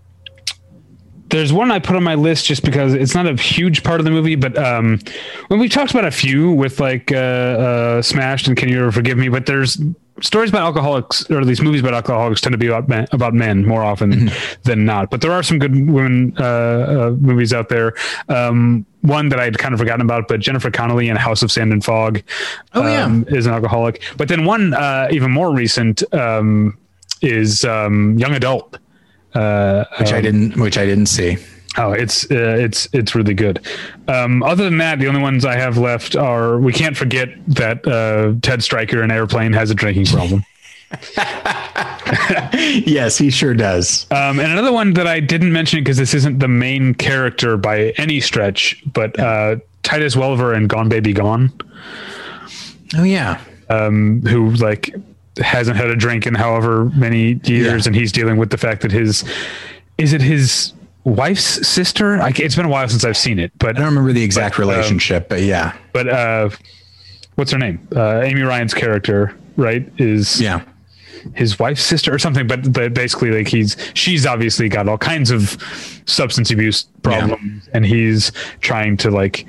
[1.29, 4.05] there's one I put on my list just because it's not a huge part of
[4.05, 4.99] the movie, but um,
[5.47, 8.91] when we talked about a few with like uh, uh, Smashed and Can You Ever
[8.91, 9.79] Forgive Me, but there's
[10.21, 13.33] stories about alcoholics, or at least movies about alcoholics, tend to be about men, about
[13.33, 14.61] men more often mm-hmm.
[14.63, 15.09] than not.
[15.09, 17.93] But there are some good women uh, uh, movies out there.
[18.27, 21.71] Um, one that I'd kind of forgotten about, but Jennifer Connelly in House of Sand
[21.71, 22.21] and Fog
[22.73, 23.35] oh, um, yeah.
[23.37, 24.03] is an alcoholic.
[24.17, 26.77] But then one uh, even more recent um,
[27.21, 28.77] is um, Young Adult
[29.33, 31.37] uh, which um, I didn't, which I didn't see.
[31.77, 33.65] Oh, it's uh, it's it's really good.
[34.07, 37.87] Um, other than that, the only ones I have left are we can't forget that
[37.87, 40.43] uh, Ted Striker in Airplane has a drinking problem.
[42.87, 44.07] yes, he sure does.
[44.09, 47.93] Um, and another one that I didn't mention because this isn't the main character by
[47.97, 51.51] any stretch, but uh, Titus Welliver and Gone Baby Gone.
[52.97, 53.39] Oh yeah.
[53.69, 54.95] Um, who like
[55.37, 57.89] hasn't had a drink in however many years, yeah.
[57.89, 59.23] and he's dealing with the fact that his
[59.99, 60.73] is it his
[61.09, 62.21] wife's sister?
[62.21, 64.57] I, it's been a while since I've seen it, but I don't remember the exact
[64.57, 65.23] but, um, relationship.
[65.23, 66.49] Um, but yeah, but uh,
[67.35, 67.87] what's her name?
[67.95, 69.91] Uh, Amy Ryan's character, right?
[69.97, 70.63] Is yeah
[71.35, 75.31] his wife's sister or something but but basically like he's she's obviously got all kinds
[75.31, 75.57] of
[76.05, 77.71] substance abuse problems yeah.
[77.73, 78.31] and he's
[78.61, 79.45] trying to like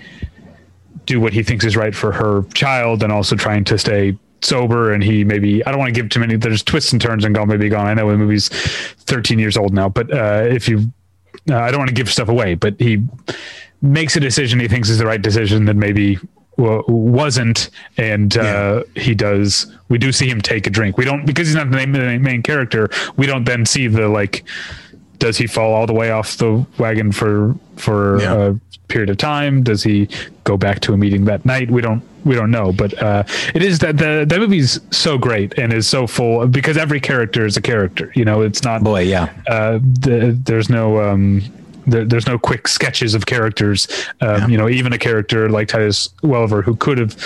[1.06, 4.92] do what he thinks is right for her child and also trying to stay sober
[4.92, 7.34] and he maybe I don't want to give too many there's twists and turns and
[7.34, 7.86] Gone Baby Gone.
[7.86, 10.90] I know the movie's 13 years old now, but uh, if you
[11.50, 13.02] uh, I don't want to give stuff away, but he
[13.82, 16.18] makes a decision he thinks is the right decision that maybe
[16.56, 19.02] w- wasn't and uh, yeah.
[19.02, 20.96] he does we do see him take a drink.
[20.96, 24.08] We don't because he's not the main, the main character, we don't then see the
[24.08, 24.44] like
[25.20, 28.34] does he fall all the way off the wagon for for yeah.
[28.34, 28.54] a
[28.88, 29.62] period of time?
[29.62, 30.08] Does he
[30.44, 31.70] go back to a meeting that night?
[31.70, 33.22] We don't we don't know, but uh,
[33.54, 37.46] it is that the that movie's so great and is so full because every character
[37.46, 38.10] is a character.
[38.16, 39.32] You know, it's not boy, yeah.
[39.46, 41.42] Uh, the, there's no um,
[41.86, 43.86] there, there's no quick sketches of characters.
[44.20, 44.46] Um, yeah.
[44.48, 47.16] You know, even a character like Titus Welliver, who could have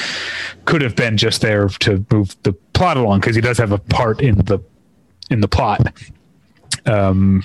[0.64, 3.78] could have been just there to move the plot along because he does have a
[3.78, 4.58] part in the
[5.30, 5.80] in the plot.
[6.86, 7.42] Um,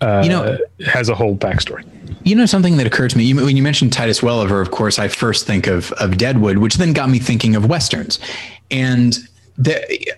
[0.00, 1.86] uh, you know, has a whole backstory.
[2.24, 4.60] You know something that occurred to me when you mentioned Titus Welliver.
[4.60, 8.18] Of course, I first think of of Deadwood, which then got me thinking of westerns,
[8.70, 9.18] and
[9.56, 10.14] the,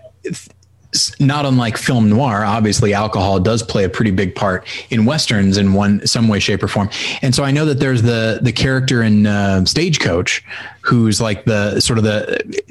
[1.18, 5.72] not unlike film noir, obviously alcohol does play a pretty big part in westerns in
[5.72, 6.90] one some way, shape, or form.
[7.22, 10.44] And so I know that there's the the character in uh, Stagecoach,
[10.82, 12.62] who's like the sort of the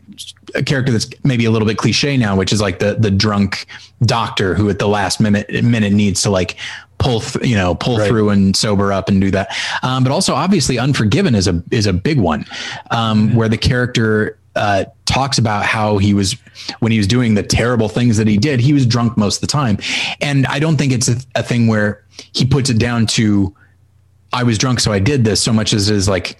[0.53, 3.65] a character that's maybe a little bit cliche now, which is like the the drunk
[4.03, 6.57] doctor who at the last minute minute needs to like
[7.01, 8.07] pull th- you know pull right.
[8.07, 11.87] through and sober up and do that um, but also obviously unforgiven is a is
[11.87, 12.45] a big one
[12.91, 13.37] um, mm-hmm.
[13.37, 16.35] where the character uh, talks about how he was
[16.79, 19.41] when he was doing the terrible things that he did he was drunk most of
[19.41, 19.77] the time
[20.21, 23.55] and i don't think it's a, a thing where he puts it down to
[24.31, 26.37] i was drunk so i did this so much as is like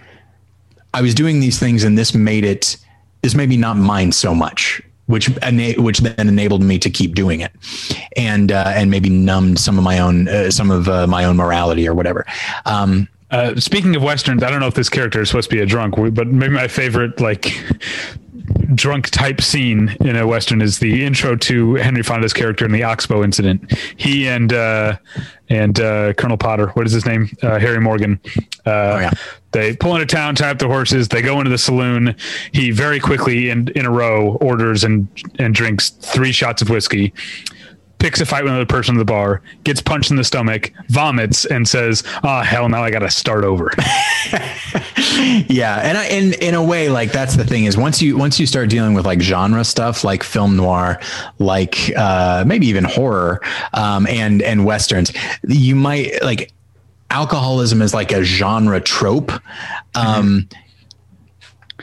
[0.94, 2.78] i was doing these things and this made it
[3.24, 4.82] this maybe not mine so much
[5.12, 5.30] which
[5.78, 7.52] which then enabled me to keep doing it,
[8.18, 11.38] and uh, and maybe numbed some of my own uh, some of uh, my own
[11.38, 12.26] morality or whatever.
[12.66, 15.62] Um, uh, speaking of westerns, I don't know if this character is supposed to be
[15.62, 17.54] a drunk, but maybe my favorite like
[18.76, 22.84] drunk type scene in a western is the intro to Henry Fonda's character in the
[22.84, 23.74] Oxbow incident.
[23.98, 24.98] He and uh,
[25.50, 27.30] and uh, Colonel Potter, what is his name?
[27.42, 28.20] Uh, Harry Morgan.
[28.66, 29.12] Uh, oh, yeah.
[29.52, 31.10] They pull into town, tie up the horses.
[31.10, 32.16] They go into the saloon.
[32.54, 35.08] He very quickly, in in a row, orders and
[35.40, 37.14] and drinks three shots of whiskey
[38.02, 41.46] picks a fight with another person in the bar, gets punched in the stomach, vomits,
[41.46, 43.72] and says, "Oh hell, now I got to start over."
[45.48, 48.40] yeah, and I, in in a way, like that's the thing is once you once
[48.40, 51.00] you start dealing with like genre stuff, like film noir,
[51.38, 53.40] like uh, maybe even horror,
[53.74, 55.14] um, and and westerns,
[55.48, 56.52] you might like
[57.12, 59.32] alcoholism is like a genre trope.
[59.96, 60.58] Um, mm-hmm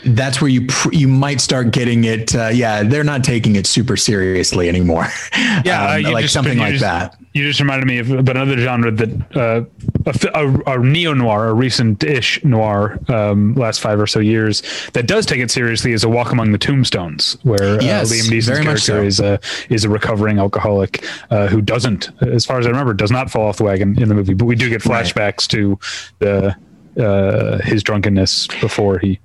[0.04, 2.34] that's where you pr- you might start getting it.
[2.34, 5.06] Uh, yeah, they're not taking it super seriously anymore.
[5.64, 7.18] Yeah, um, uh, like just, something like just, that.
[7.32, 9.64] You just reminded me of but another genre that uh,
[10.06, 14.62] a, a, a neo noir, a recent-ish noir, um, last five or so years
[14.92, 18.30] that does take it seriously is a Walk Among the Tombstones, where uh, yes, Liam
[18.30, 19.02] Neeson's character so.
[19.02, 23.10] is a is a recovering alcoholic uh, who doesn't, as far as I remember, does
[23.10, 24.34] not fall off the wagon in the movie.
[24.34, 25.50] But we do get flashbacks right.
[25.50, 25.78] to
[26.18, 26.56] the
[26.98, 29.18] uh, his drunkenness before he.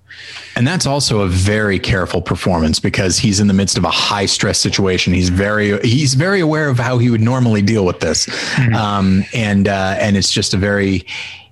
[0.56, 4.28] And that's also a very careful performance because he's in the midst of a high
[4.28, 5.12] stress situation.
[5.14, 8.76] He's very he's very aware of how he would normally deal with this, mm-hmm.
[8.76, 11.06] um, and uh, and it's just a very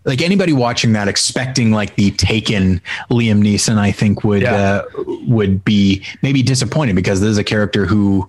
[0.05, 4.53] like anybody watching that expecting like the taken Liam Neeson, I think would Yeah.
[4.55, 4.83] uh,
[5.27, 8.27] would be maybe disappointed because this is a character who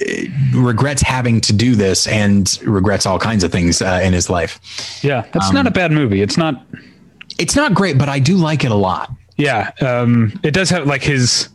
[0.00, 0.04] uh,
[0.54, 4.60] regrets having to do this and regrets all kinds of things uh, in his life.
[5.02, 6.20] Yeah, that's Um, not a bad movie.
[6.22, 6.62] It's not.
[7.38, 9.10] It's not great, but I do like it a lot.
[9.36, 11.48] Yeah, um, it does have like his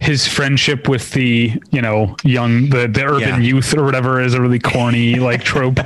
[0.00, 3.38] his friendship with the you know young the the urban Yeah.
[3.38, 5.78] youth or whatever is a really corny like trope.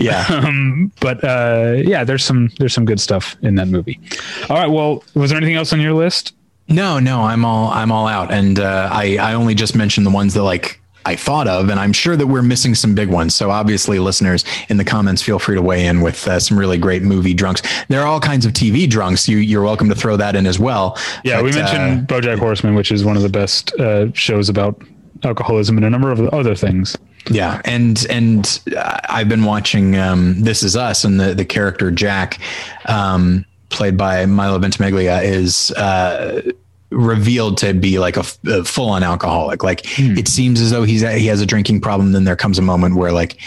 [0.00, 0.24] Yeah.
[0.30, 4.00] Um, but uh, yeah, there's some there's some good stuff in that movie.
[4.48, 4.70] All right.
[4.70, 6.34] Well, was there anything else on your list?
[6.68, 10.10] No, no, I'm all I'm all out, and uh, I I only just mentioned the
[10.10, 13.34] ones that like I thought of, and I'm sure that we're missing some big ones.
[13.34, 16.78] So obviously, listeners in the comments, feel free to weigh in with uh, some really
[16.78, 17.62] great movie drunks.
[17.88, 19.28] There are all kinds of TV drunks.
[19.28, 20.98] You you're welcome to throw that in as well.
[21.24, 24.48] Yeah, we But, uh, mentioned BoJack Horseman, which is one of the best uh, shows
[24.48, 24.82] about
[25.24, 26.96] alcoholism and a number of other things.
[27.30, 31.90] Yeah, and and uh, I've been watching um, This Is Us, and the the character
[31.90, 32.38] Jack,
[32.86, 36.42] um, played by Milo Ventimiglia, is uh,
[36.90, 39.62] revealed to be like a full on alcoholic.
[39.62, 42.12] Like it seems as though he's he has a drinking problem.
[42.12, 43.38] Then there comes a moment where like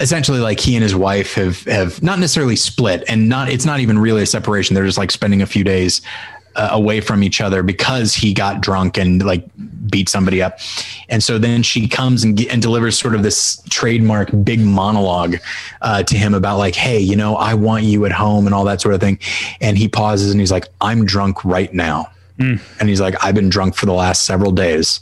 [0.00, 3.80] essentially like he and his wife have have not necessarily split and not it's not
[3.80, 6.02] even really a separation they're just like spending a few days
[6.56, 9.44] uh, away from each other because he got drunk and like
[9.88, 10.58] beat somebody up
[11.08, 15.36] and so then she comes and, and delivers sort of this trademark big monologue
[15.82, 18.64] uh, to him about like hey you know i want you at home and all
[18.64, 19.18] that sort of thing
[19.60, 22.10] and he pauses and he's like i'm drunk right now
[22.80, 25.00] and he's like i've been drunk for the last several days.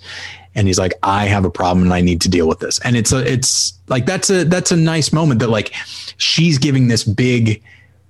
[0.56, 2.78] And he's like i have a problem and i need to deal with this.
[2.80, 5.72] And it's a it's like that's a that's a nice moment that like
[6.16, 7.62] she's giving this big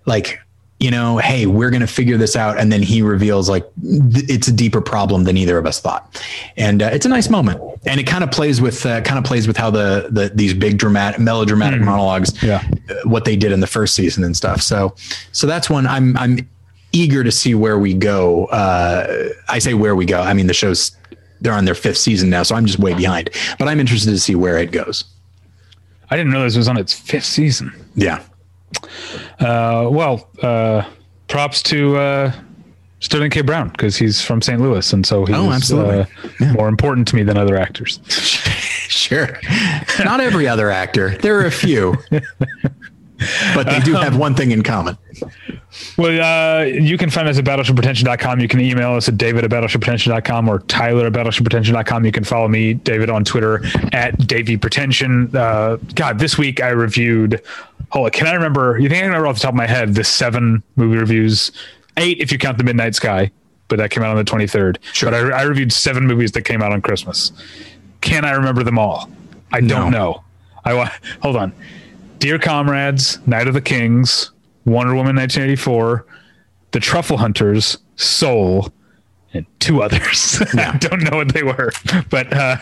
[0.06, 0.40] like
[0.78, 2.58] you know hey we're going to figure this out.
[2.58, 6.02] And then he reveals like th- it's a deeper problem than either of us thought.
[6.56, 7.60] And uh, it's a nice moment.
[7.84, 10.54] And it kind of plays with uh, kind of plays with how the the these
[10.54, 12.62] big dramatic melodramatic monologues Yeah.
[12.88, 14.62] uh, what they did in the first season and stuff.
[14.62, 14.94] So
[15.32, 16.48] so that's one i'm i'm
[16.92, 20.54] eager to see where we go uh i say where we go i mean the
[20.54, 20.92] show's
[21.40, 24.18] they're on their fifth season now so i'm just way behind but i'm interested to
[24.18, 25.04] see where it goes
[26.12, 27.72] I didn't realize it was on its fifth season.
[27.94, 28.20] yeah
[29.38, 30.82] Uh, well, uh,
[31.28, 32.32] props to uh,
[32.98, 33.42] Sterling K.
[33.42, 34.60] Brown because he's from St.
[34.60, 36.06] Louis, and so he's Oh, absolutely.
[36.40, 38.00] uh, more important to me than other actors.
[38.90, 39.38] Sure.
[40.04, 41.16] Not every other actor.
[41.18, 41.94] There are a few.
[43.54, 44.98] but they do have one thing in common.
[45.96, 46.20] Well,
[46.60, 48.40] uh, you can find us at battleshippretension.com.
[48.40, 52.04] You can email us at david at battleshippretension.com or tyler at battleshippretension.com.
[52.04, 53.62] You can follow me, David, on Twitter
[53.92, 55.34] at Davy Pretension.
[55.34, 57.42] Uh, God, this week I reviewed,
[57.90, 59.66] hold on, can I remember, you think I can remember off the top of my
[59.66, 61.52] head, the seven movie reviews,
[61.96, 63.30] eight if you count The Midnight Sky,
[63.68, 64.78] but that came out on the 23rd.
[64.92, 65.10] Sure.
[65.10, 67.32] But I, I reviewed seven movies that came out on Christmas.
[68.00, 69.10] Can I remember them all?
[69.52, 69.98] I don't No.
[69.98, 70.24] know.
[70.64, 70.90] I
[71.22, 71.52] hold on.
[72.18, 74.30] Dear Comrades, Night of the Kings,
[74.64, 76.06] Wonder Woman 1984,
[76.72, 78.72] The Truffle Hunters, Soul,
[79.32, 80.42] and two others.
[80.54, 81.70] I don't know what they were,
[82.10, 82.56] but uh,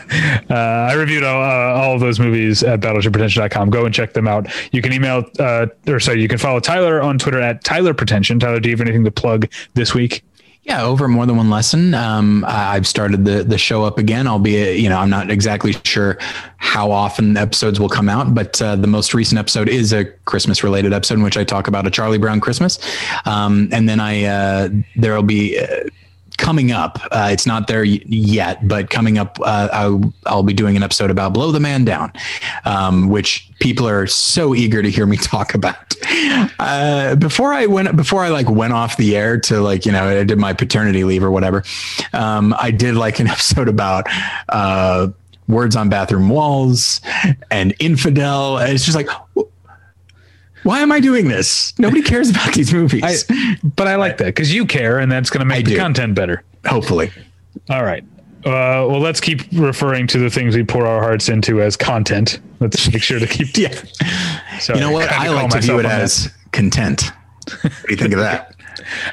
[0.50, 3.70] uh, I reviewed all, uh, all of those movies at battleshippretension.com.
[3.70, 4.48] Go and check them out.
[4.72, 8.38] You can email, uh, or sorry, you can follow Tyler on Twitter at Tyler Pretension.
[8.38, 10.22] Tyler, do you have anything to plug this week?
[10.68, 11.94] Yeah, over more than one lesson.
[11.94, 14.26] Um, I've started the the show up again.
[14.26, 16.18] Albeit, you know, I'm not exactly sure
[16.58, 20.62] how often episodes will come out, but uh, the most recent episode is a Christmas
[20.62, 22.78] related episode in which I talk about a Charlie Brown Christmas.
[23.24, 25.58] Um, and then I uh, there'll be.
[25.58, 25.88] Uh,
[26.38, 30.76] Coming up, uh, it's not there yet, but coming up, uh, I'll, I'll be doing
[30.76, 32.12] an episode about "Blow the Man Down,"
[32.64, 35.94] um, which people are so eager to hear me talk about.
[36.58, 40.04] Uh, before I went, before I like went off the air to like you know
[40.04, 41.64] I did my paternity leave or whatever,
[42.12, 44.06] um, I did like an episode about
[44.48, 45.08] uh,
[45.48, 47.00] words on bathroom walls
[47.50, 48.58] and infidel.
[48.58, 49.08] And it's just like.
[50.68, 51.76] Wh- Why am I doing this?
[51.78, 53.24] Nobody cares about these movies.
[53.76, 55.78] But I like that because you care, and that's going to make the do.
[55.78, 56.42] content better.
[56.66, 57.10] Hopefully.
[57.70, 58.04] All right.
[58.44, 62.40] Uh, well, let's keep referring to the things we pour our hearts into as content.
[62.60, 63.48] Let's make sure to keep.
[63.56, 63.74] Yeah.
[64.60, 65.10] Sorry, You know what?
[65.10, 66.00] I like to view it on that.
[66.02, 67.10] as content.
[67.62, 68.54] What do you think of that?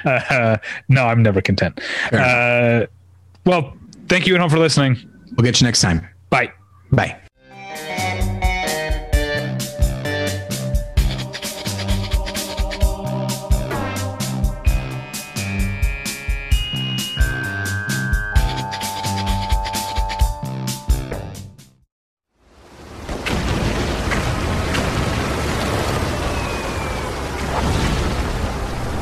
[0.06, 0.57] Uh,
[0.88, 1.82] no, I'm never content.
[2.14, 2.86] Uh,
[3.45, 3.76] well,
[4.07, 4.95] thank you at home for listening.
[5.36, 6.07] We'll get you next time.
[6.30, 6.53] Bye.
[6.91, 7.19] Bye.